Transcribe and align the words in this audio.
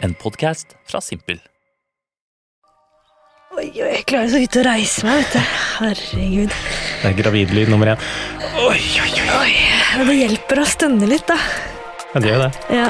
En 0.00 0.14
podkast 0.14 0.66
fra 0.86 1.00
Simpel. 1.00 1.40
Oi, 3.58 3.64
oi, 3.66 3.88
jeg 3.96 4.04
klarer 4.06 4.28
så 4.30 4.38
vidt 4.42 4.58
å 4.60 4.62
reise 4.62 5.06
meg, 5.08 5.24
vet 5.24 5.32
du. 5.34 5.54
Herregud. 5.80 6.52
Det 7.00 7.08
er 7.10 7.16
gravidlyd 7.18 7.72
nummer 7.72 7.90
én. 7.94 8.04
Oi, 8.62 8.78
oi, 8.78 9.08
oi. 9.08 9.32
Oi, 9.40 9.48
ja, 9.96 10.04
det 10.06 10.18
hjelper 10.20 10.62
å 10.62 10.66
stønne 10.68 11.08
litt, 11.10 11.26
da. 11.26 11.38
Ja, 12.12 12.22
det 12.22 12.30
gjør 12.30 12.44
det. 12.46 12.52
Ja. 12.78 12.86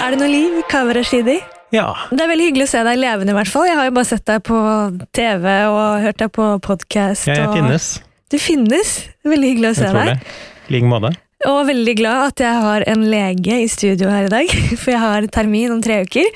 Er 0.00 0.14
det 0.14 0.20
noe 0.20 0.30
liv 0.30 0.60
i 0.60 0.62
Kavarashidi? 0.70 1.40
Ja. 1.74 1.88
Det 2.10 2.22
er 2.24 2.30
veldig 2.30 2.46
hyggelig 2.48 2.66
å 2.66 2.70
se 2.72 2.84
deg 2.86 2.98
levende, 2.98 3.34
i 3.34 3.36
hvert 3.36 3.50
fall. 3.52 3.66
Jeg 3.68 3.78
har 3.78 3.90
jo 3.90 3.96
bare 3.98 4.08
sett 4.08 4.24
deg 4.26 4.42
på 4.46 4.60
TV 5.14 5.50
og 5.70 6.06
hørt 6.06 6.22
deg 6.22 6.32
på 6.34 6.46
podkast. 6.66 7.28
ja, 7.30 7.42
jeg 7.44 7.52
finnes. 7.58 7.90
Du 8.30 8.38
finnes. 8.38 8.94
Veldig 9.26 9.50
hyggelig 9.54 9.72
å 9.72 9.78
se 9.80 9.90
deg. 9.94 10.22
I 10.70 10.76
like 10.76 10.90
måte. 10.90 11.10
Og 11.48 11.62
veldig 11.70 11.94
glad 11.96 12.34
at 12.34 12.42
jeg 12.44 12.62
har 12.66 12.84
en 12.92 13.04
lege 13.08 13.62
i 13.64 13.68
studio 13.70 14.10
her 14.12 14.28
i 14.28 14.32
dag, 14.32 14.50
for 14.80 14.92
jeg 14.92 15.00
har 15.00 15.26
termin 15.32 15.72
om 15.72 15.80
tre 15.84 16.02
uker. 16.04 16.28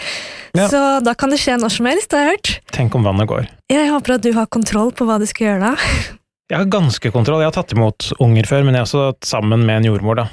Ja. 0.56 0.68
Så 0.70 0.80
da 1.04 1.14
kan 1.18 1.34
det 1.34 1.40
skje 1.42 1.58
når 1.60 1.74
som 1.74 1.88
helst, 1.90 2.14
har 2.14 2.24
jeg 2.24 2.36
hørt. 2.36 2.52
Tenk 2.72 2.96
om 2.96 3.04
vannet 3.06 3.28
går. 3.30 3.48
Jeg 3.72 3.90
håper 3.92 4.16
at 4.16 4.24
du 4.24 4.30
har 4.36 4.48
kontroll 4.54 4.94
på 4.96 5.06
hva 5.08 5.18
du 5.20 5.26
skal 5.30 5.52
gjøre 5.52 5.72
da. 5.72 5.74
Jeg 6.52 6.60
har 6.60 6.66
ganske 6.68 7.08
kontroll. 7.08 7.40
Jeg 7.40 7.48
har 7.48 7.54
tatt 7.56 7.72
imot 7.72 8.10
unger 8.20 8.44
før, 8.44 8.66
men 8.66 8.76
jeg 8.76 8.82
er 8.82 8.84
også 8.84 9.04
sammen 9.24 9.62
med 9.64 9.78
en 9.78 9.86
jordmor, 9.88 10.18
da. 10.18 10.26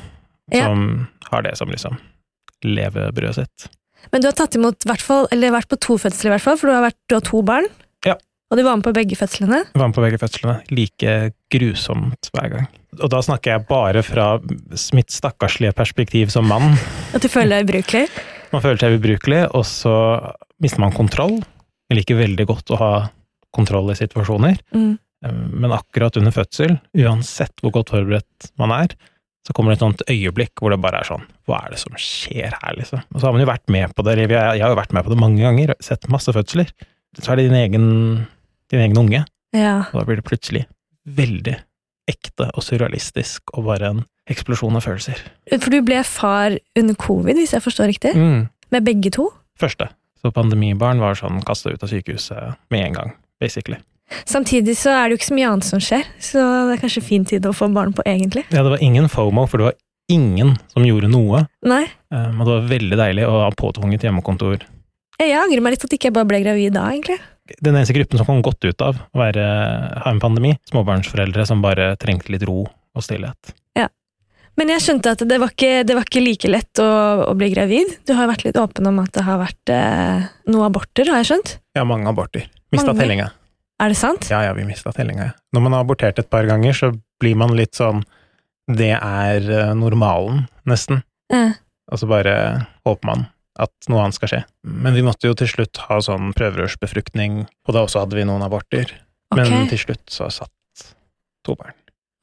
Ja. 0.52 0.66
Som 0.68 1.06
har 1.30 1.46
det 1.46 1.54
som 1.56 1.72
liksom 1.72 1.96
levebrødet 2.68 3.38
sitt. 3.38 3.70
Men 4.12 4.20
du 4.20 4.28
har 4.28 4.36
tatt 4.36 4.58
imot, 4.60 4.84
hvert 4.90 5.02
fall, 5.02 5.30
eller 5.32 5.54
vært 5.56 5.70
på 5.72 5.80
to 5.80 5.96
fødsler, 6.04 6.28
i 6.28 6.34
hvert 6.36 6.44
fall, 6.44 6.60
for 6.60 6.68
du 6.68 6.76
har, 6.76 6.84
vært, 6.90 6.98
du 7.08 7.16
har 7.16 7.24
to 7.24 7.40
barn. 7.48 7.70
Ja. 8.04 8.18
Og 8.52 8.60
du 8.60 8.66
var 8.68 8.76
med 8.76 8.84
på 8.84 8.92
begge 8.92 9.16
fødslene. 9.16 9.62
Var 9.72 9.88
med 9.88 9.96
på 9.96 10.04
begge 10.04 10.20
fødslene. 10.20 10.58
Like 10.76 11.12
grusomt 11.54 12.32
hver 12.36 12.50
gang. 12.52 12.66
Og 13.00 13.08
da 13.14 13.22
snakker 13.24 13.54
jeg 13.54 13.66
bare 13.70 14.04
fra 14.04 14.26
mitt 14.98 15.14
stakkarslige 15.16 15.72
perspektiv 15.78 16.34
som 16.34 16.50
mann. 16.52 16.76
At 17.16 17.24
du 17.24 17.30
føler 17.32 17.62
deg 17.62 17.70
ubrukelig. 17.70 18.10
Man 18.52 18.64
føler 18.64 18.82
seg 18.84 18.98
ubrukelig, 18.98 19.46
og 19.56 19.64
så 19.70 19.94
mister 20.60 20.84
man 20.84 20.92
kontroll. 20.96 21.38
Jeg 21.88 22.02
liker 22.02 22.20
veldig 22.20 22.48
godt 22.50 22.74
å 22.76 22.82
ha 22.82 22.92
kontroll 23.56 23.94
i 23.94 23.96
situasjoner. 24.00 24.60
Mm. 24.76 24.92
Men 25.32 25.76
akkurat 25.76 26.20
under 26.20 26.36
fødsel, 26.36 26.76
uansett 26.98 27.64
hvor 27.64 27.72
godt 27.78 27.94
forberedt 27.94 28.52
man 28.60 28.74
er, 28.76 28.96
så 29.48 29.56
kommer 29.56 29.72
det 29.72 29.80
et 29.80 29.86
sånt 29.86 30.04
øyeblikk 30.12 30.62
hvor 30.62 30.74
det 30.74 30.82
bare 30.84 31.00
er 31.02 31.08
sånn 31.08 31.24
Hva 31.50 31.64
er 31.66 31.74
det 31.74 31.80
som 31.82 31.96
skjer 31.98 32.54
her, 32.54 32.76
liksom? 32.78 33.02
Og 33.10 33.18
så 33.18 33.26
har 33.26 33.34
man 33.34 33.42
jo 33.42 33.50
vært 33.50 33.72
med 33.74 33.96
på 33.98 34.06
det, 34.06 34.20
jeg 34.20 34.30
jeg 34.30 34.62
har 34.62 34.74
jo 34.74 34.78
vært 34.78 34.94
med 34.94 35.08
på 35.08 35.14
det 35.14 35.22
mange 35.22 35.42
ganger, 35.42 35.74
sett 35.82 36.10
masse 36.14 36.34
fødsler. 36.36 36.70
Så 37.18 37.32
er 37.32 37.40
det 37.40 37.48
din 37.50 37.58
egen, 37.58 37.88
din 38.72 38.84
egen 38.86 38.98
unge, 38.98 39.26
Ja. 39.56 39.86
og 39.92 40.00
da 40.02 40.06
blir 40.08 40.20
det 40.22 40.26
plutselig 40.28 40.66
veldig 41.08 41.58
ekte 42.12 42.50
og 42.56 42.64
surrealistisk 42.66 43.54
og 43.58 43.66
bare 43.70 43.90
en 43.94 44.02
eksplosjon 44.32 44.76
av 44.78 44.84
følelser. 44.86 45.20
For 45.60 45.70
du 45.74 45.82
ble 45.86 46.02
far 46.08 46.58
under 46.78 46.96
covid, 46.96 47.36
hvis 47.40 47.54
jeg 47.56 47.64
forstår 47.64 47.92
riktig? 47.92 48.14
Mm. 48.16 48.50
Med 48.72 48.86
begge 48.88 49.12
to? 49.12 49.30
Første. 49.60 49.90
Så 50.22 50.32
pandemibarn 50.34 51.00
var 51.02 51.16
sånn 51.18 51.42
kasta 51.46 51.72
ut 51.74 51.84
av 51.84 51.90
sykehuset 51.90 52.56
med 52.72 52.86
en 52.86 52.94
gang, 53.00 53.14
basically. 53.42 53.78
Samtidig 54.28 54.76
så 54.78 54.92
er 54.92 55.08
det 55.08 55.16
jo 55.16 55.20
ikke 55.22 55.30
så 55.32 55.38
mye 55.38 55.50
annet 55.52 55.68
som 55.68 55.80
skjer, 55.82 56.04
så 56.20 56.42
det 56.70 56.76
er 56.78 56.82
kanskje 56.84 57.04
fin 57.04 57.26
tid 57.26 57.46
å 57.48 57.54
få 57.56 57.70
barn 57.74 57.94
på, 57.96 58.04
egentlig. 58.06 58.44
Ja, 58.52 58.62
det 58.64 58.74
var 58.76 58.84
ingen 58.84 59.08
FOMO, 59.10 59.48
for 59.50 59.58
det 59.62 59.70
var 59.72 59.78
ingen 60.12 60.58
som 60.74 60.84
gjorde 60.86 61.10
noe. 61.10 61.46
Nei. 61.66 61.86
Um, 62.12 62.42
og 62.42 62.46
det 62.46 62.54
var 62.54 62.70
veldig 62.74 62.98
deilig 63.00 63.26
å 63.28 63.38
ha 63.46 63.50
påtvunget 63.56 64.04
hjemmekontor. 64.04 64.66
Jeg 65.22 65.38
angrer 65.38 65.62
meg 65.64 65.76
litt 65.78 65.86
at 65.88 65.94
ikke 65.96 66.10
jeg 66.10 66.18
bare 66.18 66.28
ble 66.28 66.42
gravid 66.44 66.74
da, 66.76 66.90
egentlig. 66.92 67.18
Den 67.60 67.76
eneste 67.76 67.96
gruppen 67.98 68.20
som 68.20 68.28
kom 68.28 68.44
godt 68.46 68.64
ut 68.66 68.84
av 68.86 69.00
å 69.02 69.22
være, 69.22 69.48
ha 70.04 70.12
en 70.12 70.22
pandemi, 70.24 70.54
småbarnsforeldre 70.70 71.46
som 71.50 71.64
bare 71.64 71.94
trengte 72.02 72.34
litt 72.34 72.46
ro 72.48 72.64
og 72.68 73.06
stillhet. 73.06 73.54
Ja. 73.78 73.88
Men 74.60 74.72
jeg 74.74 74.84
skjønte 74.84 75.16
at 75.16 75.24
det 75.28 75.38
var 75.42 75.54
ikke, 75.54 75.84
det 75.88 75.96
var 75.98 76.08
ikke 76.08 76.24
like 76.24 76.52
lett 76.52 76.82
å, 76.84 76.90
å 77.32 77.36
bli 77.40 77.52
gravid. 77.54 77.98
Du 78.08 78.14
har 78.18 78.30
vært 78.32 78.46
litt 78.48 78.60
åpen 78.60 78.90
om 78.92 79.00
at 79.04 79.14
det 79.16 79.26
har 79.28 79.40
vært 79.42 79.74
eh, 79.74 80.26
noen 80.52 80.68
aborter, 80.68 81.12
har 81.12 81.24
jeg 81.24 81.32
skjønt? 81.32 81.56
Ja, 81.78 81.86
mange 81.88 82.10
aborter. 82.12 82.50
Mista 82.72 82.96
tellinga. 82.96 83.32
Er 83.82 83.92
det 83.92 83.98
sant? 83.98 84.28
Ja, 84.30 84.44
ja, 84.46 84.54
vi 84.54 84.68
mista 84.68 84.94
tellinga. 84.94 85.32
Når 85.56 85.64
man 85.66 85.76
har 85.76 85.86
abortert 85.86 86.20
et 86.22 86.30
par 86.30 86.46
ganger, 86.46 86.76
så 86.78 86.92
blir 87.22 87.38
man 87.40 87.56
litt 87.58 87.80
sånn 87.80 88.04
Det 88.72 88.94
er 88.94 89.48
eh, 89.50 89.74
normalen, 89.76 90.46
nesten. 90.70 91.02
Eh. 91.34 91.56
Og 91.92 92.00
så 92.00 92.08
bare 92.08 92.36
håper 92.88 93.10
man 93.10 93.26
at 93.60 93.72
noe 93.92 94.04
annet 94.06 94.16
skal 94.16 94.30
skje. 94.32 94.42
Men 94.64 94.96
vi 94.96 95.04
måtte 95.06 95.28
jo 95.28 95.36
til 95.38 95.50
slutt 95.52 95.78
ha 95.90 95.98
sånn 96.04 96.32
prøverørsbefruktning, 96.38 97.46
og 97.68 97.76
da 97.76 97.84
også 97.86 98.04
hadde 98.06 98.16
vi 98.20 98.26
noen 98.28 98.44
aborter. 98.46 98.92
Men 99.36 99.68
til 99.72 99.80
slutt 99.80 100.04
så 100.12 100.28
satt 100.32 100.52
to 101.46 101.56
barn. 101.60 101.76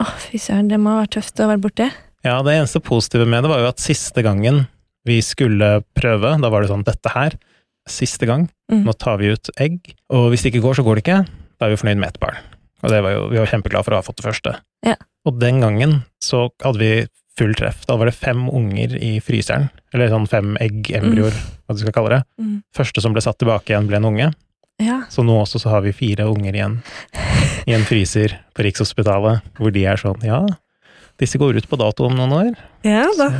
Å, 0.02 0.06
fy 0.28 0.38
søren, 0.40 0.68
det 0.70 0.78
må 0.80 0.92
ha 0.94 1.02
vært 1.02 1.16
tøft 1.18 1.40
å 1.42 1.48
være 1.50 1.62
borte. 1.64 1.88
Ja, 2.26 2.38
det 2.46 2.54
eneste 2.58 2.80
positive 2.84 3.26
med 3.26 3.44
det 3.44 3.50
var 3.52 3.62
jo 3.62 3.70
at 3.70 3.82
siste 3.82 4.22
gangen 4.26 4.66
vi 5.08 5.20
skulle 5.24 5.78
prøve, 5.96 6.34
da 6.42 6.50
var 6.52 6.62
det 6.64 6.70
sånn 6.70 6.84
dette 6.86 7.12
her, 7.14 7.36
siste 7.88 8.26
gang, 8.28 8.48
Mm. 8.70 8.82
nå 8.84 8.92
tar 9.00 9.16
vi 9.16 9.30
ut 9.32 9.48
egg, 9.56 9.94
og 10.12 10.26
hvis 10.28 10.42
det 10.44 10.50
ikke 10.52 10.60
går, 10.66 10.74
så 10.76 10.82
går 10.84 10.98
det 10.98 11.02
ikke. 11.06 11.20
Da 11.58 11.64
er 11.66 11.70
vi 11.72 11.78
fornøyd 11.80 11.96
med 12.02 12.08
ett 12.10 12.20
barn. 12.20 12.36
Og 12.84 12.90
det 12.92 12.98
var 13.02 13.14
jo, 13.14 13.22
vi 13.32 13.38
var 13.40 13.46
kjempeglade 13.48 13.84
for 13.86 13.94
å 13.96 13.96
ha 13.96 14.04
fått 14.04 14.16
det 14.20 14.26
første. 14.26 14.52
Ja. 14.84 14.94
Og 15.24 15.38
den 15.40 15.62
gangen 15.64 16.04
så 16.22 16.50
hadde 16.62 16.78
vi 16.78 16.90
full 17.38 17.54
treff. 17.58 17.84
Da 17.88 17.96
var 17.98 18.10
det 18.10 18.16
fem 18.18 18.48
unger 18.50 18.96
i 18.98 19.16
fryseren, 19.24 19.68
eller 19.94 20.10
sånn 20.12 20.28
fem 20.30 20.56
egg-embryoer, 20.62 21.34
hva 21.66 21.76
du 21.76 21.82
skal 21.84 21.94
kalle 21.96 22.16
det. 22.16 22.20
Mm. 22.42 22.54
Første 22.76 23.04
som 23.04 23.14
ble 23.14 23.22
satt 23.24 23.38
tilbake 23.40 23.72
igjen, 23.72 23.88
ble 23.90 24.00
en 24.00 24.08
unge. 24.10 24.30
Ja. 24.82 25.00
Så 25.10 25.24
nå 25.26 25.34
også 25.40 25.58
så 25.62 25.72
har 25.72 25.82
vi 25.86 25.94
fire 25.96 26.28
unger 26.30 26.54
igjen 26.54 26.78
i 27.68 27.74
en 27.74 27.86
fryser 27.86 28.36
på 28.54 28.66
Rikshospitalet, 28.66 29.46
hvor 29.58 29.74
de 29.74 29.84
er 29.90 29.98
sånn, 30.00 30.22
ja, 30.26 30.44
disse 31.18 31.38
går 31.40 31.58
ut 31.58 31.66
på 31.70 31.78
dato 31.80 32.06
om 32.06 32.14
noen 32.18 32.34
år. 32.36 32.52
ja 32.86 33.06
da. 33.18 33.32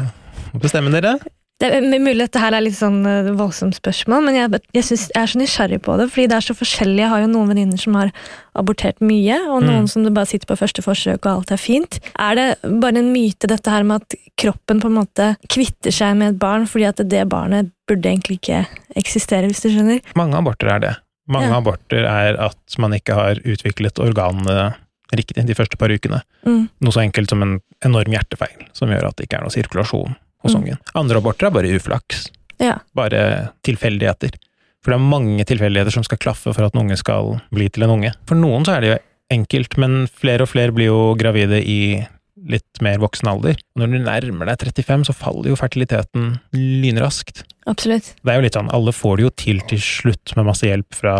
Så 0.48 0.62
bestemmer 0.62 0.94
dere. 0.94 1.18
Det 1.58 1.72
er 1.74 1.82
mulig 1.82 2.20
dette 2.20 2.38
her 2.38 2.54
er 2.54 2.62
litt 2.62 2.76
sånn 2.78 3.00
eh, 3.08 3.32
voldsomt 3.34 3.74
spørsmål, 3.74 4.28
men 4.28 4.36
jeg, 4.36 4.60
jeg, 4.76 4.84
synes, 4.86 5.08
jeg 5.10 5.22
er 5.24 5.30
så 5.32 5.38
nysgjerrig 5.40 5.78
på 5.82 5.96
det, 5.98 6.04
fordi 6.14 6.26
det 6.30 6.36
er 6.36 6.44
så 6.46 6.54
forskjellig. 6.54 7.00
Jeg 7.02 7.10
har 7.10 7.22
jo 7.24 7.30
noen 7.32 7.50
venninner 7.50 7.80
som 7.82 7.96
har 7.98 8.12
abortert 8.58 9.00
mye, 9.02 9.40
og 9.50 9.64
noen 9.66 9.82
Mm. 9.82 9.88
som 9.90 10.04
det 10.06 10.12
bare 10.14 10.30
sitter 10.30 10.46
på 10.46 10.56
første 10.60 10.84
forsøk, 10.86 11.18
og 11.26 11.32
alt 11.32 11.50
er 11.50 11.58
fint. 11.58 11.98
Er 12.18 12.38
det 12.38 12.46
bare 12.62 12.98
en 13.02 13.10
myte, 13.14 13.50
dette 13.50 13.70
her 13.74 13.82
med 13.82 14.02
at 14.06 14.14
kroppen 14.38 14.78
på 14.80 14.86
en 14.86 14.98
måte 15.00 15.26
kvitter 15.50 15.90
seg 15.94 16.14
med 16.20 16.34
et 16.34 16.38
barn, 16.38 16.66
fordi 16.70 16.86
at 16.92 17.02
det 17.10 17.24
barnet 17.28 17.72
burde 17.90 18.06
egentlig 18.06 18.38
ikke 18.38 18.62
eksistere, 19.02 19.50
hvis 19.50 19.62
du 19.66 19.68
skjønner? 19.74 20.00
Mange 20.14 20.38
aborter 20.38 20.70
er 20.76 20.78
det. 20.86 20.94
Mange 21.28 21.50
Ja. 21.50 21.58
aborter 21.58 22.06
er 22.06 22.38
at 22.38 22.78
man 22.78 22.92
ikke 22.94 23.14
har 23.18 23.34
utviklet 23.42 23.98
organene 23.98 24.76
riktig 25.12 25.44
de 25.44 25.54
første 25.54 25.76
par 25.76 25.90
ukene. 25.90 26.22
Mm. 26.46 26.68
Noe 26.80 26.92
så 26.92 27.02
enkelt 27.02 27.30
som 27.30 27.42
en 27.42 27.60
enorm 27.84 28.14
hjertefeil, 28.14 28.68
som 28.72 28.88
gjør 28.90 29.08
at 29.08 29.16
det 29.16 29.26
ikke 29.26 29.38
er 29.38 29.42
noe 29.42 29.50
sirkulasjon 29.50 30.14
hos 30.48 30.56
Mm. 30.58 30.78
Andre 30.98 31.20
aborter 31.22 31.46
er 31.48 31.54
bare 31.54 31.72
uflaks. 31.78 32.28
Ja. 32.58 32.78
Bare 32.96 33.52
tilfeldigheter. 33.62 34.34
For 34.82 34.92
det 34.94 34.98
er 34.98 35.10
mange 35.10 35.44
tilfeldigheter 35.44 35.92
som 35.94 36.04
skal 36.06 36.18
klaffe 36.18 36.52
for 36.54 36.64
at 36.64 36.74
en 36.74 36.82
unge 36.86 36.96
skal 36.98 37.40
bli 37.54 37.68
til 37.68 37.84
en 37.84 37.90
unge. 37.98 38.12
For 38.26 38.34
noen 38.38 38.64
så 38.66 38.76
er 38.76 38.80
det 38.80 38.90
jo 38.92 38.98
enkelt, 39.30 39.76
men 39.78 40.06
flere 40.08 40.42
og 40.46 40.48
flere 40.48 40.72
blir 40.72 40.88
jo 40.88 41.14
gravide 41.18 41.58
i 41.60 42.06
litt 42.48 42.80
mer 42.80 42.98
voksen 43.02 43.28
alder. 43.28 43.56
Når 43.76 43.90
du 43.90 43.98
nærmer 43.98 44.46
deg 44.46 44.58
35, 44.70 45.04
så 45.10 45.14
faller 45.14 45.50
jo 45.50 45.56
fertiliteten 45.58 46.38
lynraskt. 46.54 47.42
Absolutt. 47.68 48.14
Det 48.22 48.32
er 48.32 48.38
jo 48.38 48.44
litt 48.46 48.56
sånn, 48.56 48.70
alle 48.72 48.94
får 48.94 49.16
det 49.18 49.24
jo 49.26 49.32
til 49.42 49.60
til 49.68 49.78
slutt 49.82 50.34
med 50.38 50.46
masse 50.46 50.64
hjelp 50.66 50.94
fra 50.94 51.14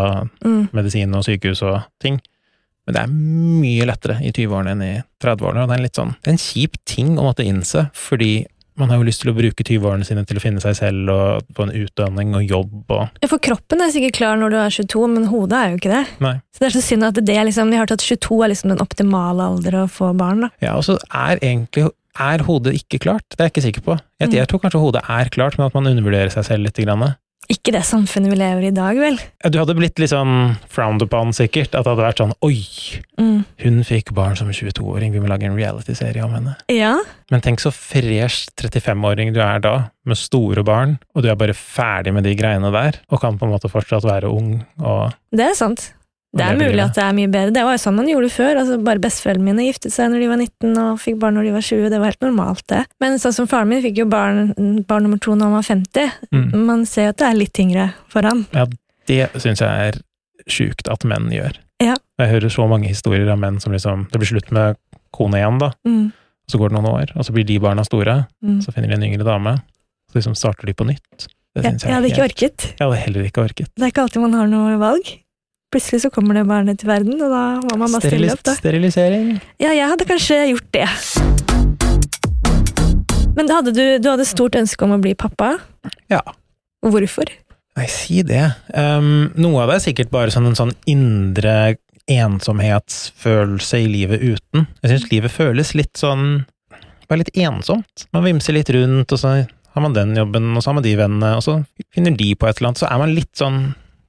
Mm. 0.45 0.69
medisin 0.73 1.15
og 1.15 1.25
sykehus 1.27 1.63
og 1.63 1.83
ting. 2.01 2.21
Men 2.87 2.95
det 2.95 3.03
er 3.03 3.09
mye 3.13 3.85
lettere 3.85 4.17
i 4.25 4.31
20-årene 4.33 4.71
enn 4.73 4.83
i 4.83 5.03
30-årene, 5.21 5.63
og 5.63 5.69
det 5.69 5.75
er 5.75 5.79
en 5.79 5.83
litt 5.83 5.99
sånn, 5.99 6.15
det 6.23 6.29
er 6.29 6.37
en 6.39 6.39
kjip 6.39 6.77
ting 6.87 7.19
å 7.19 7.23
måtte 7.27 7.45
innse, 7.45 7.91
fordi 7.93 8.47
man 8.79 8.89
har 8.93 8.99
jo 9.01 9.07
lyst 9.09 9.21
til 9.25 9.31
å 9.33 9.37
bruke 9.37 9.65
20-årene 9.67 10.07
sine 10.07 10.25
til 10.29 10.39
å 10.39 10.43
finne 10.43 10.63
seg 10.63 10.77
selv 10.79 11.11
og 11.13 11.49
få 11.57 11.67
en 11.69 11.75
utdanning 11.85 12.35
og 12.39 12.45
jobb 12.49 12.95
og 12.95 13.23
Ja, 13.23 13.29
For 13.31 13.39
kroppen 13.43 13.83
er 13.85 13.91
sikkert 13.95 14.17
klar 14.21 14.39
når 14.41 14.55
du 14.55 14.59
er 14.63 14.71
22, 14.71 15.07
men 15.15 15.29
hodet 15.33 15.59
er 15.59 15.71
jo 15.75 15.81
ikke 15.81 15.93
det. 15.95 16.03
Nei. 16.25 16.35
Så 16.55 16.63
det 16.65 16.71
er 16.71 16.77
så 16.79 16.85
synd 16.87 17.05
at 17.11 17.15
det 17.21 17.37
er 17.37 17.45
liksom, 17.49 17.71
Vi 17.71 17.77
har 17.81 17.91
at 17.91 18.05
22 18.07 18.43
er 18.45 18.53
liksom 18.55 18.71
den 18.75 18.83
optimale 18.85 19.49
alder 19.53 19.83
å 19.83 19.87
få 19.91 20.13
barn. 20.17 20.41
da. 20.47 20.51
Ja, 20.65 20.77
og 20.79 20.85
så 20.87 20.99
er 21.13 21.39
egentlig 21.43 21.91
er 22.19 22.43
hodet 22.43 22.75
ikke 22.75 22.99
klart? 23.05 23.23
Det 23.31 23.39
er 23.41 23.47
jeg 23.49 23.53
ikke 23.55 23.67
sikker 23.69 23.83
på. 23.87 23.99
Jeg, 24.19 24.29
Mm. 24.29 24.35
jeg 24.35 24.49
tror 24.49 24.61
kanskje 24.65 24.81
hodet 24.83 25.03
er 25.09 25.29
klart, 25.31 25.57
men 25.59 25.67
at 25.69 25.75
man 25.75 25.87
undervurderer 25.87 26.31
seg 26.35 26.45
selv 26.45 26.65
litt. 26.67 26.75
Grann. 26.75 27.15
Ikke 27.49 27.73
det 27.73 27.81
samfunnet 27.89 28.29
vi 28.35 28.37
lever 28.37 28.67
i 28.67 28.69
i 28.69 28.77
dag, 28.77 28.99
vel? 29.01 29.17
Du 29.49 29.57
hadde 29.57 29.75
blitt 29.79 29.97
litt 30.01 30.13
sånn 30.13 30.59
frowned 30.69 31.01
upon, 31.07 31.31
sikkert. 31.33 31.73
At 31.73 31.87
det 31.87 31.95
hadde 31.95 32.05
vært 32.05 32.21
sånn 32.21 32.35
Oi, 32.45 32.61
Mm. 33.19 33.45
hun 33.65 33.83
fikk 33.83 34.13
barn 34.15 34.37
som 34.37 34.51
22-åring, 34.53 35.13
vi 35.13 35.19
må 35.19 35.27
lage 35.29 35.45
en 35.49 35.57
reality-serie 35.57 36.23
om 36.23 36.31
henne. 36.37 36.57
Ja. 36.69 36.99
Men 37.33 37.41
tenk 37.41 37.59
så 37.61 37.73
fresh 37.73 38.49
35-åring 38.55 39.33
du 39.35 39.41
er 39.41 39.59
da, 39.61 39.91
med 40.05 40.17
store 40.17 40.63
barn, 40.63 40.99
og 41.15 41.23
du 41.25 41.29
er 41.31 41.35
bare 41.41 41.57
ferdig 41.57 42.13
med 42.15 42.25
de 42.25 42.35
greiene 42.39 42.71
der, 42.71 43.01
og 43.11 43.21
kan 43.21 43.39
på 43.39 43.49
en 43.49 43.53
måte 43.53 43.69
fortsatt 43.73 44.05
være 44.05 44.31
ung 44.31 44.65
og 44.79 45.15
Det 45.35 45.51
er 45.51 45.55
sant. 45.55 45.93
Det 46.39 46.47
er 46.47 46.59
mulig 46.59 46.83
at 46.85 46.95
det 46.97 47.05
er 47.05 47.13
mye 47.19 47.31
bedre. 47.35 47.53
Det 47.57 47.65
var 47.67 47.77
jo 47.77 47.83
sånn 47.83 47.97
man 47.99 48.09
gjorde 48.11 48.31
før. 48.33 48.61
altså 48.63 48.79
Bare 48.85 49.03
Besteforeldrene 49.03 49.45
mine 49.51 49.67
giftet 49.69 49.93
seg 49.95 50.11
når 50.13 50.25
de 50.25 50.29
var 50.31 50.41
19 50.43 50.79
og 50.85 50.99
fikk 51.03 51.19
barn 51.23 51.35
når 51.39 51.49
de 51.49 51.53
var 51.59 51.67
20. 51.69 51.89
Det 51.93 51.99
var 52.03 52.11
helt 52.13 52.27
normalt, 52.27 52.65
det. 52.73 52.83
Men 53.03 53.19
sånn 53.23 53.35
som 53.37 53.47
faren 53.51 53.69
min 53.69 53.83
fikk 53.85 53.99
jo 54.03 54.07
barn, 54.11 54.53
barn 54.89 55.03
nummer 55.09 55.19
to 55.23 55.35
når 55.35 55.51
han 55.51 55.57
var 55.59 55.67
50. 55.69 56.13
Mm. 56.33 56.51
Man 56.67 56.85
ser 56.87 57.09
jo 57.09 57.15
at 57.15 57.21
det 57.23 57.29
er 57.31 57.41
litt 57.43 57.53
tyngre 57.59 57.89
for 58.09 58.23
han. 58.23 58.47
Ja, 58.55 58.67
Det 59.09 59.31
syns 59.41 59.61
jeg 59.65 59.89
er 59.89 60.01
sjukt 60.49 60.89
at 60.93 61.05
menn 61.09 61.31
gjør. 61.33 61.57
Ja. 61.81 61.95
Jeg 62.19 62.29
hører 62.33 62.51
så 62.51 62.67
mange 62.69 62.89
historier 62.91 63.29
av 63.31 63.39
menn 63.39 63.61
som 63.63 63.73
liksom 63.73 64.09
Det 64.11 64.19
blir 64.19 64.27
slutt 64.33 64.51
med 64.53 64.77
kone 65.15 65.39
igjen, 65.39 65.59
da. 65.63 65.71
Mm. 65.87 66.13
Så 66.51 66.59
går 66.59 66.71
det 66.73 66.77
noen 66.79 66.89
år, 66.91 67.11
og 67.17 67.25
så 67.25 67.33
blir 67.33 67.45
de 67.45 67.59
barna 67.61 67.85
store, 67.85 68.27
Mm. 68.45 68.61
så 68.65 68.73
finner 68.73 68.89
de 68.89 68.95
en 68.95 69.03
yngre 69.05 69.25
dame, 69.25 69.59
så 70.11 70.17
liksom 70.19 70.35
starter 70.37 70.67
de 70.67 70.73
på 70.75 70.87
nytt. 70.89 71.29
Det 71.55 71.65
Jeg, 71.65 71.81
jeg 71.83 71.93
hadde 71.95 72.09
ikke 72.11 72.25
orket. 72.25 72.67
Jeg 72.79 72.85
hadde 72.87 72.97
heller 73.03 73.23
ikke 73.29 73.43
orket. 73.45 73.69
Det 73.75 73.83
er 73.85 73.91
ikke 73.93 74.03
alltid 74.05 74.21
man 74.23 74.33
har 74.37 74.47
noe 74.47 74.77
valg. 74.79 75.09
Plutselig 75.69 76.01
så 76.01 76.09
kommer 76.11 76.33
det 76.39 76.47
barnet 76.49 76.79
til 76.81 76.89
verden, 76.89 77.19
og 77.21 77.29
da 77.29 77.43
må 77.61 77.77
man 77.77 77.93
bare 77.93 78.09
stille 78.09 78.31
opp, 78.33 78.41
da. 78.47 78.55
sterilisering. 78.57 79.35
Ja, 79.61 79.75
jeg 79.77 79.85
hadde 79.91 80.07
kanskje 80.09 80.39
gjort 80.49 80.69
det. 80.73 80.87
Men 83.37 83.53
hadde 83.53 83.75
du, 83.77 83.83
du 84.01 84.09
hadde 84.09 84.25
stort 84.25 84.57
ønske 84.57 84.87
om 84.87 84.95
å 84.97 84.99
bli 85.03 85.13
pappa. 85.13 85.59
Ja. 86.09 86.23
Hvorfor? 86.81 87.29
Nei, 87.77 87.85
si 87.93 88.23
det. 88.25 88.47
Um, 88.73 89.29
noe 89.37 89.67
av 89.67 89.75
det 89.75 89.77
er 89.77 89.85
sikkert 89.91 90.13
bare 90.15 90.33
sånn 90.33 90.49
en 90.49 90.57
sånn 90.57 90.73
indre 90.89 91.77
ensomhetsfølelse 92.09 93.83
i 93.85 93.91
livet 93.93 94.25
uten. 94.25 94.65
Jeg 94.81 94.95
syns 94.95 95.05
livet 95.13 95.35
føles 95.35 95.75
litt 95.77 96.01
sånn 96.01 96.47
bare 97.11 97.21
litt 97.21 97.37
ensomt. 97.37 98.07
Man 98.17 98.25
vimser 98.25 98.57
litt 98.57 98.73
rundt, 98.73 99.13
og 99.13 99.21
så 99.21 99.35
har 99.45 99.85
man 99.85 99.93
den 99.97 100.17
jobben, 100.17 100.49
og 100.57 100.65
så 100.65 100.73
har 100.73 100.79
man 100.81 100.89
de 100.89 100.97
vennene, 100.97 101.35
og 101.37 101.45
så 101.45 101.59
finner 101.93 102.17
de 102.17 102.33
på 102.41 102.49
et 102.49 102.57
eller 102.57 102.73
annet. 102.73 102.81
Så 102.81 102.89
er 102.89 103.05
man 103.05 103.13
litt 103.13 103.35
sånn 103.37 103.61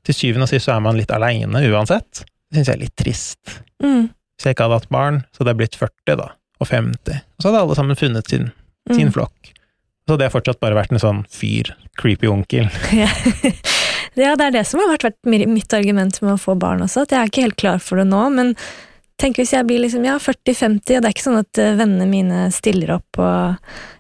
Til 0.08 0.16
syvende 0.16 0.48
og 0.48 0.52
sist 0.52 0.66
så 0.70 0.76
er 0.78 0.84
man 0.86 0.98
litt 0.98 1.12
aleine 1.12 1.62
uansett. 1.70 2.24
Det 2.50 2.58
syns 2.60 2.70
jeg 2.72 2.78
er 2.78 2.84
litt 2.86 2.96
trist. 2.98 3.60
Mm. 3.84 4.08
Hvis 4.38 4.48
jeg 4.48 4.56
ikke 4.56 4.68
hadde 4.70 4.80
hatt 4.80 4.90
barn, 4.94 5.22
så 5.34 5.44
hadde 5.44 5.54
jeg 5.54 5.60
blitt 5.64 5.76
40, 5.80 6.16
da. 6.22 6.30
Og 6.60 6.68
50. 6.72 7.20
Og 7.38 7.44
så 7.44 7.50
hadde 7.52 7.62
alle 7.66 7.76
sammen 7.78 8.00
funnet 8.00 8.30
sin, 8.32 8.52
sin 8.92 9.08
Mm. 9.10 9.14
flokk. 9.14 9.52
Så 10.08 10.16
hadde 10.16 10.26
jeg 10.26 10.34
fortsatt 10.34 10.60
bare 10.64 10.76
vært 10.80 10.92
en 10.96 11.00
sånn 11.04 11.20
fyr, 11.30 11.74
creepy 12.00 12.28
onkel. 12.32 12.70
Ja. 13.04 13.10
det 14.16 14.42
er 14.42 14.52
det 14.52 14.66
som 14.68 14.80
har 14.82 14.98
vært 14.98 15.16
mitt 15.26 15.74
argument 15.78 16.18
med 16.24 16.34
å 16.34 16.40
få 16.42 16.56
barn 16.60 16.82
også, 16.82 17.04
at 17.06 17.12
jeg 17.14 17.20
er 17.22 17.30
ikke 17.30 17.44
helt 17.46 17.60
klar 17.62 17.80
for 17.84 18.02
det 18.02 18.08
nå, 18.10 18.24
men 18.34 18.56
tenk 19.20 19.38
hvis 19.40 19.52
jeg 19.54 19.68
blir 19.68 19.82
liksom, 19.84 20.06
ja, 20.08 20.16
40-50, 20.18 20.98
og 20.98 21.04
det 21.04 21.10
er 21.10 21.14
ikke 21.16 21.28
sånn 21.28 21.42
at 21.44 21.60
eh, 21.62 21.76
vennene 21.80 22.08
mine 22.10 22.46
stiller 22.56 22.96
opp 22.98 23.06
på 23.20 23.28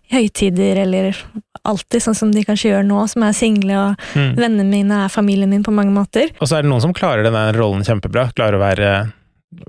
høytider, 0.10 0.80
eller 0.88 1.18
alltid 1.70 2.02
sånn 2.02 2.16
som 2.18 2.32
de 2.34 2.42
kanskje 2.48 2.72
gjør 2.72 2.88
nå, 2.88 3.04
som 3.12 3.24
er 3.28 3.36
single, 3.38 3.76
og 3.78 4.08
Mm. 4.16 4.32
vennene 4.40 4.66
mine 4.66 5.04
er 5.06 5.10
familien 5.14 5.50
min 5.52 5.64
på 5.64 5.74
mange 5.76 5.94
måter. 5.94 6.32
Og 6.42 6.48
så 6.50 6.58
er 6.58 6.64
det 6.64 6.72
noen 6.72 6.82
som 6.82 6.94
klarer 6.98 7.24
den 7.28 7.36
rollen 7.60 7.84
kjempebra, 7.86 8.32
klarer 8.34 8.58
å 8.58 8.64
være 8.64 8.90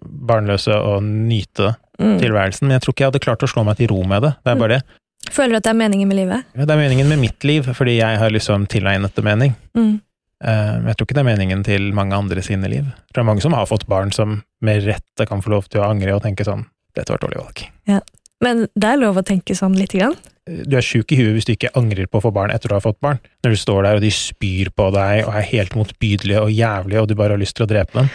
barnløse 0.01 0.73
og 0.77 1.03
nyte 1.03 1.75
Mm. 2.01 2.19
tilværelsen, 2.21 2.63
men 2.63 2.79
jeg 2.79 2.81
tror 2.83 2.95
ikke 2.95 3.05
jeg 3.05 3.11
hadde 3.13 3.21
klart 3.27 3.43
å 3.45 3.49
slå 3.53 3.65
meg 3.65 3.77
til 3.77 3.89
ro 3.89 4.03
med 4.09 4.23
det. 4.23 4.33
Det 4.45 4.53
er 4.53 4.57
bare 4.57 4.79
det. 4.79 4.83
Føler 5.31 5.51
du 5.51 5.57
at 5.57 5.63
det 5.65 5.71
er 5.75 5.81
meningen 5.89 6.09
med 6.09 6.17
livet? 6.17 6.45
Det 6.57 6.71
er 6.71 6.81
meningen 6.81 7.07
med 7.09 7.19
mitt 7.21 7.45
liv, 7.45 7.63
fordi 7.77 7.99
jeg 7.99 8.17
har 8.19 8.31
liksom 8.31 8.67
tilegnet 8.67 9.13
det 9.15 9.23
mening. 9.25 9.55
Mm. 9.77 10.01
Eh, 10.41 10.77
jeg 10.89 10.97
tror 10.97 11.09
ikke 11.09 11.19
det 11.19 11.25
er 11.25 11.31
meningen 11.31 11.65
til 11.67 11.91
mange 11.97 12.17
andre 12.17 12.45
sine 12.45 12.71
liv. 12.73 12.89
Det 13.13 13.21
er 13.21 13.29
mange 13.29 13.45
som 13.45 13.57
har 13.57 13.69
fått 13.69 13.89
barn 13.91 14.13
som 14.15 14.41
med 14.65 14.87
rette 14.87 15.29
kan 15.29 15.45
få 15.45 15.53
lov 15.53 15.69
til 15.69 15.83
å 15.83 15.91
angre 15.91 16.17
og 16.17 16.25
tenke 16.25 16.47
sånn 16.49 16.67
dette 16.97 17.13
var 17.13 17.21
et 17.21 17.27
dårlig 17.27 17.43
valg. 17.43 17.65
Men 18.41 18.65
det 18.73 18.89
er 18.89 19.01
lov 19.01 19.21
å 19.21 19.27
tenke 19.27 19.55
sånn 19.57 19.77
lite 19.77 20.01
grann. 20.01 20.17
Du 20.49 20.75
er 20.79 20.85
sjuk 20.85 21.13
i 21.13 21.19
huet 21.21 21.37
hvis 21.37 21.47
du 21.47 21.53
ikke 21.53 21.71
angrer 21.79 22.09
på 22.11 22.19
å 22.19 22.25
få 22.25 22.33
barn 22.35 22.51
etter 22.55 22.73
du 22.73 22.75
har 22.75 22.83
fått 22.83 22.99
barn. 23.05 23.21
Når 23.45 23.55
du 23.55 23.61
står 23.61 23.85
der 23.85 24.01
og 24.01 24.05
de 24.05 24.11
spyr 24.15 24.73
på 24.75 24.89
deg 24.97 25.27
og 25.27 25.37
er 25.37 25.47
helt 25.53 25.77
motbydelige 25.79 26.43
og 26.43 26.55
jævlige 26.55 27.05
og 27.05 27.11
du 27.11 27.15
bare 27.21 27.37
har 27.37 27.43
lyst 27.43 27.59
til 27.59 27.69
å 27.69 27.71
drepe 27.71 28.01
dem. 28.01 28.11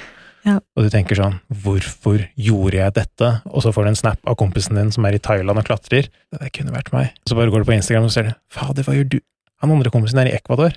Ja. 0.45 0.57
Og 0.77 0.85
du 0.85 0.91
tenker 0.93 1.17
sånn 1.17 1.37
hvorfor 1.63 2.25
gjorde 2.37 2.81
jeg 2.81 2.97
dette? 2.97 3.29
Og 3.49 3.63
så 3.65 3.71
får 3.73 3.85
du 3.85 3.91
en 3.93 4.01
snap 4.01 4.29
av 4.29 4.37
kompisen 4.41 4.77
din 4.77 4.91
som 4.93 5.05
er 5.07 5.17
i 5.17 5.21
Thailand 5.21 5.61
og 5.61 5.69
klatrer. 5.69 6.09
Det 6.33 6.51
kunne 6.57 6.73
vært 6.73 6.91
meg. 6.93 7.13
Og 7.23 7.31
så 7.31 7.37
bare 7.37 7.53
går 7.53 7.63
du 7.63 7.69
på 7.69 7.77
Instagram 7.77 8.09
og 8.09 8.13
ser 8.13 8.29
du 8.29 8.35
fader, 8.53 8.85
hva 8.85 8.97
gjør 8.97 9.09
du? 9.15 9.19
Han 9.63 9.71
andre 9.71 9.93
kompisen 9.93 10.19
er 10.21 10.29
i 10.29 10.35
Ecuador. 10.35 10.75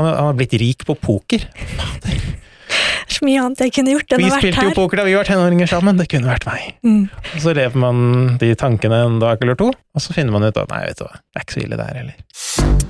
Han 0.00 0.08
har, 0.08 0.14
han 0.16 0.30
har 0.30 0.36
blitt 0.38 0.54
rik 0.56 0.84
på 0.88 0.94
poker. 0.96 1.44
Fader. 1.76 2.20
Det 2.70 3.16
er 3.16 3.18
så 3.18 3.26
mye 3.26 3.40
annet 3.42 3.60
jeg 3.66 3.72
kunne 3.76 3.92
gjort 3.92 4.14
enn 4.14 4.22
Vi 4.22 4.28
å 4.28 4.32
vært 4.32 4.44
spilte 4.46 4.64
jo 4.64 4.74
poker 4.78 5.00
da 5.02 5.04
vi 5.04 5.16
var 5.18 5.28
tenåringer 5.28 5.68
sammen, 5.68 5.98
det 6.00 6.06
kunne 6.08 6.30
vært 6.30 6.46
meg. 6.48 6.70
Mm. 6.86 7.02
Og 7.10 7.42
så 7.44 7.52
lever 7.58 7.82
man 7.82 8.38
de 8.40 8.52
tankene 8.56 9.02
en 9.04 9.18
dag 9.20 9.42
eller 9.44 9.58
to, 9.60 9.68
og 9.68 10.06
så 10.06 10.16
finner 10.16 10.32
man 10.32 10.46
ut 10.46 10.56
at 10.56 10.72
nei, 10.72 10.86
vet 10.88 11.02
du 11.02 11.04
hva, 11.04 11.18
det 11.20 11.42
er 11.42 11.44
ikke 11.44 11.58
så 11.58 11.66
ille 11.66 11.82
der 11.82 12.00
heller. 12.00 12.89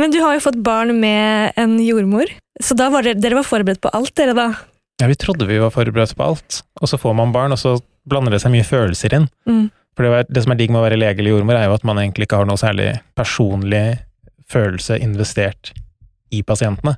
Men 0.00 0.10
du 0.10 0.18
har 0.24 0.34
jo 0.34 0.42
fått 0.42 0.58
barn 0.66 0.96
med 1.00 1.54
en 1.60 1.76
jordmor, 1.82 2.30
så 2.62 2.74
da 2.78 2.88
var 2.90 3.06
dere, 3.06 3.20
dere 3.22 3.38
var 3.38 3.46
forberedt 3.46 3.82
på 3.84 3.92
alt, 3.94 4.14
dere 4.18 4.34
da? 4.34 4.48
Ja, 5.02 5.06
vi 5.10 5.16
trodde 5.18 5.46
vi 5.46 5.60
var 5.62 5.70
forberedt 5.74 6.16
på 6.18 6.26
alt, 6.26 6.62
og 6.80 6.90
så 6.90 6.98
får 6.98 7.14
man 7.18 7.34
barn, 7.34 7.54
og 7.54 7.60
så 7.60 7.76
blander 8.08 8.34
det 8.34 8.42
seg 8.42 8.52
mye 8.54 8.66
følelser 8.66 9.14
inn. 9.16 9.28
Mm. 9.46 9.68
For 9.94 10.06
det, 10.06 10.26
det 10.34 10.42
som 10.42 10.54
er 10.54 10.58
digg 10.58 10.72
med 10.74 10.82
å 10.82 10.84
være 10.88 10.98
lege 10.98 11.22
eller 11.22 11.36
jordmor, 11.36 11.58
er 11.58 11.68
jo 11.68 11.76
at 11.76 11.86
man 11.86 12.00
egentlig 12.02 12.26
ikke 12.26 12.42
har 12.42 12.50
noe 12.50 12.60
særlig 12.60 12.90
personlig 13.18 13.84
følelse 14.50 14.98
investert 15.02 15.72
i 16.34 16.42
pasientene. 16.46 16.96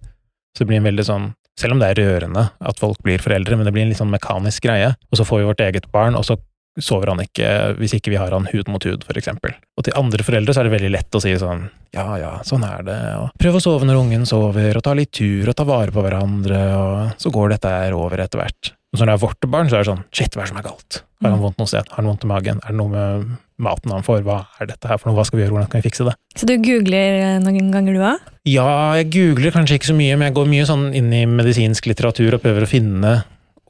Så 0.57 0.65
det 0.65 0.71
blir 0.71 0.81
en 0.81 0.89
veldig 0.89 1.05
sånn, 1.05 1.31
selv 1.61 1.77
om 1.77 1.83
det 1.83 1.93
er 1.93 2.01
rørende 2.01 2.49
at 2.57 2.81
folk 2.81 3.01
blir 3.05 3.21
foreldre, 3.23 3.59
men 3.59 3.69
det 3.69 3.75
blir 3.77 3.85
en 3.85 3.93
litt 3.93 4.01
sånn 4.01 4.13
mekanisk 4.13 4.65
greie. 4.65 4.95
Og 5.13 5.21
så 5.21 5.29
får 5.29 5.43
vi 5.43 5.49
vårt 5.51 5.65
eget 5.67 5.91
barn, 5.93 6.17
og 6.17 6.25
så 6.29 6.39
sover 6.83 7.13
han 7.13 7.23
ikke 7.25 7.49
hvis 7.81 7.97
ikke 7.99 8.13
vi 8.13 8.21
har 8.21 8.35
han 8.35 8.49
hud 8.53 8.71
mot 8.73 8.85
hud, 8.85 9.07
eksempel. 9.17 9.55
Og 9.77 9.87
til 9.87 9.97
andre 9.99 10.27
foreldre 10.27 10.55
så 10.55 10.63
er 10.63 10.69
det 10.69 10.77
veldig 10.77 10.93
lett 10.95 11.19
å 11.19 11.23
si 11.23 11.35
sånn 11.41 11.67
ja 11.97 12.07
ja, 12.21 12.33
sånn 12.45 12.65
er 12.67 12.83
det, 12.85 12.97
og 13.17 13.37
prøv 13.41 13.57
å 13.57 13.61
sove 13.63 13.87
når 13.89 14.03
ungen 14.03 14.27
sover, 14.29 14.77
og 14.77 14.85
ta 14.85 14.93
litt 14.97 15.15
tur, 15.17 15.49
og 15.49 15.57
ta 15.57 15.65
vare 15.65 15.95
på 15.95 16.03
hverandre, 16.05 16.59
og 16.77 17.23
så 17.23 17.33
går 17.33 17.55
dette 17.55 17.73
her 17.73 17.97
over 17.97 18.21
etter 18.21 18.43
hvert. 18.43 18.75
Og 18.93 19.01
så 19.01 19.05
når 19.05 19.15
det 19.15 19.17
er 19.17 19.25
vårt 19.25 19.47
barn, 19.53 19.71
så 19.71 19.79
er 19.79 19.85
det 19.85 19.91
sånn 19.91 20.05
shit, 20.15 20.37
hva 20.37 20.45
er 20.45 20.47
det 20.47 20.53
som 20.53 20.61
er 20.61 20.67
galt? 20.67 21.01
Har 21.25 21.33
han 21.33 21.41
vondt 21.41 21.59
noe 21.61 21.71
sted? 21.71 21.89
Har 21.89 22.03
han 22.03 22.11
vondt 22.11 22.25
i 22.27 22.29
magen? 22.31 22.61
Er 22.65 22.75
det 22.75 22.79
noe 22.79 22.93
med 22.93 23.31
maten 23.65 23.93
han 23.93 24.05
får? 24.05 24.21
Hva 24.27 24.39
er 24.61 24.69
dette 24.71 24.89
her 24.91 25.01
for 25.01 25.09
noe? 25.11 25.17
Hva 25.17 25.25
skal 25.29 25.39
vi 25.39 25.45
gjøre? 25.45 25.55
Hvordan 25.57 25.71
kan 25.73 25.81
vi 25.81 25.89
fikse 25.89 26.07
det? 26.09 26.15
Så 26.37 26.49
du 26.49 26.55
googler 26.61 27.17
eh, 27.23 27.39
noen 27.45 27.71
ganger 27.73 27.97
du 27.97 28.03
òg? 28.05 28.27
Ja, 28.49 28.69
jeg 29.01 29.09
googler 29.15 29.55
kanskje 29.55 29.81
ikke 29.81 29.91
så 29.91 29.97
mye, 29.97 30.17
men 30.17 30.29
jeg 30.29 30.37
går 30.37 30.51
mye 30.53 30.69
sånn 30.69 30.87
inn 30.97 31.09
i 31.17 31.25
medisinsk 31.29 31.89
litteratur 31.89 32.37
og 32.37 32.45
prøver 32.45 32.67
å 32.67 32.71
finne 32.71 33.15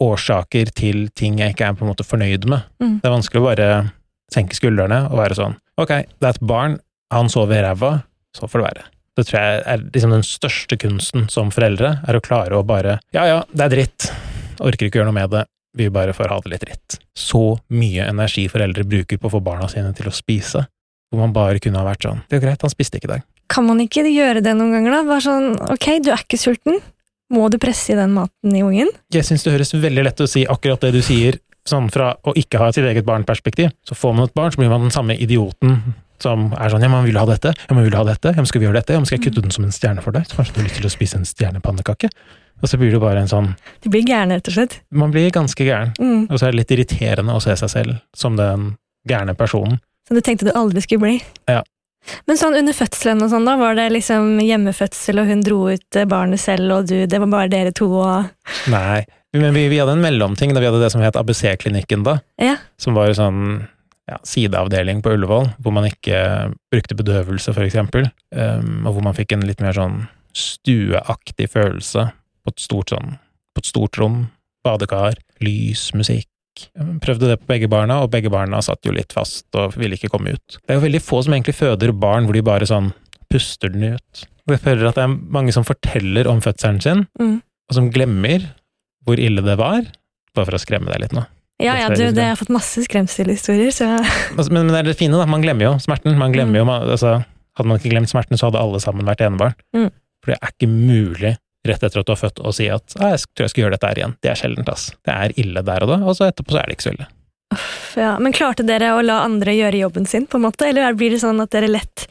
årsaker 0.03 0.73
til 0.77 1.07
ting 1.17 1.39
jeg 1.41 1.55
ikke 1.55 1.71
er 1.71 1.79
på 1.79 1.87
en 1.87 1.93
måte 1.93 2.07
fornøyd 2.07 2.49
med. 2.51 2.67
Mm. 2.83 2.99
Det 3.01 3.09
er 3.09 3.15
vanskelig 3.15 3.43
å 3.43 3.47
bare 3.47 3.71
senke 4.33 4.59
skuldrene 4.59 5.07
og 5.11 5.21
være 5.21 5.39
sånn 5.39 5.57
ok, 5.81 5.93
det 6.19 6.25
er 6.25 6.35
et 6.35 6.45
barn, 6.49 6.79
han 7.13 7.29
sover 7.31 7.59
i 7.59 7.65
ræva, 7.65 7.91
så 8.37 8.49
får 8.49 8.61
det 8.61 8.67
være. 8.67 8.87
Det 9.17 9.25
tror 9.27 9.37
jeg 9.41 9.61
er 9.73 9.85
liksom 9.85 10.13
den 10.13 10.25
største 10.27 10.79
kunsten 10.81 11.29
som 11.33 11.53
foreldre, 11.55 11.99
er 12.05 12.17
å 12.17 12.23
klare 12.25 12.57
å 12.57 12.65
bare 12.67 12.99
ja 13.17 13.27
ja, 13.29 13.43
det 13.53 13.67
er 13.67 13.75
dritt, 13.75 14.09
orker 14.61 14.89
ikke 14.89 15.01
gjøre 15.01 15.11
noe 15.11 15.19
med 15.19 15.33
det, 15.33 15.45
vi 15.77 15.91
bare 15.93 16.17
får 16.17 16.33
ha 16.33 16.41
det 16.45 16.55
litt 16.55 16.65
dritt. 16.65 16.99
Så 17.17 17.59
mye 17.77 18.09
energi 18.09 18.47
foreldre 18.53 18.87
bruker 18.89 19.21
på 19.21 19.29
å 19.29 19.37
få 19.37 19.43
barna 19.45 19.69
sine 19.73 19.93
til 19.97 20.09
å 20.09 20.15
spise, 20.17 20.65
hvor 21.13 21.23
man 21.23 21.37
bare 21.37 21.61
kunne 21.63 21.81
ha 21.81 21.87
vært 21.87 22.09
sånn 22.09 22.23
det 22.29 22.41
er 22.41 22.47
greit, 22.49 22.65
han 22.65 22.73
spiste 22.73 23.01
ikke 23.01 23.11
i 23.11 23.15
dag. 23.17 23.27
Kan 23.53 23.69
man 23.69 23.81
ikke 23.85 24.03
gjøre 24.09 24.43
det 24.43 24.57
noen 24.59 24.75
ganger, 24.75 24.97
da? 24.97 25.03
Bare 25.07 25.23
sånn 25.23 25.53
ok, 25.77 25.91
du 26.03 26.11
er 26.11 26.25
ikke 26.25 26.41
sulten, 26.41 26.81
Må 27.33 27.49
du 27.51 27.59
presse 27.59 27.93
i 27.93 27.97
den 27.99 28.13
maten 28.15 28.55
i 28.55 28.63
ungen? 28.63 28.91
Jeg 29.13 29.27
syns 29.27 29.43
det 29.43 29.53
høres 29.57 29.73
veldig 29.75 30.05
lett 30.07 30.21
å 30.23 30.29
si 30.31 30.45
akkurat 30.47 30.81
det 30.87 30.93
du 30.95 31.01
sier, 31.03 31.41
sånn 31.67 31.89
fra 31.91 32.13
å 32.23 32.35
ikke 32.39 32.61
ha 32.63 32.69
sitt 32.73 32.87
eget 32.87 33.07
barnperspektiv. 33.09 33.73
Så 33.87 33.97
får 33.99 34.15
man 34.15 34.29
et 34.29 34.35
barn, 34.37 34.53
så 34.55 34.61
blir 34.63 34.71
man 34.71 34.85
den 34.87 34.95
samme 34.95 35.17
idioten 35.19 35.81
som 36.23 36.47
er 36.57 36.71
sånn 36.73 36.81
ja, 36.81 36.89
man 36.89 37.05
vil 37.05 37.19
ha 37.21 37.27
dette, 37.29 37.51
ja, 37.59 37.75
man 37.77 37.85
vil 37.85 37.97
ha 37.99 38.05
dette, 38.07 38.31
ja, 38.33 38.41
men 38.41 38.47
skal 38.49 38.63
vi 38.63 38.69
gjøre 38.69 38.79
dette, 38.79 38.95
ja, 38.95 39.01
men 39.03 39.09
skal 39.09 39.19
jeg 39.19 39.27
kutte 39.27 39.43
den 39.45 39.53
som 39.53 39.67
en 39.67 39.75
stjerne 39.75 40.01
for 40.05 40.17
deg, 40.17 40.25
så 40.31 40.39
kanskje 40.39 40.55
du 40.55 40.61
har 40.63 40.69
lyst 40.71 40.79
til 40.79 40.89
å 40.89 40.93
spise 40.95 41.19
en 41.19 41.27
stjernepannekake? 41.29 42.09
Og 42.63 42.71
så 42.71 42.79
blir 42.81 42.95
det 42.95 43.01
bare 43.03 43.21
en 43.21 43.29
sånn 43.29 43.51
Du 43.85 43.91
blir 43.93 44.07
gæren, 44.07 44.33
rett 44.33 44.49
og 44.49 44.55
slett. 44.55 44.79
Man 44.89 45.11
blir 45.13 45.29
ganske 45.35 45.61
gæren, 45.67 45.93
Mm. 46.01 46.31
og 46.31 46.39
så 46.39 46.47
er 46.47 46.53
det 46.55 46.61
litt 46.63 46.73
irriterende 46.73 47.35
å 47.37 47.43
se 47.43 47.53
seg 47.61 47.69
selv 47.69 48.01
som 48.17 48.37
den 48.37 48.77
gærne 49.07 49.35
personen. 49.37 49.81
Som 50.09 50.17
du 50.17 50.23
tenkte 50.23 50.47
du 50.47 50.53
aldri 50.57 50.81
skulle 50.81 51.01
bli. 51.05 51.23
Ja. 51.51 51.61
Men 52.27 52.39
sånn 52.41 52.57
under 52.59 52.77
fødselen 52.77 53.23
og 53.25 53.31
sånn, 53.33 53.47
da, 53.49 53.57
var 53.61 53.77
det 53.79 53.89
liksom 53.95 54.37
hjemmefødsel, 54.43 55.21
og 55.23 55.31
hun 55.31 55.45
dro 55.47 55.61
ut 55.75 55.99
eh, 55.99 56.09
barnet 56.09 56.43
selv, 56.43 56.73
og 56.77 56.91
du, 56.91 56.99
det 57.07 57.21
var 57.23 57.33
bare 57.33 57.53
dere 57.53 57.73
to, 57.77 57.89
og 58.01 58.29
Nei, 58.73 59.05
men 59.37 59.55
vi, 59.57 59.67
vi 59.73 59.81
hadde 59.83 59.97
en 59.97 60.05
mellomting, 60.05 60.55
da 60.55 60.63
vi 60.63 60.69
hadde 60.71 60.83
det 60.85 60.93
som 60.95 61.03
het 61.05 61.19
ABC-klinikken 61.19 62.07
da, 62.07 62.19
Ja. 62.43 62.57
som 62.81 62.97
var 62.97 63.13
sånn 63.17 63.67
ja, 64.07 64.21
sideavdeling 64.23 65.01
på 65.03 65.17
Ullevål, 65.17 65.49
hvor 65.59 65.75
man 65.75 65.89
ikke 65.89 66.21
brukte 66.71 66.95
bedøvelse, 66.99 67.51
for 67.57 67.67
eksempel, 67.67 68.07
um, 68.31 68.87
og 68.87 68.95
hvor 68.95 69.03
man 69.09 69.17
fikk 69.19 69.35
en 69.35 69.43
litt 69.49 69.61
mer 69.65 69.75
sånn 69.75 70.05
stueaktig 70.37 71.49
følelse 71.51 72.07
på 72.47 72.53
et 72.55 72.63
stort 72.63 72.93
sånn, 72.95 73.17
på 73.57 73.63
et 73.65 73.71
stort 73.71 73.99
rom, 73.99 74.27
badekar, 74.67 75.19
lys, 75.43 75.89
musikk. 75.99 76.29
Prøvde 77.05 77.31
det 77.33 77.39
på 77.43 77.49
begge 77.53 77.69
barna, 77.73 78.01
og 78.05 78.11
begge 78.13 78.31
barna 78.33 78.61
satt 78.65 78.87
jo 78.87 78.95
litt 78.97 79.13
fast 79.17 79.47
og 79.59 79.77
ville 79.79 79.97
ikke 79.99 80.11
komme 80.13 80.35
ut. 80.37 80.59
Det 80.63 80.75
er 80.75 80.81
jo 80.81 80.85
veldig 80.87 81.03
få 81.05 81.23
som 81.27 81.37
egentlig 81.37 81.57
føder 81.59 81.93
barn 81.93 82.27
hvor 82.29 82.37
de 82.39 82.45
bare 82.47 82.69
sånn 82.69 82.93
puster 83.33 83.73
den 83.75 83.97
ut. 83.97 84.27
Og 84.47 84.55
jeg 84.55 84.63
føler 84.63 84.89
at 84.91 84.99
det 84.99 85.05
er 85.07 85.15
mange 85.37 85.53
som 85.55 85.67
forteller 85.67 86.29
om 86.31 86.41
fødselen 86.45 86.81
sin, 86.83 87.07
Mm. 87.19 87.41
og 87.71 87.75
som 87.75 87.91
glemmer 87.91 88.45
hvor 89.07 89.19
ille 89.23 89.43
det 89.43 89.57
var, 89.59 89.87
bare 90.35 90.47
for 90.47 90.55
å 90.59 90.63
skremme 90.63 90.91
deg 90.93 91.01
litt 91.07 91.17
nå. 91.17 91.25
Ja, 91.63 91.73
ja, 91.81 91.89
du, 91.89 92.03
det, 92.13 92.21
jeg 92.21 92.35
har 92.35 92.37
fått 92.37 92.53
masse 92.53 92.83
skremselhistorier, 92.85 93.71
så 93.73 93.87
Men, 94.37 94.51
men 94.53 94.69
det 94.75 94.81
er 94.83 94.89
det 94.91 94.99
fine, 95.01 95.17
da. 95.17 95.25
Man 95.31 95.41
glemmer 95.45 95.65
jo 95.71 95.73
smerten. 95.81 96.19
Man 96.21 96.35
glemmer 96.35 96.61
jo, 96.61 96.67
altså, 96.69 97.15
hadde 97.57 97.71
man 97.71 97.81
ikke 97.81 97.95
glemt 97.95 98.11
smerten, 98.13 98.37
så 98.37 98.51
hadde 98.51 98.61
alle 98.61 98.81
sammen 98.85 99.09
vært 99.09 99.25
enebarn. 99.25 99.55
Mm. 99.73 99.89
For 100.23 100.35
det 100.35 100.39
er 100.43 100.53
ikke 100.53 100.69
mulig 100.69 101.33
rett 101.71 101.83
etter 101.83 102.03
at 102.03 102.09
du 102.09 102.13
har 102.15 102.21
født 102.21 102.43
og 102.43 102.57
si 102.57 102.69
at 102.73 102.97
«Ah, 103.01 103.15
jeg 103.15 103.27
tror 103.33 103.47
jeg 103.47 103.55
skal 103.55 103.65
gjøre 103.65 103.77
dette 103.77 103.93
her 103.93 104.01
igjen. 104.03 104.17
Det 104.25 104.33
er 104.33 104.41
sjeldent, 104.41 104.73
ass. 104.73 104.89
Det 105.07 105.15
er 105.15 105.37
ille 105.43 105.63
der 105.67 105.87
og 105.87 105.93
da, 105.93 106.01
og 106.05 106.19
så 106.19 106.29
etterpå 106.31 106.57
så 106.57 106.63
er 106.63 106.69
det 106.69 106.77
ikke 106.79 106.89
så 106.89 106.95
ille. 106.97 107.09
Uff, 107.55 107.95
ja. 108.01 108.13
Men 108.23 108.35
klarte 108.37 108.67
dere 108.67 108.93
å 108.97 109.03
la 109.05 109.23
andre 109.25 109.55
gjøre 109.55 109.85
jobben 109.85 110.07
sin, 110.11 110.27
på 110.27 110.41
en 110.41 110.47
måte, 110.49 110.69
eller 110.69 110.99
blir 110.99 111.15
det 111.15 111.23
sånn 111.23 111.41
at 111.45 111.53
dere 111.55 111.71
lett 111.71 112.09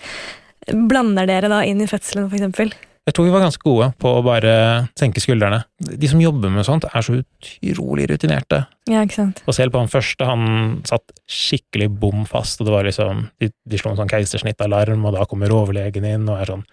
blander 0.65 1.27
dere 1.29 1.51
da 1.51 1.61
inn 1.67 1.81
i 1.83 1.89
fødselen, 1.89 2.29
eksempel? 2.31 2.71
Jeg 3.05 3.13
tror 3.13 3.27
vi 3.27 3.33
var 3.35 3.43
ganske 3.43 3.61
gode 3.61 3.91
på 4.01 4.11
å 4.17 4.21
bare 4.25 4.53
senke 4.97 5.21
skuldrene. 5.21 5.59
De 5.77 6.07
som 6.09 6.21
jobber 6.21 6.49
med 6.49 6.65
sånt, 6.65 6.87
er 6.89 7.05
så 7.05 7.19
utrolig 7.19 8.07
rutinerte. 8.09 8.63
Ja, 8.89 9.03
ikke 9.05 9.19
sant. 9.19 9.43
Og 9.45 9.53
selv 9.53 9.75
på 9.75 9.83
han 9.83 9.91
første, 9.91 10.25
han 10.25 10.79
satt 10.89 11.13
skikkelig 11.29 11.91
bom 12.01 12.23
fast, 12.29 12.61
og 12.61 12.69
det 12.69 12.73
var 12.73 12.89
liksom 12.89 13.27
De, 13.41 13.51
de 13.53 13.77
slo 13.77 13.91
en 13.93 13.99
sånn 13.99 14.09
keisersnittalarm, 14.09 15.05
og 15.05 15.13
da 15.13 15.27
kommer 15.29 15.53
overlegen 15.53 16.07
inn 16.09 16.25
og 16.25 16.39
er 16.39 16.53
sånn 16.55 16.65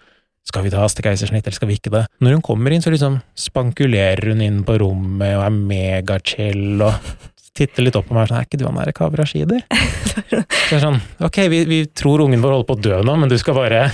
Skal 0.47 0.65
vi 0.65 0.71
ta 0.73 0.81
oss 0.83 0.95
til 0.97 1.05
keisersnitt, 1.05 1.45
eller 1.47 1.55
skal 1.55 1.69
vi 1.69 1.77
ikke 1.79 1.93
det? 1.93 2.03
Når 2.23 2.37
hun 2.37 2.43
kommer 2.45 2.73
inn, 2.75 2.83
så 2.83 2.91
liksom 2.91 3.21
spankulerer 3.39 4.33
hun 4.33 4.43
inn 4.43 4.59
på 4.67 4.75
rommet 4.81 5.37
og 5.37 5.45
er 5.45 5.55
megachill 5.55 6.83
og 6.83 6.97
titter 7.55 7.85
litt 7.85 7.97
opp 7.99 8.09
på 8.09 8.17
meg 8.17 8.27
sånn 8.27 8.41
Er 8.41 8.47
ikke 8.47 8.59
du 8.59 8.65
han 8.67 8.77
derre 8.79 8.95
Kaveh 8.97 9.21
Rashidi? 9.21 9.61
Så 10.67 10.81
sånn 10.81 10.99
Ok, 11.23 11.43
vi, 11.53 11.63
vi 11.69 11.81
tror 11.95 12.25
ungen 12.25 12.41
vår 12.43 12.57
holder 12.57 12.69
på 12.69 12.77
å 12.77 12.83
dø 12.89 13.01
nå, 13.05 13.17
men 13.21 13.31
du 13.31 13.37
skal 13.39 13.57
bare 13.57 13.85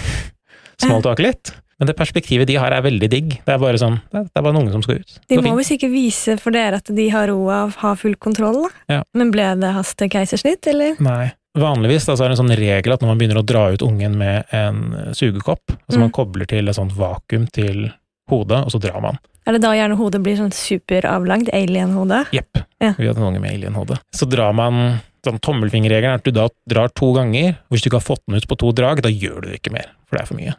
smalltalke 0.80 1.26
litt. 1.26 1.52
Men 1.80 1.88
det 1.88 1.96
perspektivet 1.96 2.48
de 2.50 2.58
har, 2.60 2.74
er 2.76 2.84
veldig 2.84 3.08
digg. 3.12 3.36
Det 3.46 3.54
er 3.54 3.60
bare 3.62 3.80
sånn 3.80 3.98
Det 4.12 4.26
er, 4.26 4.42
bare 4.44 4.52
en 4.52 4.62
unge 4.66 4.74
som 4.74 4.84
skal 4.84 5.00
ut. 5.00 5.20
De 5.32 5.38
må 5.44 5.54
visst 5.56 5.72
ikke 5.78 5.88
vise 5.92 6.36
for 6.42 6.56
dere 6.56 6.82
at 6.82 6.92
de 6.96 7.06
har 7.14 7.30
roa 7.32 7.62
og 7.68 7.78
har 7.80 8.00
full 8.00 8.18
kontroll, 8.20 8.66
da. 8.66 8.98
Ja. 8.98 9.02
Men 9.16 9.32
ble 9.32 9.46
det 9.62 9.72
haste 9.78 10.10
keisersnitt, 10.12 10.68
eller? 10.72 11.00
Nei. 11.04 11.30
Vanligvis 11.58 12.06
da, 12.06 12.14
så 12.16 12.26
er 12.26 12.30
det 12.30 12.38
en 12.38 12.44
sånn 12.46 12.56
regel 12.60 12.94
at 12.94 13.02
når 13.02 13.10
man 13.10 13.18
begynner 13.18 13.40
å 13.42 13.46
dra 13.46 13.64
ut 13.74 13.82
ungen 13.82 14.16
med 14.20 14.46
en 14.54 15.14
sugekopp, 15.18 15.72
altså 15.88 15.98
Mm. 15.98 16.04
man 16.06 16.12
kobler 16.12 16.46
til 16.48 16.70
et 16.70 16.76
sånt 16.76 16.94
vakuum 16.94 17.48
til 17.52 17.92
hodet, 18.30 18.60
og 18.66 18.70
så 18.72 18.80
drar 18.80 19.02
man. 19.02 19.18
Er 19.48 19.54
det 19.54 19.62
da 19.64 19.72
gjerne 19.74 19.98
hodet 19.98 20.22
blir 20.22 20.38
sånn 20.38 20.54
superavlangt? 20.54 21.50
alien-hode? 21.52 22.28
Jepp. 22.32 22.62
Ja. 22.80 22.94
Vi 22.94 23.08
hadde 23.08 23.18
en 23.18 23.34
unge 23.34 23.42
med 23.42 23.52
alien-hode. 23.52 23.98
Så 24.14 24.30
drar 24.30 24.54
man 24.54 25.02
sånn 25.26 25.40
Tommelfingerregelen 25.42 26.14
er 26.14 26.20
at 26.22 26.24
du 26.24 26.32
da 26.32 26.48
drar 26.70 26.90
to 26.94 27.14
ganger. 27.14 27.58
og 27.58 27.74
Hvis 27.76 27.82
du 27.82 27.90
ikke 27.90 28.00
har 28.00 28.16
fått 28.16 28.22
den 28.28 28.36
ut 28.38 28.48
på 28.48 28.58
to 28.58 28.72
drag, 28.72 29.02
da 29.02 29.10
gjør 29.10 29.42
du 29.42 29.48
det 29.50 29.62
ikke 29.64 29.74
mer, 29.74 29.88
for 30.08 30.18
det 30.18 30.22
er 30.22 30.28
for 30.28 30.36
mye. 30.38 30.54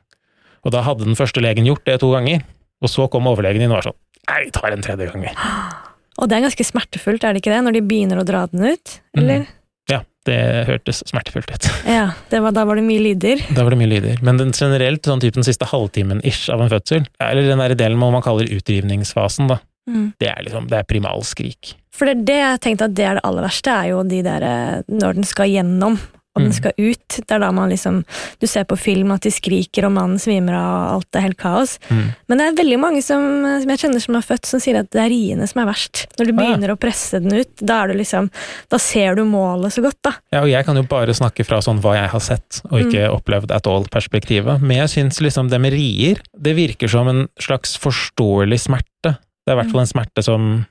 Og 0.65 0.73
da 0.73 0.83
hadde 0.83 1.05
den 1.07 1.15
første 1.15 1.41
legen 1.41 1.65
gjort 1.65 1.85
det 1.87 2.01
to 2.01 2.11
ganger, 2.13 2.43
og 2.83 2.89
så 2.89 3.09
kom 3.09 3.25
overlegen 3.31 3.63
inn 3.63 3.71
og 3.71 3.79
var 3.81 3.93
sånn 3.93 3.99
Nei, 4.29 4.45
vi 4.45 4.51
tar 4.51 4.71
en 4.71 4.83
tredje 4.83 5.07
gang, 5.11 5.23
vi. 5.23 5.31
Og 6.21 6.29
det 6.29 6.37
er 6.37 6.43
ganske 6.45 6.65
smertefullt, 6.67 7.25
er 7.25 7.33
det 7.33 7.41
ikke 7.43 7.55
det, 7.55 7.65
når 7.65 7.73
de 7.73 7.81
begynner 7.81 8.19
å 8.21 8.25
dra 8.27 8.43
den 8.47 8.61
ut? 8.75 9.01
eller? 9.17 9.39
Mm. 9.47 9.47
Ja, 9.91 10.01
det 10.29 10.37
hørtes 10.69 11.01
smertefullt 11.09 11.51
ut. 11.51 11.67
Ja, 11.89 12.11
det 12.31 12.41
var, 12.45 12.55
da 12.55 12.67
var 12.69 12.79
det 12.79 12.85
mye 12.87 13.03
lyder. 13.03 13.41
Da 13.57 13.65
var 13.67 13.75
det 13.75 13.81
mye 13.81 13.91
lyder. 13.91 14.21
Men 14.27 14.39
den 14.41 14.53
generelt, 14.57 15.03
sånn 15.09 15.23
typen 15.23 15.47
siste 15.47 15.67
halvtimen 15.71 16.21
ish 16.29 16.51
av 16.53 16.63
en 16.65 16.71
fødsel, 16.73 17.07
eller 17.25 17.49
den 17.49 17.63
der 17.65 17.75
delen 17.81 17.99
man 18.01 18.23
kaller 18.25 18.49
utdrivningsfasen, 18.53 19.51
da, 19.51 19.59
Mm. 19.89 20.13
det 20.21 20.29
er 20.29 20.43
liksom, 20.45 20.67
det 20.69 20.77
er 20.77 20.85
primalskrik. 20.87 21.71
For 21.91 22.07
det 22.07 22.13
er 22.13 22.25
det 22.29 22.35
jeg 22.37 22.61
tenkte 22.61 22.85
at 22.87 22.95
det 22.95 23.05
er 23.09 23.15
det 23.17 23.23
aller 23.27 23.43
verste, 23.43 23.73
er 23.73 23.89
jo 23.91 24.03
de 24.07 24.21
der 24.23 24.45
eh, 24.47 24.83
når 24.93 25.17
den 25.17 25.25
skal 25.27 25.49
gjennom, 25.51 25.97
og 26.41 26.47
den 26.47 26.51
Mm. 26.51 26.57
skal 26.57 26.73
ut. 26.79 27.09
Det 27.21 27.31
er 27.37 27.39
da 27.45 27.51
man 27.53 27.69
liksom 27.71 28.05
Du 28.41 28.47
ser 28.49 28.65
på 28.65 28.77
film 28.81 29.13
at 29.13 29.21
de 29.23 29.31
skriker, 29.31 29.85
og 29.87 29.93
mannen 29.93 30.19
svimer 30.19 30.55
av, 30.57 30.71
og 30.81 30.97
alt 31.01 31.17
er 31.21 31.21
helt 31.29 31.37
kaos. 31.39 31.79
Mm. 31.91 32.15
Men 32.29 32.39
det 32.39 32.47
er 32.47 32.57
veldig 32.65 32.79
mange 32.81 33.03
som, 33.05 33.21
som 33.61 33.69
jeg 33.69 33.79
kjenner 33.85 34.01
som 34.01 34.15
har 34.17 34.23
født, 34.25 34.47
som 34.49 34.61
sier 34.61 34.79
at 34.81 34.91
det 34.91 35.01
er 35.03 35.11
riene 35.13 35.47
som 35.51 35.61
er 35.63 35.69
verst. 35.71 36.07
Når 36.19 36.27
du 36.27 36.33
Ah, 36.33 36.35
ja. 36.35 36.39
begynner 36.57 36.73
å 36.75 36.79
presse 36.81 37.21
den 37.21 37.33
ut, 37.39 37.53
da 37.61 37.83
er 37.85 37.89
du 37.93 37.95
liksom 38.01 38.31
Da 38.71 38.79
ser 38.79 39.15
du 39.17 39.25
målet 39.25 39.73
så 39.73 39.83
godt, 39.85 39.99
da. 40.03 40.13
Ja, 40.33 40.41
og 40.43 40.49
jeg 40.49 40.65
kan 40.65 40.77
jo 40.77 40.83
bare 40.89 41.13
snakke 41.15 41.45
fra 41.45 41.59
sånn 41.61 41.81
hva 41.81 41.95
jeg 42.01 42.09
har 42.11 42.21
sett, 42.21 42.63
og 42.71 42.81
ikke 42.81 43.11
opplevd 43.13 43.51
at 43.55 43.67
all-perspektivet. 43.67 44.61
Men 44.61 44.77
jeg 44.87 44.89
syns 44.97 45.21
liksom 45.21 45.51
det 45.51 45.61
med 45.61 45.73
rier, 45.73 46.21
det 46.39 46.57
virker 46.57 46.89
som 46.89 47.09
en 47.09 47.29
slags 47.39 47.77
forståelig 47.79 48.59
smerte. 48.67 49.17
Det 49.45 49.49
er 49.51 49.57
i 49.59 49.63
hvert 49.63 49.71
fall 49.73 49.81
en 49.85 49.87
smerte 49.93 50.23
som 50.25 50.67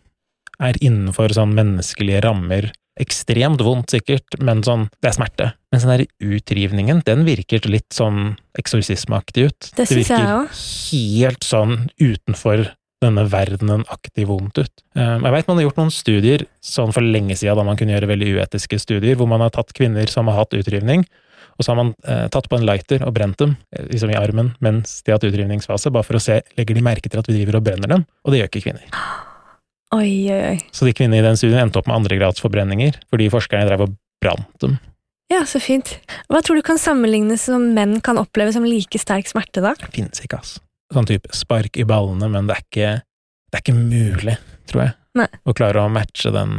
er 0.60 0.74
innenfor 0.82 1.30
sånn 1.36 1.54
menneskelige 1.56 2.22
rammer. 2.24 2.72
Ekstremt 3.00 3.62
vondt, 3.64 3.94
sikkert, 3.96 4.40
men 4.44 4.64
sånn, 4.66 4.90
det 5.00 5.12
er 5.12 5.16
smerte. 5.16 5.52
Men 5.72 5.82
sånn 5.84 5.94
der 5.94 6.06
utrivningen, 6.20 7.04
den 7.08 7.24
virker 7.28 7.64
litt 7.72 7.94
sånn 7.96 8.36
eksorsismeaktig 8.60 9.46
ut. 9.48 9.70
Det 9.78 9.86
jeg 9.88 10.02
virker 10.04 10.52
helt 10.92 11.48
sånn 11.48 11.78
utenfor 12.02 12.68
denne 13.00 13.24
verdenen 13.32 13.86
aktig 13.88 14.26
vondt 14.28 14.60
ut. 14.60 14.84
Eh, 14.98 15.16
Jeg 15.24 15.32
vet 15.32 15.48
man 15.48 15.58
har 15.58 15.70
gjort 15.70 15.80
noen 15.80 15.94
studier 15.96 16.44
sånn 16.60 16.92
for 16.92 17.06
lenge 17.06 17.38
siden, 17.40 17.56
da 17.56 17.64
man 17.64 17.80
kunne 17.80 17.96
gjøre 17.96 18.12
veldig 18.12 18.34
uetiske 18.36 18.80
studier, 18.82 19.16
hvor 19.16 19.30
man 19.32 19.40
har 19.46 19.54
tatt 19.56 19.72
kvinner 19.74 20.10
som 20.12 20.28
har 20.28 20.42
hatt 20.42 20.58
utrivning, 20.58 21.06
og 21.56 21.64
så 21.64 21.72
har 21.72 21.80
man 21.80 21.94
eh, 22.04 22.28
tatt 22.32 22.50
på 22.52 22.60
en 22.60 22.68
lighter 22.68 23.04
og 23.08 23.16
brent 23.16 23.40
dem 23.40 23.56
eh, 23.72 23.88
liksom 23.88 24.12
i 24.12 24.20
armen 24.20 24.54
mens 24.60 25.02
de 25.04 25.12
har 25.14 25.20
hatt 25.20 25.28
utrivningsfase, 25.32 25.92
bare 25.96 26.08
for 26.08 26.20
å 26.20 26.24
se 26.24 26.42
legger 26.60 26.76
de 26.76 26.84
merke 26.84 27.08
til 27.12 27.20
at 27.24 27.32
vi 27.32 27.40
driver 27.40 27.60
og 27.62 27.68
brenner 27.68 27.96
dem, 27.96 28.06
og 28.24 28.32
det 28.34 28.44
gjør 28.44 28.52
ikke 28.52 28.66
kvinner. 28.68 29.29
Oi, 29.96 30.30
oi, 30.30 30.42
oi. 30.52 30.58
Så 30.76 30.86
de 30.86 30.94
kvinnene 30.94 31.24
i 31.24 31.26
den 31.26 31.38
studien 31.40 31.64
endte 31.64 31.80
opp 31.82 31.88
med 31.90 31.98
andregradsforbrenninger 32.04 33.00
fordi 33.10 33.30
forskerne 33.34 33.66
drev 33.66 33.88
og 33.88 33.96
brant 34.22 34.62
dem. 34.62 34.78
Ja, 35.34 35.44
så 35.46 35.62
fint. 35.62 35.96
Hva 36.30 36.42
tror 36.46 36.58
du 36.58 36.64
kan 36.66 36.80
sammenlignes 36.82 37.46
som 37.50 37.68
menn 37.76 38.00
kan 38.06 38.18
oppleve 38.22 38.54
som 38.54 38.66
like 38.66 39.02
sterk 39.02 39.30
smerte, 39.30 39.62
da? 39.62 39.76
Det 39.78 39.92
finnes 39.94 40.22
ikke, 40.26 40.40
ass. 40.42 40.56
Sånn 40.94 41.10
type 41.10 41.30
spark 41.38 41.78
i 41.78 41.86
ballene, 41.90 42.30
men 42.34 42.50
det 42.50 42.56
er 42.56 42.64
ikke, 42.66 42.94
det 43.50 43.60
er 43.60 43.66
ikke 43.66 43.78
mulig, 43.78 44.38
tror 44.70 44.88
jeg, 44.88 44.96
Nei. 45.22 45.28
å 45.46 45.54
klare 45.58 45.84
å 45.86 45.92
matche 45.94 46.34
den, 46.34 46.56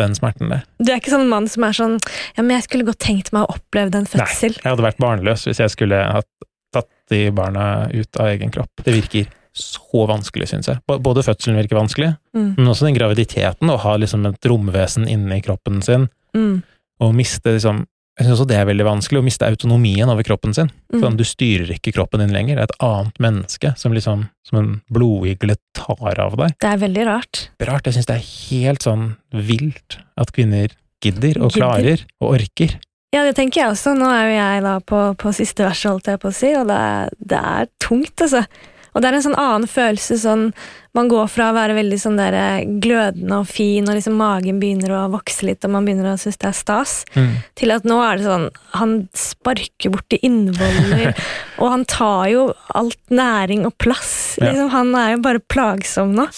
den 0.00 0.16
smerten 0.16 0.52
der. 0.54 0.64
Du 0.80 0.88
er 0.88 1.02
ikke 1.02 1.12
sånn 1.12 1.28
mann 1.28 1.50
som 1.52 1.68
er 1.68 1.76
sånn 1.76 1.98
Ja, 2.00 2.40
men 2.40 2.56
jeg 2.56 2.64
skulle 2.68 2.88
godt 2.88 3.02
tenkt 3.04 3.28
meg 3.36 3.44
å 3.44 3.58
oppleve 3.58 3.92
den 3.92 4.08
fødsel. 4.08 4.56
Jeg 4.56 4.70
hadde 4.72 4.88
vært 4.88 5.00
barnløs 5.04 5.44
hvis 5.48 5.60
jeg 5.60 5.72
skulle 5.76 6.00
ha 6.00 6.24
tatt 6.72 6.88
de 7.12 7.26
barna 7.36 7.90
ut 7.92 8.20
av 8.20 8.32
egen 8.32 8.52
kropp. 8.52 8.84
Det 8.84 8.96
virker 8.96 9.28
så 9.54 10.06
vanskelig, 10.08 10.48
syns 10.48 10.68
jeg. 10.70 10.78
Både 10.88 11.22
fødselen 11.24 11.58
virker 11.60 11.76
vanskelig, 11.80 12.16
Mm. 12.34 12.54
men 12.56 12.66
også 12.72 12.86
den 12.88 12.94
graviditeten, 12.96 13.68
å 13.70 13.78
ha 13.78 13.96
liksom 13.96 14.24
et 14.26 14.40
romvesen 14.48 15.06
inni 15.08 15.42
kroppen 15.42 15.82
sin, 15.84 16.08
Mm. 16.34 16.62
og 17.00 17.14
miste 17.14 17.52
liksom 17.52 17.86
Jeg 18.18 18.26
syns 18.26 18.40
også 18.40 18.46
det 18.48 18.56
er 18.60 18.66
veldig 18.66 18.84
vanskelig, 18.84 19.20
å 19.22 19.24
miste 19.24 19.46
autonomien 19.48 20.06
over 20.12 20.22
kroppen 20.22 20.52
sin. 20.54 20.68
Mm. 20.92 21.00
Sånn, 21.00 21.16
du 21.16 21.24
styrer 21.24 21.70
ikke 21.72 21.94
kroppen 21.96 22.20
din 22.20 22.28
lenger, 22.30 22.56
det 22.56 22.60
er 22.60 22.68
et 22.68 22.82
annet 22.84 23.18
menneske 23.18 23.70
som 23.78 23.90
liksom 23.94 24.28
som 24.44 24.58
en 24.58 24.82
blodigle 24.92 25.56
tar 25.72 26.20
av 26.20 26.36
deg. 26.36 26.52
Det 26.60 26.68
er 26.68 26.76
veldig 26.76 27.06
rart. 27.06 27.48
Rart, 27.62 27.84
jeg 27.84 27.94
syns 27.94 28.06
det 28.06 28.16
er 28.16 28.28
helt 28.52 28.80
sånn 28.84 29.16
vilt 29.32 29.96
at 30.18 30.30
kvinner 30.30 30.68
gidder 31.02 31.40
og 31.42 31.52
Gidder. 31.52 31.56
klarer 31.56 32.04
og 32.20 32.34
orker. 32.38 32.76
Ja, 33.14 33.24
det 33.24 33.34
tenker 33.34 33.62
jeg 33.62 33.70
også. 33.72 33.96
Nå 33.96 34.04
er 34.12 34.28
jo 34.28 34.36
jeg 34.36 34.62
da 34.62 34.78
på, 34.80 35.16
på 35.16 35.32
siste 35.32 35.64
verset, 35.64 35.90
holdt 35.90 36.04
jeg 36.12 36.20
på 36.20 36.28
å 36.28 36.34
si, 36.34 36.54
og 36.54 36.66
det 36.68 36.76
er, 36.76 37.08
det 37.18 37.40
er 37.40 37.66
tungt, 37.80 38.14
altså. 38.20 38.44
Og 38.92 39.00
det 39.00 39.08
er 39.08 39.16
en 39.16 39.24
sånn 39.24 39.38
annen 39.40 39.68
følelse, 39.70 40.18
sånn 40.20 40.50
Man 40.92 41.08
går 41.08 41.30
fra 41.32 41.46
å 41.48 41.54
være 41.56 41.72
veldig 41.78 41.96
sånn 41.96 42.18
der 42.20 42.34
eh, 42.36 42.64
glødende 42.84 43.38
og 43.40 43.46
fin, 43.48 43.86
og 43.88 43.96
liksom 43.96 44.18
magen 44.20 44.58
begynner 44.60 44.92
å 44.92 45.06
vokse 45.14 45.46
litt, 45.48 45.64
og 45.64 45.72
man 45.72 45.86
begynner 45.88 46.10
å 46.10 46.18
synes 46.20 46.36
det 46.36 46.50
er 46.50 46.58
stas, 46.58 46.92
Mm. 47.16 47.30
til 47.56 47.72
at 47.72 47.84
nå 47.88 47.96
er 48.04 48.18
det 48.20 48.26
sånn 48.26 48.44
Han 48.76 48.92
sparker 49.16 49.90
borti 49.94 50.18
innvoller, 50.22 51.14
og 51.60 51.70
han 51.72 51.84
tar 51.88 52.26
jo 52.28 52.42
alt 52.76 53.00
næring 53.08 53.64
og 53.64 53.72
plass. 53.80 54.36
Ja. 54.36 54.50
Liksom, 54.50 54.68
han 54.76 54.94
er 55.00 55.14
jo 55.16 55.22
bare 55.24 55.40
plagsom 55.40 56.12
nå. 56.16 56.28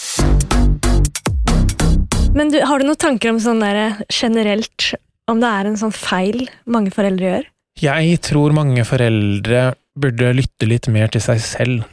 Men 2.35 2.51
du, 2.51 2.59
har 2.67 2.79
du 2.79 2.87
noen 2.87 2.99
tanker 2.99 3.31
om 3.31 3.39
sånn 3.39 3.61
der 3.63 3.99
generelt 4.11 4.93
om 5.31 5.39
det 5.43 5.51
er 5.51 5.69
en 5.69 5.77
sånn 5.79 5.93
feil 5.95 6.45
mange 6.67 6.91
foreldre 6.95 7.29
gjør? 7.31 7.45
Jeg 7.81 8.19
tror 8.23 8.55
mange 8.55 8.83
foreldre 8.87 9.73
burde 9.99 10.33
lytte 10.35 10.67
litt 10.67 10.87
mer 10.91 11.11
til 11.11 11.23
seg 11.23 11.39
selv, 11.43 11.85